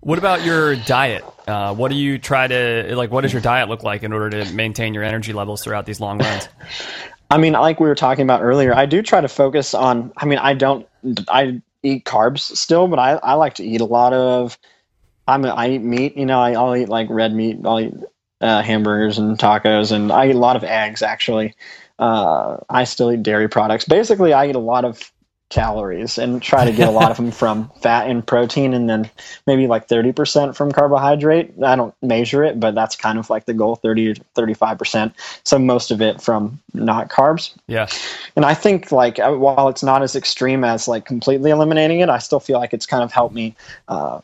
What 0.00 0.18
about 0.18 0.44
your 0.44 0.76
diet? 0.76 1.24
Uh, 1.48 1.74
what 1.74 1.90
do 1.90 1.96
you 1.96 2.18
try 2.18 2.46
to 2.46 2.94
like? 2.96 3.10
What 3.10 3.22
does 3.22 3.32
your 3.32 3.42
diet 3.42 3.68
look 3.68 3.82
like 3.82 4.02
in 4.02 4.12
order 4.12 4.44
to 4.44 4.52
maintain 4.52 4.94
your 4.94 5.02
energy 5.02 5.32
levels 5.32 5.62
throughout 5.62 5.86
these 5.86 6.00
long 6.00 6.18
runs? 6.18 6.48
I 7.30 7.38
mean, 7.38 7.54
like 7.54 7.80
we 7.80 7.88
were 7.88 7.96
talking 7.96 8.22
about 8.22 8.42
earlier, 8.42 8.72
I 8.72 8.86
do 8.86 9.02
try 9.02 9.20
to 9.20 9.28
focus 9.28 9.74
on. 9.74 10.12
I 10.16 10.26
mean, 10.26 10.38
I 10.38 10.54
don't. 10.54 10.86
I 11.28 11.60
eat 11.82 12.04
carbs 12.04 12.56
still, 12.56 12.86
but 12.86 13.00
I, 13.00 13.14
I 13.14 13.34
like 13.34 13.54
to 13.54 13.64
eat 13.64 13.80
a 13.80 13.84
lot 13.84 14.12
of. 14.12 14.58
I'm 15.26 15.44
a, 15.44 15.48
I 15.48 15.70
eat 15.70 15.82
meat. 15.82 16.16
You 16.16 16.26
know, 16.26 16.38
I, 16.38 16.52
I'll 16.52 16.76
eat 16.76 16.88
like 16.88 17.08
red 17.10 17.34
meat. 17.34 17.58
I'll 17.64 17.80
eat 17.80 17.94
uh, 18.40 18.62
hamburgers 18.62 19.18
and 19.18 19.38
tacos, 19.38 19.92
and 19.92 20.12
I 20.12 20.28
eat 20.28 20.34
a 20.34 20.38
lot 20.38 20.56
of 20.56 20.64
eggs. 20.64 21.02
Actually, 21.02 21.54
uh, 21.98 22.58
I 22.68 22.84
still 22.84 23.12
eat 23.12 23.22
dairy 23.22 23.48
products. 23.48 23.84
Basically, 23.84 24.32
I 24.32 24.48
eat 24.48 24.56
a 24.56 24.60
lot 24.60 24.84
of 24.84 25.10
calories 25.48 26.18
and 26.18 26.42
try 26.42 26.64
to 26.64 26.72
get 26.72 26.88
a 26.88 26.90
lot 26.90 27.10
of 27.10 27.16
them 27.16 27.30
from 27.30 27.70
fat 27.80 28.10
and 28.10 28.26
protein 28.26 28.74
and 28.74 28.90
then 28.90 29.08
maybe 29.46 29.66
like 29.68 29.86
30% 29.86 30.56
from 30.56 30.72
carbohydrate. 30.72 31.54
I 31.62 31.76
don't 31.76 31.94
measure 32.02 32.42
it 32.42 32.58
but 32.58 32.74
that's 32.74 32.96
kind 32.96 33.18
of 33.18 33.30
like 33.30 33.44
the 33.44 33.54
goal 33.54 33.76
30 33.76 34.14
to 34.14 34.20
35% 34.36 35.12
so 35.44 35.58
most 35.58 35.90
of 35.92 36.02
it 36.02 36.20
from 36.20 36.58
not 36.74 37.08
carbs. 37.10 37.52
Yeah. 37.68 37.86
and 38.34 38.44
i 38.44 38.54
think 38.54 38.90
like 38.90 39.18
uh, 39.20 39.32
while 39.32 39.68
it's 39.68 39.82
not 39.82 40.02
as 40.02 40.16
extreme 40.16 40.64
as 40.64 40.88
like 40.88 41.04
completely 41.04 41.50
eliminating 41.50 42.00
it 42.00 42.08
i 42.08 42.18
still 42.18 42.40
feel 42.40 42.58
like 42.58 42.74
it's 42.74 42.86
kind 42.86 43.02
of 43.04 43.12
helped 43.12 43.34
me 43.34 43.54
uh, 43.88 44.20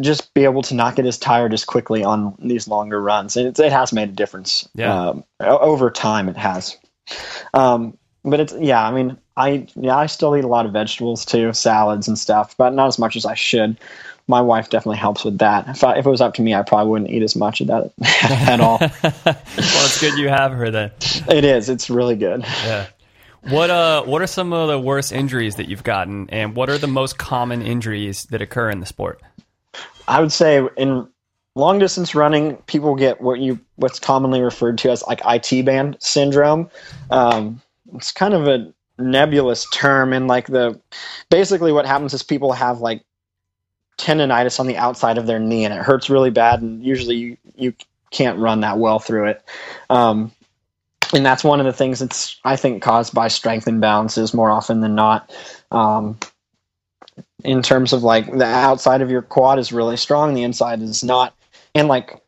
just 0.00 0.34
be 0.34 0.44
able 0.44 0.62
to 0.62 0.74
not 0.74 0.96
get 0.96 1.06
as 1.06 1.18
tired 1.18 1.52
as 1.54 1.64
quickly 1.64 2.02
on 2.02 2.34
these 2.40 2.66
longer 2.66 3.00
runs. 3.00 3.36
And 3.36 3.46
it, 3.48 3.58
it 3.60 3.70
has 3.72 3.92
made 3.92 4.08
a 4.08 4.12
difference 4.12 4.68
Yeah. 4.74 5.08
um, 5.10 5.24
over 5.40 5.90
time 5.90 6.28
it 6.28 6.36
has. 6.36 6.76
Um, 7.52 7.96
but 8.24 8.40
it's 8.40 8.54
yeah 8.58 8.82
i 8.82 8.90
mean 8.90 9.16
i 9.36 9.66
yeah 9.76 9.96
i 9.96 10.06
still 10.06 10.36
eat 10.36 10.44
a 10.44 10.48
lot 10.48 10.66
of 10.66 10.72
vegetables 10.72 11.24
too 11.24 11.52
salads 11.52 12.08
and 12.08 12.18
stuff 12.18 12.56
but 12.56 12.72
not 12.72 12.86
as 12.86 12.98
much 12.98 13.16
as 13.16 13.24
i 13.26 13.34
should 13.34 13.76
my 14.26 14.40
wife 14.40 14.70
definitely 14.70 14.96
helps 14.96 15.24
with 15.24 15.38
that 15.38 15.68
if, 15.68 15.84
I, 15.84 15.98
if 15.98 16.06
it 16.06 16.10
was 16.10 16.20
up 16.20 16.34
to 16.34 16.42
me 16.42 16.54
i 16.54 16.62
probably 16.62 16.90
wouldn't 16.90 17.10
eat 17.10 17.22
as 17.22 17.36
much 17.36 17.60
of 17.60 17.66
that 17.68 17.92
at 18.48 18.60
all 18.60 18.78
Well, 19.26 19.36
it's 19.86 20.00
good 20.00 20.18
you 20.18 20.28
have 20.28 20.52
her 20.52 20.70
then. 20.70 20.90
it 21.28 21.44
is 21.44 21.68
it's 21.68 21.90
really 21.90 22.16
good 22.16 22.42
Yeah. 22.64 22.86
What 23.48 23.68
uh 23.68 24.02
what 24.04 24.22
are 24.22 24.26
some 24.26 24.54
of 24.54 24.68
the 24.68 24.78
worst 24.78 25.12
injuries 25.12 25.56
that 25.56 25.68
you've 25.68 25.84
gotten 25.84 26.30
and 26.30 26.56
what 26.56 26.70
are 26.70 26.78
the 26.78 26.86
most 26.86 27.18
common 27.18 27.60
injuries 27.60 28.24
that 28.26 28.40
occur 28.40 28.70
in 28.70 28.80
the 28.80 28.86
sport? 28.86 29.20
I 30.08 30.20
would 30.20 30.32
say 30.32 30.66
in 30.78 31.06
long 31.54 31.78
distance 31.78 32.14
running, 32.14 32.56
people 32.66 32.94
get 32.94 33.20
what 33.20 33.40
you 33.40 33.60
what's 33.76 33.98
commonly 33.98 34.40
referred 34.40 34.78
to 34.78 34.90
as 34.90 35.02
like 35.06 35.20
IT 35.26 35.64
band 35.64 35.96
syndrome. 36.00 36.70
Um, 37.10 37.60
it's 37.94 38.12
kind 38.12 38.34
of 38.34 38.48
a 38.48 38.72
nebulous 38.98 39.68
term, 39.70 40.12
and 40.12 40.28
like 40.28 40.46
the 40.46 40.80
basically 41.30 41.72
what 41.72 41.86
happens 41.86 42.14
is 42.14 42.22
people 42.22 42.52
have 42.52 42.80
like 42.80 43.02
tendonitis 43.98 44.60
on 44.60 44.66
the 44.66 44.76
outside 44.76 45.18
of 45.18 45.26
their 45.26 45.38
knee, 45.38 45.64
and 45.64 45.74
it 45.74 45.82
hurts 45.82 46.10
really 46.10 46.30
bad, 46.30 46.62
and 46.62 46.84
usually 46.84 47.16
you 47.16 47.36
you 47.56 47.74
can't 48.10 48.38
run 48.38 48.60
that 48.60 48.78
well 48.78 48.98
through 48.98 49.28
it. 49.28 49.42
Um, 49.90 50.32
and 51.14 51.24
that's 51.24 51.44
one 51.44 51.60
of 51.60 51.66
the 51.66 51.72
things 51.72 51.98
that's 52.00 52.38
I 52.44 52.56
think 52.56 52.82
caused 52.82 53.14
by 53.14 53.28
strength 53.28 53.66
imbalances 53.66 54.34
more 54.34 54.50
often 54.50 54.80
than 54.80 54.94
not. 54.94 55.32
Um, 55.70 56.18
in 57.44 57.62
terms 57.62 57.92
of 57.92 58.02
like 58.02 58.30
the 58.32 58.44
outside 58.44 59.02
of 59.02 59.10
your 59.10 59.22
quad 59.22 59.58
is 59.58 59.72
really 59.72 59.96
strong, 59.96 60.34
the 60.34 60.42
inside 60.42 60.82
is 60.82 61.04
not. 61.04 61.34
And 61.74 61.88
like 61.88 62.22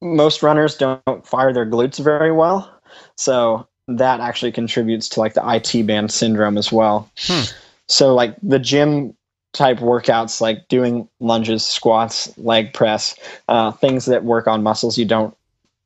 most 0.00 0.42
runners 0.42 0.76
don't 0.76 1.26
fire 1.26 1.52
their 1.52 1.66
glutes 1.66 2.02
very 2.02 2.32
well. 2.32 2.72
So 3.16 3.68
that 3.98 4.20
actually 4.20 4.52
contributes 4.52 5.08
to 5.10 5.20
like 5.20 5.34
the 5.34 5.42
IT 5.44 5.86
band 5.86 6.10
syndrome 6.10 6.58
as 6.58 6.70
well. 6.70 7.10
Hmm. 7.18 7.42
So 7.86 8.14
like 8.14 8.36
the 8.42 8.58
gym 8.58 9.16
type 9.52 9.78
workouts 9.78 10.40
like 10.40 10.68
doing 10.68 11.08
lunges, 11.18 11.64
squats, 11.64 12.36
leg 12.38 12.72
press, 12.72 13.16
uh, 13.48 13.72
things 13.72 14.06
that 14.06 14.24
work 14.24 14.46
on 14.46 14.62
muscles 14.62 14.96
you 14.96 15.04
don't 15.04 15.34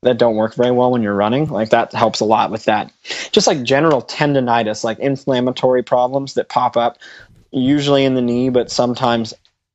that 0.02 0.18
don't 0.18 0.36
work 0.36 0.54
very 0.54 0.70
well 0.70 0.90
when 0.90 1.02
you're 1.02 1.14
running. 1.14 1.48
Like 1.48 1.70
that 1.70 1.92
helps 1.92 2.20
a 2.20 2.26
lot 2.26 2.50
with 2.50 2.66
that. 2.66 2.92
Just 3.32 3.46
like 3.46 3.62
general 3.62 4.02
tendonitis, 4.02 4.84
like 4.84 4.98
inflammatory 4.98 5.82
problems 5.82 6.34
that 6.34 6.50
pop 6.50 6.76
up 6.76 6.98
usually 7.52 8.04
in 8.04 8.14
the 8.14 8.20
knee, 8.20 8.50
but 8.50 8.70
sometimes 8.70 9.32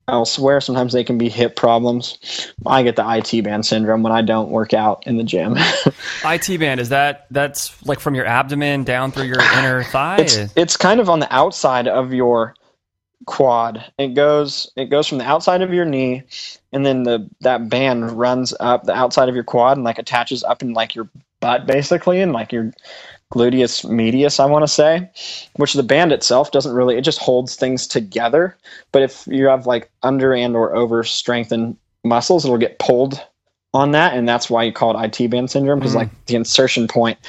elsewhere. 0.10 0.62
Sometimes 0.62 0.94
they 0.94 1.04
can 1.04 1.18
be 1.18 1.30
hip 1.30 1.56
problems. 1.56 2.54
I 2.66 2.84
get 2.84 2.96
the 2.96 3.06
IT 3.08 3.44
band 3.44 3.66
syndrome 3.66 4.04
when 4.04 4.12
I 4.12 4.22
don't 4.22 4.50
work 4.50 4.74
out 4.74 5.06
in 5.08 5.18
the 5.18 5.24
gym. 5.24 5.56
IT 6.26 6.60
band 6.60 6.80
is 6.80 6.90
that 6.90 7.28
that's 7.32 7.86
like 7.86 8.00
from 8.00 8.16
your 8.16 8.26
abdomen 8.26 8.84
down 8.84 9.12
through 9.12 9.26
your 9.26 9.42
inner 9.58 9.84
thigh? 9.92 10.18
it's 10.22 10.38
it's 10.56 10.78
kind 10.78 11.00
of 11.00 11.10
on 11.10 11.20
the 11.20 11.34
outside 11.34 11.88
of 11.88 12.14
your 12.14 12.56
quad. 13.26 13.84
It 13.98 14.10
goes 14.10 14.72
it 14.76 14.86
goes 14.86 15.08
from 15.08 15.18
the 15.18 15.26
outside 15.26 15.62
of 15.62 15.74
your 15.74 15.86
knee 15.86 16.24
and 16.72 16.86
then 16.86 17.04
the 17.04 17.30
that 17.42 17.70
band 17.70 18.12
runs 18.12 18.54
up 18.60 18.84
the 18.84 18.94
outside 18.94 19.30
of 19.30 19.36
your 19.36 19.44
quad 19.44 19.78
and 19.78 19.84
like 19.84 20.00
attaches 20.00 20.44
up 20.44 20.62
in 20.62 20.74
like 20.74 20.96
your 20.96 21.10
butt 21.40 21.66
basically 21.66 22.22
and 22.22 22.34
like 22.34 22.52
your 22.52 22.72
gluteus 23.34 23.88
medius 23.88 24.40
I 24.40 24.46
want 24.46 24.64
to 24.64 24.68
say, 24.68 25.10
which 25.58 25.74
the 25.74 25.84
band 25.84 26.12
itself 26.12 26.52
doesn't 26.52 26.74
really 26.74 26.98
it 26.98 27.02
just 27.02 27.20
holds 27.20 27.56
things 27.56 27.88
together, 27.88 28.58
but 28.92 29.04
if 29.04 29.28
you 29.28 29.48
have 29.48 29.68
like 29.68 29.90
under 30.04 30.34
and 30.34 30.56
or 30.56 30.76
over 30.76 31.04
strengthened 31.04 31.78
muscles 32.04 32.46
it'll 32.46 32.58
get 32.58 32.80
pulled 32.80 33.22
on 33.74 33.92
that 33.92 34.16
and 34.16 34.28
that's 34.28 34.50
why 34.50 34.64
you 34.64 34.72
call 34.72 34.98
it 35.00 35.20
IT 35.20 35.30
band 35.30 35.52
syndrome 35.52 35.80
because 35.80 35.94
Mm. 35.94 35.98
like 35.98 36.26
the 36.26 36.36
insertion 36.36 36.88
point 36.88 37.20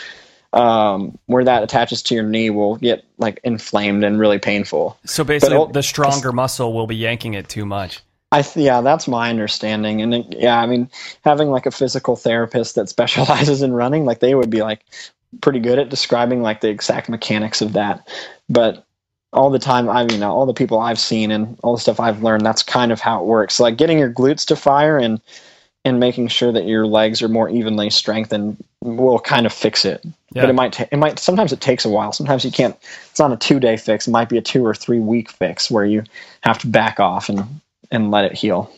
um, 0.53 1.19
where 1.27 1.45
that 1.45 1.63
attaches 1.63 2.03
to 2.05 2.15
your 2.15 2.25
knee 2.25 2.51
will 2.51 2.77
get 2.77 3.05
like 3.19 3.39
inflamed 3.45 4.03
and 4.03 4.19
really 4.19 4.39
painful. 4.39 4.99
so 5.05 5.23
basically 5.23 5.71
the 5.73 5.83
stronger 5.83 6.33
muscle 6.33 6.73
will 6.73 6.87
be 6.87 6.97
yanking 6.97 7.35
it 7.35 7.49
too 7.49 7.65
much. 7.67 8.01
I 8.33 8.43
th- 8.43 8.65
yeah, 8.65 8.81
that's 8.81 9.07
my 9.09 9.29
understanding, 9.29 10.01
and 10.03 10.15
it, 10.15 10.27
yeah, 10.39 10.61
I 10.61 10.67
mean, 10.67 10.89
having 11.25 11.51
like 11.51 11.67
a 11.67 11.73
physical 11.73 12.15
therapist 12.17 12.77
that 12.77 12.89
specializes 12.97 13.61
in 13.63 13.73
running, 13.73 14.05
like 14.05 14.21
they 14.21 14.35
would 14.37 14.51
be 14.51 14.63
like 14.63 14.85
pretty 15.41 15.61
good 15.61 15.79
at 15.79 15.89
describing 15.89 16.43
like 16.43 16.61
the 16.61 16.69
exact 16.69 17.09
mechanics 17.09 17.61
of 17.63 17.75
that. 17.75 18.09
But 18.49 18.85
all 19.33 19.51
the 19.51 19.59
time, 19.59 19.89
I 19.89 20.05
mean, 20.05 20.23
all 20.23 20.47
the 20.47 20.55
people 20.55 20.81
I've 20.81 20.99
seen 20.99 21.31
and 21.31 21.59
all 21.63 21.75
the 21.75 21.81
stuff 21.81 22.01
I've 22.01 22.23
learned, 22.23 22.45
that's 22.45 22.63
kind 22.63 22.91
of 22.91 23.01
how 23.01 23.21
it 23.21 23.27
works. 23.27 23.61
like 23.61 23.77
getting 23.77 23.99
your 23.99 24.13
glutes 24.13 24.47
to 24.47 24.57
fire 24.57 24.99
and 24.99 25.21
and 25.85 25.99
making 25.99 26.29
sure 26.29 26.53
that 26.53 26.67
your 26.67 26.87
legs 26.87 27.23
are 27.23 27.29
more 27.29 27.49
evenly 27.49 27.89
strengthened 27.89 28.63
will 28.83 29.19
kind 29.19 29.47
of 29.47 29.53
fix 29.53 29.87
it. 29.87 30.05
Yeah. 30.33 30.43
But 30.43 30.51
it 30.51 30.53
might 30.53 30.73
ta- 30.73 30.89
it 30.91 30.97
might 30.97 31.19
sometimes 31.19 31.53
it 31.53 31.61
takes 31.61 31.85
a 31.85 31.89
while. 31.89 32.13
Sometimes 32.13 32.45
you 32.45 32.51
can't. 32.51 32.77
It's 33.11 33.19
not 33.19 33.33
a 33.33 33.37
two 33.37 33.61
day 33.61 33.77
fix. 33.77 34.07
It 34.07 34.11
might 34.11 34.29
be 34.29 34.37
a 34.37 34.43
two 34.43 34.65
or 34.65 34.75
three 34.75 35.01
week 35.01 35.31
fix 35.31 35.71
where 35.71 35.85
you 35.85 36.05
have 36.43 36.59
to 36.59 36.67
back 36.67 37.01
off 37.01 37.29
and 37.29 37.61
and 37.91 38.11
let 38.11 38.25
it 38.25 38.33
heal. 38.33 38.71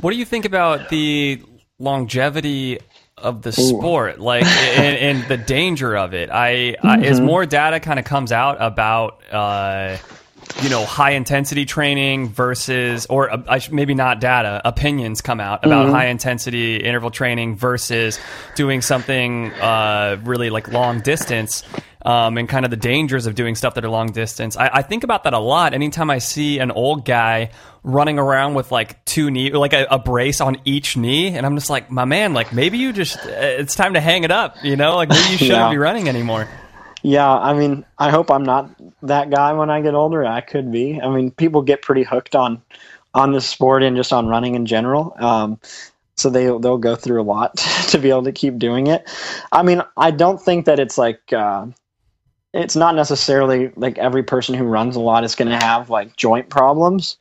What 0.00 0.12
do 0.12 0.16
you 0.16 0.24
think 0.24 0.44
about 0.44 0.90
the 0.90 1.42
longevity 1.78 2.78
of 3.22 3.42
the 3.42 3.52
sport, 3.52 4.18
like 4.20 4.44
and, 4.44 5.18
and 5.18 5.28
the 5.28 5.36
danger 5.36 5.96
of 5.96 6.14
it? 6.14 6.30
I, 6.30 6.76
I 6.82 6.98
as 7.00 7.20
more 7.20 7.46
data 7.46 7.80
kind 7.80 7.98
of 7.98 8.04
comes 8.04 8.32
out 8.32 8.58
about. 8.60 9.20
Uh, 9.30 9.98
you 10.62 10.68
know, 10.70 10.84
high 10.84 11.12
intensity 11.12 11.64
training 11.64 12.28
versus, 12.30 13.06
or 13.06 13.30
uh, 13.30 13.60
maybe 13.70 13.94
not 13.94 14.20
data, 14.20 14.60
opinions 14.64 15.20
come 15.20 15.40
out 15.40 15.64
about 15.64 15.88
high 15.90 16.06
intensity 16.06 16.76
interval 16.76 17.10
training 17.10 17.56
versus 17.56 18.18
doing 18.56 18.80
something 18.82 19.52
uh, 19.52 20.18
really 20.24 20.50
like 20.50 20.68
long 20.68 21.00
distance. 21.00 21.62
Um, 22.00 22.38
and 22.38 22.48
kind 22.48 22.64
of 22.64 22.70
the 22.70 22.76
dangers 22.76 23.26
of 23.26 23.34
doing 23.34 23.54
stuff 23.56 23.74
that 23.74 23.84
are 23.84 23.88
long 23.90 24.12
distance. 24.12 24.56
I, 24.56 24.70
I 24.72 24.82
think 24.82 25.02
about 25.02 25.24
that 25.24 25.34
a 25.34 25.38
lot. 25.38 25.74
Anytime 25.74 26.10
I 26.10 26.18
see 26.18 26.60
an 26.60 26.70
old 26.70 27.04
guy 27.04 27.50
running 27.82 28.18
around 28.20 28.54
with 28.54 28.70
like 28.70 29.04
two 29.04 29.30
knee, 29.32 29.50
like 29.50 29.72
a, 29.72 29.84
a 29.90 29.98
brace 29.98 30.40
on 30.40 30.56
each 30.64 30.96
knee, 30.96 31.36
and 31.36 31.44
I'm 31.44 31.56
just 31.56 31.68
like, 31.68 31.90
my 31.90 32.04
man, 32.04 32.34
like 32.34 32.52
maybe 32.52 32.78
you 32.78 32.92
just, 32.92 33.18
uh, 33.18 33.30
it's 33.32 33.74
time 33.74 33.94
to 33.94 34.00
hang 34.00 34.22
it 34.22 34.30
up. 34.30 34.56
You 34.62 34.76
know, 34.76 34.94
like 34.94 35.08
maybe 35.08 35.32
you 35.32 35.36
shouldn't 35.38 35.50
Yeah. 35.58 35.70
be 35.70 35.76
running 35.76 36.08
anymore. 36.08 36.48
Yeah, 37.02 37.30
I 37.30 37.54
mean, 37.54 37.84
I 37.98 38.10
hope 38.10 38.30
I'm 38.30 38.42
not 38.42 38.70
that 39.02 39.30
guy 39.30 39.52
when 39.52 39.70
I 39.70 39.80
get 39.80 39.94
older. 39.94 40.24
I 40.24 40.40
could 40.40 40.72
be. 40.72 41.00
I 41.00 41.08
mean, 41.08 41.30
people 41.30 41.62
get 41.62 41.82
pretty 41.82 42.02
hooked 42.02 42.34
on 42.34 42.62
on 43.14 43.32
this 43.32 43.46
sport 43.46 43.82
and 43.82 43.96
just 43.96 44.12
on 44.12 44.26
running 44.26 44.54
in 44.54 44.66
general. 44.66 45.14
Um, 45.18 45.58
so 46.16 46.28
they 46.30 46.44
they'll 46.46 46.78
go 46.78 46.96
through 46.96 47.22
a 47.22 47.24
lot 47.24 47.56
to 47.88 47.98
be 47.98 48.10
able 48.10 48.24
to 48.24 48.32
keep 48.32 48.58
doing 48.58 48.88
it. 48.88 49.08
I 49.52 49.62
mean, 49.62 49.82
I 49.96 50.10
don't 50.10 50.40
think 50.40 50.66
that 50.66 50.80
it's 50.80 50.98
like 50.98 51.32
uh, 51.32 51.66
it's 52.52 52.76
not 52.76 52.94
necessarily 52.94 53.72
like 53.76 53.98
every 53.98 54.22
person 54.22 54.54
who 54.54 54.64
runs 54.64 54.96
a 54.96 55.00
lot 55.00 55.24
is 55.24 55.34
going 55.34 55.50
to 55.50 55.64
have 55.64 55.90
like 55.90 56.16
joint 56.16 56.48
problems. 56.48 57.16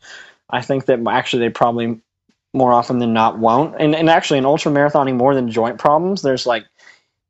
I 0.49 0.61
think 0.61 0.85
that 0.85 0.99
actually 1.07 1.41
they 1.41 1.49
probably 1.49 1.99
more 2.53 2.73
often 2.73 2.99
than 2.99 3.13
not 3.13 3.37
won't. 3.37 3.75
And 3.79 3.93
and 3.95 4.09
actually 4.09 4.39
in 4.39 4.45
ultra 4.45 4.71
marathoning 4.71 5.15
more 5.15 5.35
than 5.35 5.51
joint 5.51 5.77
problems, 5.77 6.23
there's 6.23 6.47
like 6.47 6.65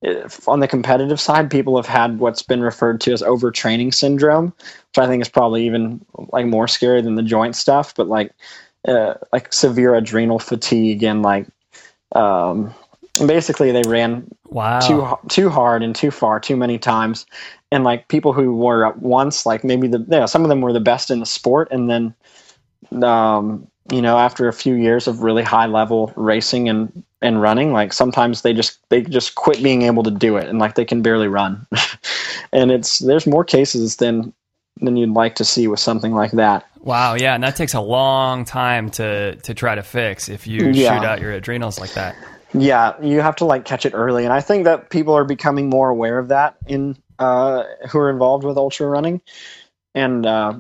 if 0.02 0.48
on 0.48 0.60
the 0.60 0.68
competitive 0.68 1.20
side, 1.20 1.50
people 1.50 1.76
have 1.76 1.88
had 1.88 2.20
what's 2.20 2.42
been 2.44 2.62
referred 2.62 3.02
to 3.02 3.14
as 3.14 3.22
overtraining 3.22 3.94
syndrome, 3.94 4.48
which 4.48 4.98
I 4.98 5.08
think 5.08 5.22
is 5.22 5.30
probably 5.30 5.66
even 5.66 6.06
like 6.32 6.46
more 6.46 6.68
scary 6.68 7.02
than 7.02 7.16
the 7.16 7.24
joint 7.24 7.56
stuff. 7.56 7.96
But 7.96 8.08
like, 8.08 8.32
uh, 8.88 9.16
like 9.34 9.52
severe 9.54 9.96
adrenal 9.96 10.40
fatigue 10.40 11.04
and 11.04 11.24
like, 11.24 11.48
um, 12.14 12.74
basically 13.26 13.72
they 13.72 13.84
ran 13.84 14.30
Wow. 14.50 14.80
too 14.80 15.30
too 15.30 15.50
hard 15.50 15.84
and 15.84 15.96
too 15.96 16.12
far 16.12 16.40
too 16.40 16.56
many 16.56 16.78
times, 16.78 17.26
and 17.72 17.84
like 17.84 18.08
people 18.08 18.34
who 18.34 18.56
were 18.56 18.86
at 18.86 19.00
once 19.00 19.46
like 19.46 19.64
maybe 19.64 19.88
the 19.88 20.00
you 20.00 20.06
know, 20.08 20.26
some 20.26 20.44
of 20.44 20.50
them 20.50 20.62
were 20.62 20.74
the 20.74 20.80
best 20.80 21.12
in 21.12 21.20
the 21.20 21.26
sport, 21.26 21.68
and 21.72 21.90
then 21.90 22.16
um, 23.04 23.68
you 23.92 24.02
know 24.02 24.18
after 24.18 24.48
a 24.48 24.54
few 24.54 24.76
years 24.76 25.08
of 25.08 25.22
really 25.22 25.44
high 25.44 25.66
level 25.66 26.14
racing 26.16 26.70
and 26.70 27.04
and 27.22 27.42
running, 27.42 27.74
like 27.74 27.94
sometimes 27.94 28.42
they 28.42 28.54
just 28.54 28.80
they 28.90 29.02
just 29.02 29.36
quit 29.36 29.62
being 29.64 29.84
able 29.84 30.04
to 30.04 30.12
do 30.12 30.38
it, 30.38 30.48
and 30.48 30.60
like 30.60 30.76
they 30.76 30.86
can 30.86 31.02
barely 31.02 31.28
run, 31.28 31.66
and 32.54 32.72
it's 32.72 33.00
there's 33.00 33.28
more 33.28 33.44
cases 33.44 33.98
than 33.98 34.34
than 34.82 34.96
you'd 34.96 35.14
like 35.14 35.36
to 35.36 35.46
see 35.46 35.68
with 35.68 35.80
something 35.80 36.14
like 36.14 36.32
that. 36.32 36.66
Wow, 36.82 37.16
yeah, 37.16 37.36
and 37.36 37.44
that 37.44 37.56
takes 37.56 37.74
a 37.74 37.82
long 37.82 38.46
time 38.46 38.90
to 38.92 39.36
to 39.36 39.54
try 39.54 39.76
to 39.76 39.84
fix 39.84 40.30
if 40.30 40.48
you 40.48 40.72
Yeah. 40.72 41.00
shoot 41.00 41.06
out 41.06 41.22
your 41.22 41.32
adrenals 41.32 41.80
like 41.80 41.94
that. 41.94 42.16
Yeah, 42.54 42.94
you 43.02 43.22
have 43.22 43.36
to 43.38 43.46
like 43.46 43.66
catch 43.66 43.86
it 43.86 43.94
early, 43.94 44.24
and 44.24 44.34
I 44.34 44.42
think 44.42 44.64
that 44.66 44.90
people 44.90 45.14
are 45.14 45.26
becoming 45.26 45.70
more 45.70 45.90
aware 45.90 46.18
of 46.18 46.30
that 46.30 46.56
in 46.68 46.96
uh, 47.20 47.64
who 47.90 48.00
are 48.00 48.10
involved 48.10 48.44
with 48.46 48.58
ultra 48.58 48.88
running, 48.88 49.22
and 49.96 50.26
uh, 50.26 50.54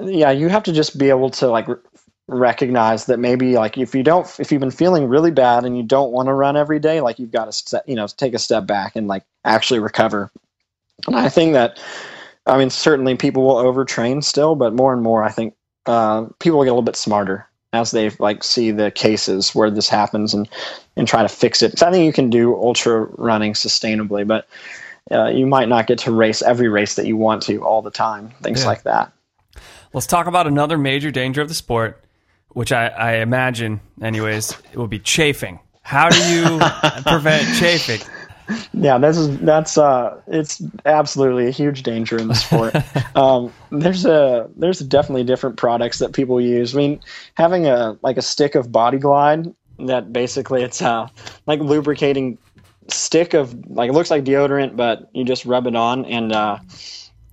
yeah, 0.00 0.30
you 0.30 0.48
have 0.48 0.64
to 0.64 0.72
just 0.72 0.98
be 0.98 1.08
able 1.08 1.30
to 1.30 1.46
like 1.48 1.68
recognize 2.28 3.06
that 3.06 3.18
maybe 3.18 3.54
like 3.54 3.78
if 3.78 3.94
you 3.94 4.02
don't 4.02 4.26
if 4.40 4.50
you've 4.50 4.60
been 4.60 4.70
feeling 4.70 5.06
really 5.08 5.30
bad 5.30 5.64
and 5.64 5.76
you 5.76 5.82
don't 5.82 6.10
want 6.12 6.26
to 6.26 6.32
run 6.32 6.56
every 6.56 6.78
day, 6.80 7.00
like 7.00 7.18
you've 7.18 7.30
got 7.30 7.44
to 7.46 7.52
st- 7.52 7.82
you 7.86 7.94
know 7.94 8.06
take 8.06 8.34
a 8.34 8.38
step 8.38 8.66
back 8.66 8.96
and 8.96 9.06
like 9.06 9.24
actually 9.44 9.80
recover. 9.80 10.30
And 11.06 11.16
I 11.16 11.28
think 11.28 11.52
that 11.52 11.78
I 12.46 12.58
mean 12.58 12.70
certainly 12.70 13.16
people 13.16 13.44
will 13.44 13.56
overtrain 13.56 14.24
still, 14.24 14.54
but 14.56 14.74
more 14.74 14.92
and 14.92 15.02
more 15.02 15.22
I 15.22 15.30
think 15.30 15.54
uh, 15.86 16.26
people 16.40 16.58
will 16.58 16.64
get 16.64 16.70
a 16.70 16.72
little 16.74 16.82
bit 16.82 16.96
smarter 16.96 17.46
as 17.72 17.90
they 17.92 18.10
like 18.18 18.42
see 18.42 18.70
the 18.70 18.90
cases 18.90 19.54
where 19.54 19.70
this 19.70 19.88
happens 19.88 20.34
and 20.34 20.48
and 20.96 21.06
try 21.06 21.22
to 21.22 21.28
fix 21.28 21.62
it 21.62 21.78
so 21.78 21.86
I 21.86 21.90
think 21.92 22.06
you 22.06 22.12
can 22.12 22.30
do 22.30 22.54
ultra 22.56 23.02
running 23.18 23.52
sustainably, 23.52 24.26
but 24.26 24.48
uh, 25.12 25.26
you 25.26 25.46
might 25.46 25.68
not 25.68 25.86
get 25.86 25.98
to 26.00 26.10
race 26.12 26.42
every 26.42 26.68
race 26.68 26.96
that 26.96 27.06
you 27.06 27.16
want 27.16 27.42
to 27.44 27.62
all 27.64 27.82
the 27.82 27.90
time. 27.92 28.30
Things 28.42 28.62
Yeah. 28.62 28.66
like 28.66 28.82
that. 28.82 29.12
Let's 29.92 30.06
talk 30.08 30.26
about 30.26 30.48
another 30.48 30.76
major 30.76 31.12
danger 31.12 31.40
of 31.40 31.48
the 31.48 31.54
sport, 31.54 32.02
which 32.56 32.72
I, 32.72 32.86
I 32.86 33.12
imagine, 33.16 33.82
anyways, 34.00 34.50
it 34.72 34.78
will 34.78 34.88
be 34.88 34.98
chafing. 34.98 35.60
How 35.82 36.08
do 36.08 36.16
you 36.32 36.58
prevent 37.02 37.54
chafing? 37.58 38.00
Yeah, 38.72 38.96
this 38.96 39.18
is 39.18 39.38
that's 39.40 39.76
uh, 39.76 40.18
it's 40.26 40.62
absolutely 40.86 41.48
a 41.48 41.50
huge 41.50 41.82
danger 41.82 42.16
in 42.16 42.28
the 42.28 42.34
sport. 42.34 42.74
um, 43.14 43.52
there's 43.70 44.06
a 44.06 44.48
there's 44.56 44.78
definitely 44.78 45.24
different 45.24 45.58
products 45.58 45.98
that 45.98 46.14
people 46.14 46.40
use. 46.40 46.74
I 46.74 46.78
mean, 46.78 47.00
having 47.34 47.66
a 47.66 47.98
like 48.00 48.16
a 48.16 48.22
stick 48.22 48.54
of 48.54 48.72
Body 48.72 48.96
Glide 48.96 49.54
that 49.80 50.10
basically 50.14 50.62
it's 50.62 50.80
a 50.80 51.10
like 51.46 51.60
lubricating 51.60 52.38
stick 52.88 53.34
of 53.34 53.54
like 53.68 53.90
it 53.90 53.92
looks 53.92 54.10
like 54.10 54.24
deodorant, 54.24 54.76
but 54.76 55.10
you 55.12 55.26
just 55.26 55.44
rub 55.44 55.66
it 55.66 55.76
on 55.76 56.06
and 56.06 56.32
uh, 56.32 56.58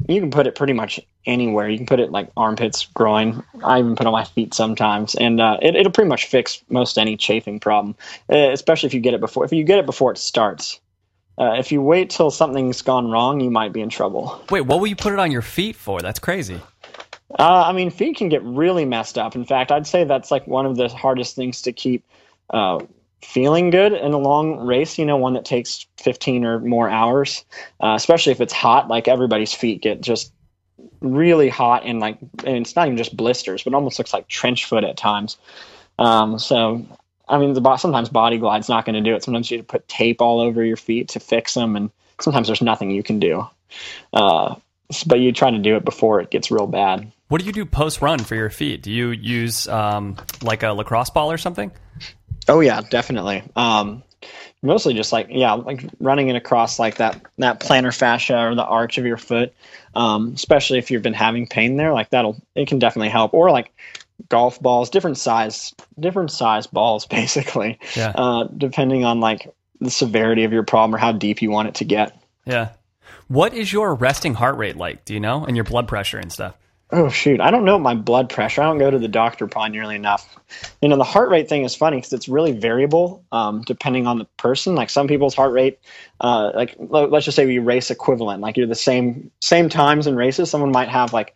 you 0.08 0.20
can 0.20 0.32
put 0.32 0.48
it 0.48 0.56
pretty 0.56 0.74
much 0.74 1.00
anywhere. 1.26 1.70
You 1.70 1.78
can 1.78 1.86
put 1.86 2.00
it 2.00 2.12
like 2.12 2.30
armpits, 2.36 2.86
groin. 2.94 3.44
I 3.64 3.80
even 3.80 3.96
put 3.96 4.06
it 4.06 4.08
on 4.08 4.14
my 4.14 4.26
feet 4.26 4.54
sometimes, 4.54 5.16
and 5.16 5.40
uh, 5.40 5.58
it, 5.62 5.76
it'll 5.76 5.92
pretty 5.92 6.10
much 6.10 6.26
fix 6.26 6.64
most 6.70 6.98
any 6.98 7.18
chafing 7.18 7.60
problem, 7.60 7.96
uh, 8.32 8.52
especially 8.52 8.88
if 8.88 8.94
you 8.94 9.00
get 9.00 9.14
it 9.14 9.22
before. 9.22 9.46
If 9.46 9.54
you 9.54 9.64
get 9.64 9.80
it 9.80 9.86
before 9.86 10.12
it 10.12 10.18
starts. 10.18 10.80
Uh, 11.36 11.56
if 11.58 11.72
you 11.72 11.82
wait 11.82 12.12
till 12.12 12.30
something's 12.30 12.84
gone 12.84 13.10
wrong, 13.10 13.40
you 13.40 13.50
might 13.50 13.74
be 13.74 13.82
in 13.82 13.90
trouble. 13.90 14.40
Wait, 14.52 14.62
what 14.62 14.80
will 14.80 14.86
you 14.86 14.96
put 14.96 15.14
it 15.14 15.20
on 15.20 15.32
your 15.32 15.42
feet 15.42 15.76
for? 15.76 16.00
That's 16.00 16.20
crazy. 16.20 16.62
Uh, 17.40 17.64
I 17.66 17.72
mean, 17.72 17.90
feet 17.90 18.18
can 18.18 18.30
get 18.30 18.44
really 18.44 18.86
messed 18.86 19.18
up. 19.18 19.36
In 19.36 19.44
fact, 19.44 19.72
I'd 19.72 19.88
say 19.88 20.04
that's 20.04 20.30
like 20.30 20.46
one 20.46 20.68
of 20.68 20.76
the 20.76 20.90
hardest 20.90 21.36
things 21.36 21.64
to 21.64 21.72
keep 21.72 22.06
uh, 22.52 22.80
feeling 23.24 23.70
good 23.70 23.94
in 23.94 24.14
a 24.14 24.18
long 24.18 24.66
race. 24.66 24.98
You 24.98 25.06
know, 25.06 25.18
one 25.18 25.34
that 25.34 25.46
takes 25.46 25.86
15 25.98 26.46
or 26.46 26.60
more 26.60 26.90
hours, 26.90 27.46
uh, 27.82 27.94
especially 27.96 28.32
if 28.32 28.42
it's 28.42 28.54
hot. 28.54 28.88
Like 28.88 29.08
everybody's 29.08 29.54
feet 29.54 29.82
get 29.82 30.02
just 30.02 30.32
really 31.02 31.50
hot 31.50 31.86
and 31.86 32.00
like, 32.00 32.18
and 32.46 32.58
it's 32.58 32.76
not 32.76 32.88
even 32.88 32.98
just 32.98 33.16
blisters, 33.16 33.64
but 33.64 33.74
almost 33.74 34.00
looks 34.00 34.14
like 34.14 34.28
trench 34.28 34.66
foot 34.66 34.84
at 34.84 34.98
times. 34.98 35.38
Um, 36.00 36.40
so, 36.40 36.86
I 37.28 37.38
mean, 37.38 37.54
the 37.54 37.78
sometimes 37.78 38.10
Body 38.10 38.38
Glide's 38.38 38.70
not 38.70 38.86
going 38.86 38.96
to 38.96 39.02
do 39.02 39.16
it. 39.16 39.24
Sometimes 39.24 39.50
you 39.50 39.58
have 39.58 39.68
to 39.68 39.72
put 39.72 39.88
tape 39.88 40.22
all 40.22 40.40
over 40.40 40.64
your 40.64 40.78
feet 40.78 41.10
to 41.10 41.20
fix 41.20 41.54
them, 41.54 41.76
and 41.76 41.90
sometimes 42.20 42.48
there's 42.48 42.62
nothing 42.62 42.92
you 42.92 43.04
can 43.04 43.20
do. 43.20 43.48
Uh, 44.12 44.56
but 45.06 45.20
you 45.20 45.32
try 45.32 45.52
to 45.52 45.60
do 45.60 45.76
it 45.76 45.86
before 45.86 46.20
it 46.20 46.30
gets 46.30 46.52
real 46.52 46.68
bad. 46.68 47.12
What 47.30 47.40
do 47.40 47.48
you 47.48 47.54
do 47.54 47.66
post 47.66 48.02
run 48.02 48.20
for 48.20 48.36
your 48.36 48.50
feet? 48.50 48.84
Do 48.84 48.92
you 48.92 49.10
use 49.10 49.68
um, 49.68 50.18
like 50.42 50.62
a 50.62 50.70
lacrosse 50.70 51.10
ball 51.10 51.32
or 51.32 51.38
something? 51.38 51.72
Oh 52.48 52.60
yeah, 52.60 52.82
definitely. 52.82 53.44
Um, 53.56 54.04
mostly 54.62 54.94
just 54.94 55.12
like 55.12 55.28
yeah, 55.30 55.54
like 55.54 55.84
running 56.00 56.30
it 56.30 56.36
across 56.36 56.80
like 56.80 56.98
that 56.98 57.22
that 57.38 57.60
plantar 57.60 57.96
fascia 57.96 58.48
or 58.48 58.56
the 58.56 58.66
arch 58.66 58.98
of 58.98 59.06
your 59.06 59.18
foot. 59.18 59.54
Um, 59.96 60.34
especially 60.34 60.80
if 60.80 60.90
you've 60.90 61.04
been 61.04 61.14
having 61.14 61.48
pain 61.48 61.78
there, 61.78 61.94
like 61.94 62.10
that'll 62.10 62.42
it 62.56 62.68
can 62.68 62.80
definitely 62.80 63.10
help. 63.10 63.34
Or 63.34 63.52
like 63.52 63.72
golf 64.30 64.60
balls, 64.62 64.90
different 64.90 65.18
size, 65.18 65.74
different 66.00 66.32
size 66.32 66.68
balls, 66.68 67.06
basically. 67.08 67.80
Yeah. 67.96 68.14
Uh, 68.16 68.48
depending 68.58 69.06
on 69.06 69.20
like 69.20 69.54
the 69.80 69.92
severity 69.92 70.44
of 70.44 70.54
your 70.54 70.64
problem 70.64 70.96
or 70.96 70.98
how 70.98 71.12
deep 71.12 71.42
you 71.42 71.52
want 71.52 71.68
it 71.68 71.76
to 71.76 71.86
get. 71.86 72.18
Yeah. 72.46 72.70
What 73.28 73.54
is 73.54 73.72
your 73.72 73.96
resting 73.96 74.36
heart 74.36 74.58
rate 74.58 74.78
like? 74.78 75.06
Do 75.06 75.14
you 75.14 75.20
know? 75.20 75.46
And 75.46 75.56
your 75.56 75.64
blood 75.64 75.88
pressure 75.88 76.18
and 76.18 76.32
stuff? 76.32 76.58
Oh 76.96 77.10
shoot, 77.10 77.42
I 77.42 77.50
don't 77.50 77.66
know 77.66 77.80
my 77.80 77.96
blood 77.96 78.30
pressure. 78.30 78.62
I 78.62 78.66
don't 78.66 78.78
go 78.78 78.92
to 78.92 79.00
the 79.00 79.08
doctor 79.08 79.48
probably 79.48 79.72
nearly 79.72 79.96
enough. 79.96 80.38
You 80.80 80.90
know, 80.90 80.96
the 80.96 81.04
heart 81.04 81.32
rate 81.32 81.50
thing 81.50 81.64
is 81.64 81.74
funny 81.74 81.98
because 81.98 82.14
it's 82.14 82.30
really 82.30 82.52
variable 82.52 83.26
um, 83.32 83.62
depending 83.62 84.06
on 84.06 84.20
the 84.20 84.26
person. 84.38 84.76
Like 84.76 84.92
some 84.92 85.08
people's 85.08 85.34
heart 85.34 85.54
rate, 85.54 85.80
uh, 86.22 86.52
like 86.54 86.76
le- 86.78 87.08
let's 87.08 87.26
just 87.26 87.36
say 87.36 87.48
we 87.48 87.58
race 87.58 87.90
equivalent, 87.90 88.42
like 88.42 88.58
you're 88.58 88.68
the 88.68 88.76
same 88.76 89.32
same 89.42 89.70
times 89.70 90.06
in 90.06 90.16
races. 90.16 90.52
Someone 90.52 90.72
might 90.72 90.90
have 90.90 91.14
like 91.14 91.36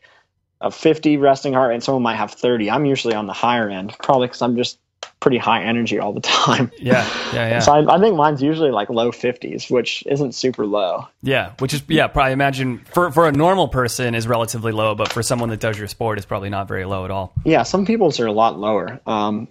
a 0.62 0.70
50 0.70 1.18
resting 1.18 1.54
heart 1.54 1.70
rate, 1.70 1.76
and 1.76 1.84
someone 1.84 2.04
might 2.04 2.18
have 2.18 2.32
30. 2.32 2.70
I'm 2.70 2.86
usually 2.86 3.16
on 3.16 3.26
the 3.26 3.34
higher 3.34 3.68
end, 3.68 3.96
probably 4.04 4.28
because 4.28 4.44
I'm 4.44 4.58
just 4.58 4.78
pretty 5.20 5.38
high 5.38 5.64
energy 5.64 6.00
all 6.00 6.14
the 6.14 6.22
time. 6.46 6.72
Yeah. 6.78 7.08
Yeah. 7.34 7.50
Yeah. 7.50 7.60
So 7.60 7.74
I, 7.74 7.96
I 7.96 8.00
think 8.00 8.16
mine's 8.16 8.42
usually 8.42 8.72
like 8.72 8.90
low 8.90 9.12
50s, 9.12 9.70
which 9.70 10.04
isn't 10.08 10.34
super 10.34 10.66
low. 10.66 11.08
Yeah, 11.22 11.52
which 11.60 11.74
is 11.74 11.84
yeah, 11.88 12.08
probably 12.08 12.34
imagine 12.34 12.80
for 12.94 13.12
for 13.12 13.28
a 13.28 13.32
normal 13.32 13.68
person 13.68 14.16
is 14.16 14.28
relatively 14.28 14.72
low, 14.72 14.96
but 14.96 15.12
for 15.12 15.24
someone 15.24 15.50
that 15.50 15.60
does 15.60 15.78
your 15.78 15.88
sport 15.88 16.20
is 16.20 16.26
probably 16.26 16.50
not 16.50 16.68
very 16.68 16.86
low 16.86 17.06
at 17.06 17.12
all. 17.12 17.34
Yeah, 17.44 17.64
some 17.64 17.86
people's 17.86 18.20
are 18.20 18.28
a 18.28 18.32
lot 18.32 18.60
lower. 18.60 19.00
Um, 19.06 19.48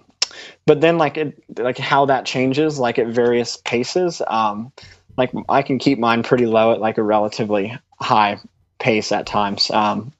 but 0.67 0.81
then 0.81 0.99
like 0.99 1.17
it 1.17 1.43
like 1.59 1.79
how 1.79 2.07
that 2.07 2.27
changes 2.27 2.79
like 2.79 2.99
at 2.99 3.09
various 3.09 3.57
paces. 3.59 4.23
Um, 4.27 4.73
like 5.17 5.33
I 5.49 5.63
can 5.63 5.79
keep 5.79 5.99
mine 5.99 6.23
pretty 6.23 6.47
low 6.47 6.73
at 6.73 6.81
like 6.81 6.99
a 6.99 7.03
relatively 7.03 7.77
high 8.01 8.39
pace 8.79 9.13
at 9.13 9.27
times. 9.27 9.71
Um, 9.71 10.13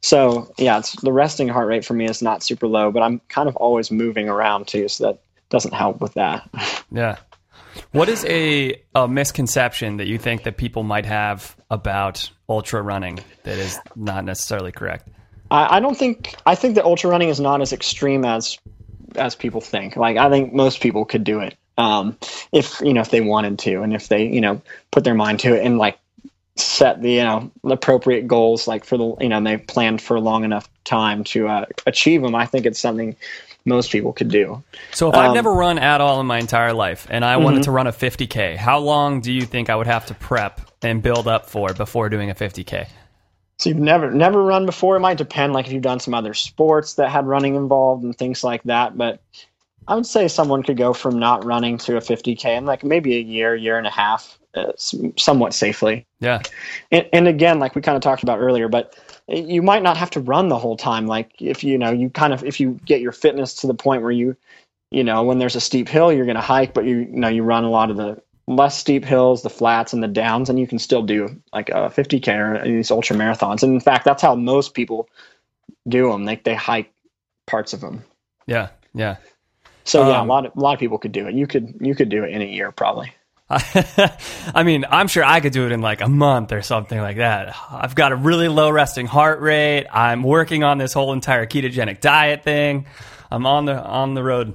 so 0.00 0.52
yeah, 0.58 0.78
it's 0.78 0.92
the 1.00 1.12
resting 1.12 1.48
heart 1.48 1.68
rate 1.68 1.84
for 1.84 1.94
me 1.94 2.06
is 2.06 2.22
not 2.22 2.42
super 2.42 2.66
low, 2.66 2.90
but 2.90 3.02
I'm 3.02 3.20
kind 3.28 3.48
of 3.48 3.56
always 3.56 3.90
moving 3.90 4.28
around 4.28 4.66
too, 4.66 4.88
so 4.88 5.04
that 5.04 5.20
doesn't 5.48 5.74
help 5.74 6.00
with 6.00 6.14
that. 6.14 6.48
Yeah. 6.92 7.16
What 7.90 8.08
is 8.08 8.24
a, 8.26 8.80
a 8.94 9.08
misconception 9.08 9.96
that 9.96 10.06
you 10.06 10.18
think 10.18 10.44
that 10.44 10.56
people 10.56 10.84
might 10.84 11.04
have 11.04 11.56
about 11.68 12.30
ultra 12.48 12.80
running 12.80 13.18
that 13.42 13.58
is 13.58 13.78
not 13.96 14.24
necessarily 14.24 14.70
correct? 14.70 15.08
I, 15.50 15.76
I 15.76 15.80
don't 15.80 15.98
think 15.98 16.36
I 16.46 16.54
think 16.54 16.76
that 16.76 16.84
ultra 16.84 17.10
running 17.10 17.28
is 17.28 17.40
not 17.40 17.60
as 17.60 17.72
extreme 17.72 18.24
as 18.24 18.58
as 19.16 19.34
people 19.34 19.60
think. 19.60 19.96
Like 19.96 20.16
I 20.16 20.30
think 20.30 20.54
most 20.54 20.80
people 20.80 21.04
could 21.04 21.24
do 21.24 21.40
it 21.40 21.56
um, 21.78 22.16
if 22.52 22.80
you 22.80 22.92
know 22.92 23.00
if 23.00 23.10
they 23.10 23.20
wanted 23.20 23.58
to, 23.60 23.82
and 23.82 23.94
if 23.94 24.08
they 24.08 24.26
you 24.26 24.40
know 24.40 24.62
put 24.90 25.04
their 25.04 25.14
mind 25.14 25.40
to 25.40 25.54
it 25.54 25.64
and 25.64 25.78
like 25.78 25.98
set 26.56 27.02
the 27.02 27.12
you 27.12 27.22
know 27.22 27.50
appropriate 27.64 28.26
goals 28.26 28.66
like 28.66 28.84
for 28.84 28.96
the 28.96 29.14
you 29.20 29.28
know 29.28 29.36
and 29.36 29.46
they 29.46 29.58
planned 29.58 30.00
for 30.00 30.16
a 30.16 30.20
long 30.20 30.44
enough 30.44 30.68
time 30.84 31.22
to 31.24 31.48
uh, 31.48 31.66
achieve 31.86 32.22
them. 32.22 32.34
I 32.34 32.46
think 32.46 32.66
it's 32.66 32.80
something 32.80 33.14
most 33.66 33.90
people 33.90 34.12
could 34.12 34.28
do. 34.28 34.62
So 34.92 35.08
if 35.08 35.16
I've 35.16 35.30
Um, 35.30 35.34
never 35.34 35.52
run 35.52 35.78
at 35.78 36.00
all 36.00 36.20
in 36.20 36.26
my 36.26 36.38
entire 36.38 36.72
life 36.72 37.06
and 37.10 37.24
I 37.24 37.36
wanted 37.36 37.64
to 37.64 37.72
run 37.72 37.86
a 37.86 37.92
50k, 37.92 38.56
how 38.56 38.78
long 38.78 39.20
do 39.20 39.32
you 39.32 39.42
think 39.42 39.68
I 39.68 39.76
would 39.76 39.88
have 39.88 40.06
to 40.06 40.14
prep 40.14 40.60
and 40.82 41.02
build 41.02 41.26
up 41.26 41.46
for 41.46 41.74
before 41.74 42.08
doing 42.08 42.30
a 42.30 42.34
50k? 42.34 42.86
So 43.58 43.70
you've 43.70 43.78
never 43.78 44.10
never 44.10 44.42
run 44.42 44.66
before. 44.66 44.96
It 44.96 45.00
might 45.00 45.18
depend, 45.18 45.52
like 45.52 45.66
if 45.66 45.72
you've 45.72 45.82
done 45.82 46.00
some 46.00 46.14
other 46.14 46.34
sports 46.34 46.94
that 46.94 47.10
had 47.10 47.26
running 47.26 47.54
involved 47.54 48.04
and 48.04 48.16
things 48.16 48.44
like 48.44 48.62
that. 48.64 48.96
But 48.96 49.20
I 49.88 49.94
would 49.94 50.06
say 50.06 50.28
someone 50.28 50.62
could 50.62 50.76
go 50.76 50.92
from 50.92 51.18
not 51.18 51.44
running 51.44 51.78
to 51.78 51.96
a 51.96 52.00
50k 52.00 52.44
in 52.44 52.66
like 52.66 52.84
maybe 52.84 53.16
a 53.16 53.20
year, 53.20 53.54
year 53.54 53.78
and 53.78 53.86
a 53.86 53.90
half, 53.90 54.38
uh, 54.56 54.72
somewhat 54.76 55.54
safely. 55.54 56.06
Yeah. 56.20 56.40
And, 56.90 57.08
and 57.12 57.28
again, 57.28 57.58
like 57.58 57.74
we 57.74 57.82
kind 57.82 57.96
of 57.96 58.02
talked 58.02 58.22
about 58.22 58.38
earlier, 58.38 58.68
but 58.68 58.98
you 59.28 59.62
might 59.62 59.82
not 59.82 59.96
have 59.96 60.10
to 60.10 60.20
run 60.20 60.48
the 60.48 60.58
whole 60.58 60.76
time. 60.76 61.06
Like 61.06 61.30
if 61.40 61.62
you 61.64 61.78
know 61.78 61.90
you 61.90 62.10
kind 62.10 62.32
of 62.32 62.44
if 62.44 62.60
you 62.60 62.78
get 62.84 63.00
your 63.00 63.12
fitness 63.12 63.54
to 63.56 63.66
the 63.66 63.74
point 63.74 64.02
where 64.02 64.12
you 64.12 64.36
you 64.90 65.04
know 65.04 65.22
when 65.24 65.38
there's 65.38 65.56
a 65.56 65.60
steep 65.60 65.88
hill, 65.88 66.12
you're 66.12 66.24
going 66.26 66.36
to 66.36 66.40
hike, 66.42 66.74
but 66.74 66.84
you, 66.84 66.98
you 66.98 67.06
know 67.16 67.28
you 67.28 67.42
run 67.42 67.64
a 67.64 67.70
lot 67.70 67.90
of 67.90 67.96
the 67.96 68.20
less 68.48 68.78
steep 68.78 69.04
hills, 69.04 69.42
the 69.42 69.50
flats 69.50 69.92
and 69.92 70.02
the 70.02 70.08
downs, 70.08 70.48
and 70.48 70.58
you 70.58 70.66
can 70.66 70.78
still 70.78 71.02
do 71.02 71.40
like 71.52 71.68
a 71.70 71.90
50k 71.90 72.28
or 72.62 72.64
these 72.64 72.90
ultra 72.90 73.16
marathons. 73.16 73.62
And 73.62 73.72
in 73.74 73.80
fact, 73.80 74.04
that's 74.04 74.22
how 74.22 74.34
most 74.36 74.74
people 74.74 75.08
do 75.88 76.10
them. 76.10 76.24
They 76.24 76.36
they 76.36 76.54
hike 76.54 76.92
parts 77.46 77.72
of 77.72 77.80
them. 77.80 78.04
Yeah. 78.46 78.68
Yeah. 78.94 79.16
So 79.84 80.02
yeah, 80.02 80.20
a 80.20 80.22
Um, 80.22 80.28
lot 80.28 80.46
of 80.46 80.56
a 80.56 80.60
lot 80.60 80.74
of 80.74 80.80
people 80.80 80.98
could 80.98 81.12
do 81.12 81.26
it. 81.28 81.34
You 81.34 81.46
could 81.46 81.74
you 81.80 81.94
could 81.94 82.08
do 82.08 82.24
it 82.24 82.30
in 82.32 82.42
a 82.42 82.46
year 82.46 82.72
probably. 82.72 83.12
I 83.48 84.64
mean, 84.64 84.84
I'm 84.90 85.06
sure 85.06 85.22
I 85.22 85.38
could 85.38 85.52
do 85.52 85.66
it 85.66 85.72
in 85.72 85.80
like 85.80 86.00
a 86.00 86.08
month 86.08 86.50
or 86.50 86.62
something 86.62 86.98
like 86.98 87.18
that. 87.18 87.54
I've 87.70 87.94
got 87.94 88.10
a 88.10 88.16
really 88.16 88.48
low 88.48 88.70
resting 88.70 89.06
heart 89.06 89.40
rate. 89.40 89.86
I'm 89.92 90.24
working 90.24 90.64
on 90.64 90.78
this 90.78 90.92
whole 90.92 91.12
entire 91.12 91.46
ketogenic 91.46 92.00
diet 92.00 92.42
thing. 92.42 92.86
I'm 93.30 93.46
on 93.46 93.66
the 93.66 93.80
on 93.80 94.14
the 94.14 94.24
road. 94.24 94.54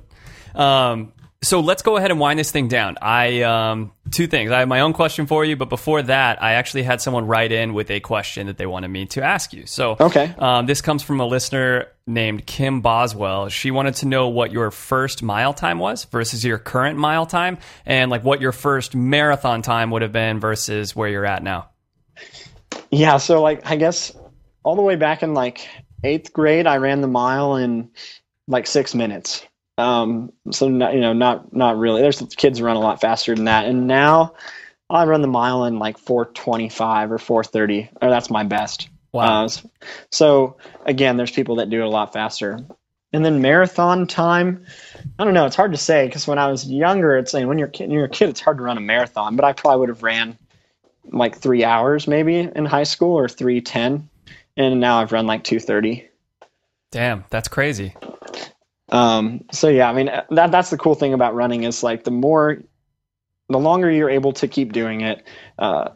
Um, 0.53 1.13
so 1.43 1.59
let's 1.59 1.81
go 1.81 1.97
ahead 1.97 2.11
and 2.11 2.19
wind 2.19 2.37
this 2.37 2.51
thing 2.51 2.67
down. 2.67 2.97
I 3.01 3.41
um, 3.41 3.91
two 4.11 4.27
things. 4.27 4.51
I 4.51 4.59
have 4.59 4.67
my 4.67 4.81
own 4.81 4.93
question 4.93 5.25
for 5.25 5.43
you, 5.43 5.55
but 5.55 5.69
before 5.69 6.03
that, 6.03 6.41
I 6.41 6.53
actually 6.53 6.83
had 6.83 7.01
someone 7.01 7.25
write 7.25 7.51
in 7.51 7.73
with 7.73 7.89
a 7.89 7.99
question 7.99 8.45
that 8.47 8.57
they 8.57 8.67
wanted 8.67 8.89
me 8.89 9.07
to 9.07 9.23
ask 9.23 9.51
you. 9.51 9.65
So, 9.65 9.97
Okay. 9.99 10.33
um, 10.37 10.67
this 10.67 10.81
comes 10.81 11.01
from 11.01 11.19
a 11.19 11.25
listener 11.25 11.87
named 12.05 12.45
Kim 12.45 12.81
Boswell. 12.81 13.49
She 13.49 13.71
wanted 13.71 13.95
to 13.95 14.07
know 14.07 14.27
what 14.27 14.51
your 14.51 14.69
first 14.69 15.23
mile 15.23 15.53
time 15.53 15.79
was 15.79 16.03
versus 16.05 16.43
your 16.43 16.59
current 16.59 16.99
mile 16.99 17.25
time, 17.25 17.57
and 17.87 18.11
like 18.11 18.23
what 18.23 18.39
your 18.39 18.51
first 18.51 18.93
marathon 18.95 19.63
time 19.63 19.89
would 19.91 20.03
have 20.03 20.11
been 20.11 20.39
versus 20.39 20.95
where 20.95 21.09
you're 21.09 21.25
at 21.25 21.41
now. 21.41 21.69
Yeah, 22.91 23.17
so 23.17 23.41
like 23.41 23.65
I 23.65 23.77
guess 23.77 24.15
all 24.63 24.75
the 24.75 24.81
way 24.83 24.95
back 24.95 25.23
in 25.23 25.33
like 25.33 25.67
eighth 26.03 26.33
grade, 26.33 26.67
I 26.67 26.77
ran 26.77 27.01
the 27.01 27.07
mile 27.07 27.55
in 27.55 27.89
like 28.47 28.67
six 28.67 28.93
minutes. 28.93 29.43
Um, 29.81 30.31
so 30.51 30.67
not, 30.67 30.93
you 30.93 31.01
know, 31.01 31.13
not 31.13 31.53
not 31.53 31.77
really. 31.77 32.01
There's 32.01 32.21
kids 32.37 32.61
run 32.61 32.75
a 32.75 32.79
lot 32.79 33.01
faster 33.01 33.35
than 33.35 33.45
that, 33.45 33.65
and 33.65 33.87
now 33.87 34.35
I 34.89 35.05
run 35.05 35.21
the 35.21 35.27
mile 35.27 35.65
in 35.65 35.79
like 35.79 35.97
4:25 35.97 37.11
or 37.11 37.17
4:30, 37.17 37.89
or 38.01 38.09
that's 38.09 38.29
my 38.29 38.43
best. 38.43 38.89
Wow. 39.13 39.45
Uh, 39.45 39.49
so 40.11 40.57
again, 40.85 41.17
there's 41.17 41.31
people 41.31 41.55
that 41.55 41.69
do 41.69 41.81
it 41.81 41.85
a 41.85 41.89
lot 41.89 42.13
faster. 42.13 42.59
And 43.13 43.25
then 43.25 43.41
marathon 43.41 44.07
time, 44.07 44.65
I 45.19 45.25
don't 45.25 45.33
know. 45.33 45.45
It's 45.45 45.55
hard 45.55 45.73
to 45.73 45.77
say 45.77 46.05
because 46.05 46.27
when 46.27 46.37
I 46.37 46.49
was 46.49 46.65
younger, 46.65 47.17
it's 47.17 47.33
like 47.33 47.45
when 47.45 47.59
you're 47.59 47.67
kid, 47.67 47.89
when 47.89 47.91
you're 47.91 48.05
a 48.05 48.09
kid, 48.09 48.29
it's 48.29 48.39
hard 48.39 48.57
to 48.57 48.63
run 48.63 48.77
a 48.77 48.81
marathon. 48.81 49.35
But 49.35 49.43
I 49.43 49.51
probably 49.51 49.81
would 49.81 49.89
have 49.89 50.03
ran 50.03 50.37
like 51.11 51.37
three 51.37 51.63
hours 51.63 52.07
maybe 52.07 52.37
in 52.37 52.65
high 52.65 52.83
school 52.83 53.17
or 53.17 53.27
three 53.27 53.59
ten, 53.59 54.09
and 54.55 54.79
now 54.79 54.99
I've 54.99 55.11
run 55.11 55.27
like 55.27 55.43
two 55.43 55.59
thirty. 55.59 56.07
Damn, 56.91 57.25
that's 57.29 57.49
crazy. 57.49 57.95
Um, 58.91 59.45
so 59.51 59.69
yeah, 59.69 59.89
I 59.89 59.93
mean 59.93 60.11
that 60.29 60.51
that's 60.51 60.69
the 60.69 60.77
cool 60.77 60.95
thing 60.95 61.13
about 61.13 61.33
running 61.33 61.63
is 61.63 61.83
like 61.83 62.03
the 62.03 62.11
more, 62.11 62.61
the 63.49 63.59
longer 63.59 63.89
you're 63.89 64.09
able 64.09 64.33
to 64.33 64.47
keep 64.47 64.73
doing 64.73 65.01
it, 65.01 65.25
uh, 65.57 65.89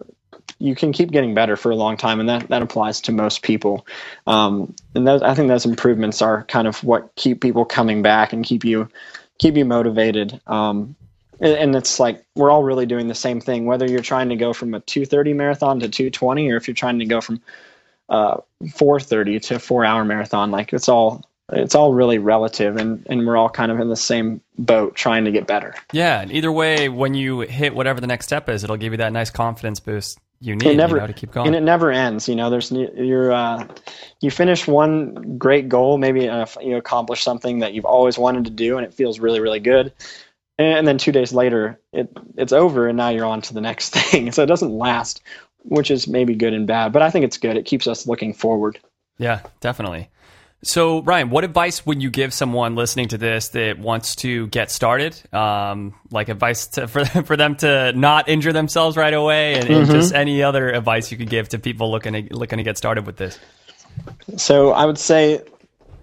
you 0.59 0.75
can 0.75 0.93
keep 0.93 1.11
getting 1.11 1.33
better 1.33 1.57
for 1.57 1.71
a 1.71 1.75
long 1.75 1.97
time, 1.97 2.19
and 2.19 2.29
that 2.29 2.47
that 2.47 2.61
applies 2.61 3.01
to 3.01 3.11
most 3.11 3.41
people. 3.41 3.85
Um, 4.27 4.73
and 4.93 5.05
those, 5.05 5.21
I 5.21 5.33
think 5.33 5.49
those 5.49 5.65
improvements 5.65 6.21
are 6.21 6.43
kind 6.43 6.67
of 6.67 6.83
what 6.83 7.13
keep 7.15 7.41
people 7.41 7.65
coming 7.65 8.01
back 8.01 8.31
and 8.31 8.45
keep 8.45 8.63
you 8.63 8.89
keep 9.37 9.55
you 9.55 9.65
motivated. 9.65 10.39
Um, 10.47 10.95
and, 11.41 11.53
and 11.53 11.75
it's 11.75 11.99
like 11.99 12.23
we're 12.35 12.49
all 12.49 12.63
really 12.63 12.85
doing 12.85 13.07
the 13.07 13.15
same 13.15 13.41
thing, 13.41 13.65
whether 13.65 13.85
you're 13.85 14.01
trying 14.01 14.29
to 14.29 14.37
go 14.37 14.53
from 14.53 14.73
a 14.73 14.79
230 14.79 15.33
marathon 15.33 15.79
to 15.81 15.89
220, 15.89 16.49
or 16.49 16.55
if 16.55 16.67
you're 16.67 16.75
trying 16.75 16.99
to 16.99 17.05
go 17.05 17.19
from 17.19 17.41
uh, 18.07 18.37
430 18.73 19.39
to 19.41 19.59
four 19.59 19.83
hour 19.83 20.05
marathon. 20.05 20.51
Like 20.51 20.73
it's 20.73 20.87
all 20.87 21.25
it's 21.51 21.75
all 21.75 21.93
really 21.93 22.17
relative, 22.17 22.77
and 22.77 23.05
and 23.09 23.25
we're 23.25 23.37
all 23.37 23.49
kind 23.49 23.71
of 23.71 23.79
in 23.79 23.89
the 23.89 23.95
same 23.95 24.41
boat 24.57 24.95
trying 24.95 25.25
to 25.25 25.31
get 25.31 25.47
better. 25.47 25.75
Yeah, 25.91 26.21
and 26.21 26.31
either 26.31 26.51
way, 26.51 26.89
when 26.89 27.13
you 27.13 27.41
hit 27.41 27.75
whatever 27.75 28.01
the 28.01 28.07
next 28.07 28.25
step 28.25 28.49
is, 28.49 28.63
it'll 28.63 28.77
give 28.77 28.93
you 28.93 28.97
that 28.97 29.13
nice 29.13 29.29
confidence 29.29 29.79
boost 29.79 30.19
you 30.41 30.55
need 30.55 30.77
never 30.77 30.97
you 30.97 31.01
know, 31.01 31.07
to 31.07 31.13
keep 31.13 31.31
going. 31.31 31.47
and 31.47 31.55
it 31.55 31.61
never 31.61 31.91
ends. 31.91 32.27
You 32.27 32.35
know, 32.35 32.49
there's 32.49 32.71
you're 32.71 33.31
uh, 33.31 33.67
you 34.21 34.29
finish 34.29 34.67
one 34.67 35.37
great 35.37 35.69
goal, 35.69 35.97
maybe 35.97 36.27
uh, 36.27 36.45
you 36.61 36.75
accomplish 36.75 37.23
something 37.23 37.59
that 37.59 37.73
you've 37.73 37.85
always 37.85 38.17
wanted 38.17 38.45
to 38.45 38.51
do, 38.51 38.77
and 38.77 38.85
it 38.85 38.93
feels 38.93 39.19
really 39.19 39.39
really 39.39 39.59
good. 39.59 39.93
And 40.57 40.87
then 40.87 40.97
two 40.97 41.11
days 41.11 41.33
later, 41.33 41.79
it 41.93 42.09
it's 42.37 42.53
over, 42.53 42.87
and 42.87 42.97
now 42.97 43.09
you're 43.09 43.25
on 43.25 43.41
to 43.41 43.53
the 43.53 43.61
next 43.61 43.89
thing. 43.95 44.31
So 44.31 44.43
it 44.43 44.47
doesn't 44.47 44.71
last, 44.71 45.21
which 45.63 45.89
is 45.89 46.07
maybe 46.07 46.35
good 46.35 46.53
and 46.53 46.67
bad, 46.67 46.91
but 46.91 47.01
I 47.01 47.09
think 47.09 47.25
it's 47.25 47.37
good. 47.37 47.57
It 47.57 47.65
keeps 47.65 47.87
us 47.87 48.07
looking 48.07 48.33
forward. 48.33 48.79
Yeah, 49.17 49.41
definitely. 49.61 50.09
So, 50.65 51.03
Ryan, 51.03 51.29
what 51.29 51.43
advice 51.43 51.85
would 51.85 52.01
you 52.01 52.09
give 52.09 52.33
someone 52.33 52.73
listening 52.73 53.09
to 53.09 53.19
this 53.19 53.49
that 53.49 53.77
wants 53.77 54.15
to 54.17 54.47
get 54.47 54.71
started? 54.71 55.15
Um, 55.31 55.93
like 56.09 56.27
advice 56.27 56.65
to, 56.69 56.87
for 56.87 57.05
for 57.23 57.37
them 57.37 57.55
to 57.57 57.93
not 57.93 58.27
injure 58.27 58.51
themselves 58.51 58.97
right 58.97 59.13
away, 59.13 59.59
and, 59.59 59.69
and 59.69 59.85
just 59.85 60.11
any 60.11 60.41
other 60.41 60.69
advice 60.69 61.11
you 61.11 61.19
could 61.19 61.29
give 61.29 61.49
to 61.49 61.59
people 61.59 61.91
looking 61.91 62.13
to 62.13 62.35
looking 62.35 62.57
to 62.57 62.63
get 62.63 62.79
started 62.79 63.05
with 63.05 63.15
this. 63.15 63.37
So 64.37 64.71
I 64.71 64.85
would 64.85 64.97
say, 64.97 65.43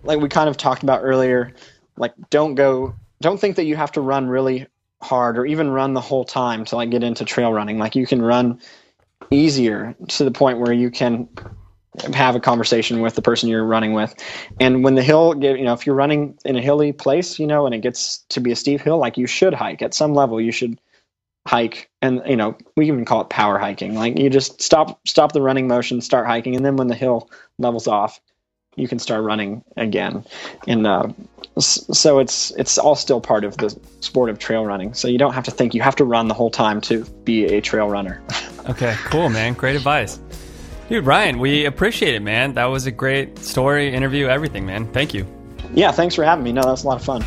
like 0.04 0.20
we 0.20 0.28
kind 0.28 0.48
of 0.48 0.56
talked 0.56 0.84
about 0.84 1.00
earlier, 1.02 1.54
like 1.96 2.14
don't 2.30 2.54
go, 2.54 2.94
don't 3.20 3.40
think 3.40 3.56
that 3.56 3.64
you 3.64 3.74
have 3.74 3.90
to 3.92 4.00
run 4.00 4.28
really 4.28 4.68
hard 5.02 5.38
or 5.38 5.44
even 5.44 5.70
run 5.70 5.92
the 5.92 6.00
whole 6.00 6.24
time 6.24 6.64
to 6.66 6.76
like 6.76 6.90
get 6.90 7.02
into 7.02 7.24
trail 7.24 7.52
running. 7.52 7.78
Like 7.78 7.96
you 7.96 8.06
can 8.06 8.22
run 8.22 8.60
easier 9.32 9.96
to 10.06 10.22
the 10.22 10.30
point 10.30 10.60
where 10.60 10.72
you 10.72 10.92
can 10.92 11.28
have 12.14 12.34
a 12.34 12.40
conversation 12.40 13.00
with 13.00 13.14
the 13.14 13.22
person 13.22 13.48
you're 13.48 13.64
running 13.64 13.92
with. 13.92 14.14
And 14.60 14.82
when 14.82 14.94
the 14.94 15.02
hill, 15.02 15.34
you 15.40 15.64
know, 15.64 15.74
if 15.74 15.86
you're 15.86 15.94
running 15.94 16.38
in 16.44 16.56
a 16.56 16.60
hilly 16.60 16.92
place, 16.92 17.38
you 17.38 17.46
know, 17.46 17.66
and 17.66 17.74
it 17.74 17.80
gets 17.80 18.18
to 18.30 18.40
be 18.40 18.52
a 18.52 18.56
steep 18.56 18.80
hill, 18.80 18.98
like 18.98 19.18
you 19.18 19.26
should 19.26 19.54
hike 19.54 19.82
at 19.82 19.94
some 19.94 20.14
level. 20.14 20.40
You 20.40 20.52
should 20.52 20.80
hike 21.46 21.90
and 22.00 22.22
you 22.24 22.36
know 22.36 22.56
we 22.76 22.86
even 22.86 23.04
call 23.04 23.20
it 23.20 23.28
power 23.28 23.58
hiking 23.58 23.96
like 23.96 24.16
you 24.16 24.30
just 24.30 24.62
stop 24.62 25.00
stop 25.08 25.32
the 25.32 25.42
running 25.42 25.66
motion 25.66 26.00
start 26.00 26.24
hiking 26.24 26.54
and 26.54 26.64
then 26.64 26.76
when 26.76 26.86
the 26.86 26.94
hill 26.94 27.28
levels 27.58 27.88
off 27.88 28.20
you 28.76 28.86
can 28.86 29.00
start 29.00 29.24
running 29.24 29.60
again 29.76 30.24
and 30.68 30.86
uh, 30.86 31.08
so 31.58 32.20
it's 32.20 32.52
it's 32.52 32.78
all 32.78 32.94
still 32.94 33.20
part 33.20 33.42
of 33.42 33.56
the 33.56 33.76
sport 33.98 34.30
of 34.30 34.38
trail 34.38 34.64
running 34.64 34.94
so 34.94 35.08
you 35.08 35.18
don't 35.18 35.32
have 35.32 35.42
to 35.42 35.50
think 35.50 35.74
you 35.74 35.82
have 35.82 35.96
to 35.96 36.04
run 36.04 36.28
the 36.28 36.34
whole 36.34 36.48
time 36.48 36.80
to 36.80 37.04
be 37.24 37.44
a 37.46 37.60
trail 37.60 37.88
runner 37.88 38.22
Okay, 38.68 38.94
cool, 39.06 39.28
man. 39.28 39.54
Great 39.54 39.74
advice. 39.74 40.20
Dude, 40.92 41.06
Ryan, 41.06 41.38
we 41.38 41.64
appreciate 41.64 42.14
it, 42.14 42.20
man. 42.20 42.52
That 42.52 42.66
was 42.66 42.84
a 42.84 42.90
great 42.90 43.38
story, 43.38 43.94
interview, 43.94 44.26
everything, 44.26 44.66
man. 44.66 44.86
Thank 44.92 45.14
you. 45.14 45.26
yeah 45.72 45.90
thanks 45.90 46.14
for 46.14 46.22
having 46.22 46.44
me 46.44 46.52
no 46.52 46.60
that 46.60 46.70
was 46.70 46.84
a 46.84 46.86
lot 46.86 47.00
of 47.00 47.02
fun 47.02 47.24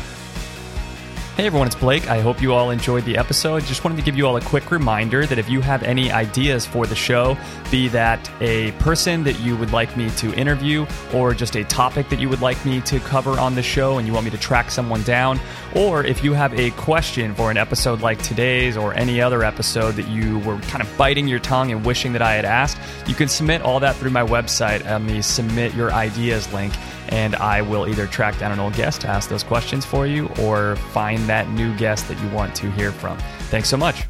Hey 1.36 1.44
everyone, 1.44 1.66
it's 1.66 1.76
Blake. 1.76 2.08
I 2.08 2.20
hope 2.20 2.40
you 2.40 2.54
all 2.54 2.70
enjoyed 2.70 3.04
the 3.04 3.18
episode. 3.18 3.62
Just 3.64 3.84
wanted 3.84 3.96
to 3.96 4.02
give 4.02 4.16
you 4.16 4.26
all 4.26 4.38
a 4.38 4.40
quick 4.40 4.70
reminder 4.70 5.26
that 5.26 5.36
if 5.36 5.50
you 5.50 5.60
have 5.60 5.82
any 5.82 6.10
ideas 6.10 6.64
for 6.64 6.86
the 6.86 6.94
show, 6.94 7.36
be 7.70 7.88
that 7.88 8.30
a 8.40 8.72
person 8.78 9.22
that 9.24 9.38
you 9.40 9.54
would 9.58 9.70
like 9.70 9.98
me 9.98 10.08
to 10.12 10.32
interview, 10.32 10.86
or 11.12 11.34
just 11.34 11.54
a 11.54 11.64
topic 11.64 12.08
that 12.08 12.20
you 12.20 12.30
would 12.30 12.40
like 12.40 12.64
me 12.64 12.80
to 12.80 12.98
cover 13.00 13.38
on 13.38 13.54
the 13.54 13.62
show 13.62 13.98
and 13.98 14.06
you 14.06 14.14
want 14.14 14.24
me 14.24 14.30
to 14.30 14.38
track 14.38 14.70
someone 14.70 15.02
down, 15.02 15.38
or 15.74 16.02
if 16.02 16.24
you 16.24 16.32
have 16.32 16.58
a 16.58 16.70
question 16.70 17.34
for 17.34 17.50
an 17.50 17.58
episode 17.58 18.00
like 18.00 18.22
today's 18.22 18.78
or 18.78 18.94
any 18.94 19.20
other 19.20 19.44
episode 19.44 19.92
that 19.96 20.08
you 20.08 20.38
were 20.38 20.56
kind 20.60 20.82
of 20.82 20.96
biting 20.96 21.28
your 21.28 21.38
tongue 21.38 21.70
and 21.70 21.84
wishing 21.84 22.14
that 22.14 22.22
I 22.22 22.32
had 22.32 22.46
asked, 22.46 22.78
you 23.06 23.14
can 23.14 23.28
submit 23.28 23.60
all 23.60 23.78
that 23.80 23.94
through 23.96 24.08
my 24.08 24.24
website 24.24 24.90
on 24.90 25.06
the 25.06 25.20
Submit 25.20 25.74
Your 25.74 25.92
Ideas 25.92 26.50
link 26.54 26.72
and 27.08 27.36
I 27.36 27.62
will 27.62 27.88
either 27.88 28.06
track 28.06 28.38
down 28.38 28.52
an 28.52 28.60
old 28.60 28.74
guest 28.74 29.00
to 29.02 29.08
ask 29.08 29.28
those 29.28 29.42
questions 29.42 29.84
for 29.84 30.06
you 30.06 30.28
or 30.40 30.76
find 30.76 31.18
that 31.28 31.48
new 31.50 31.74
guest 31.76 32.08
that 32.08 32.20
you 32.22 32.28
want 32.30 32.54
to 32.56 32.70
hear 32.72 32.92
from. 32.92 33.18
Thanks 33.48 33.68
so 33.68 33.76
much. 33.76 34.04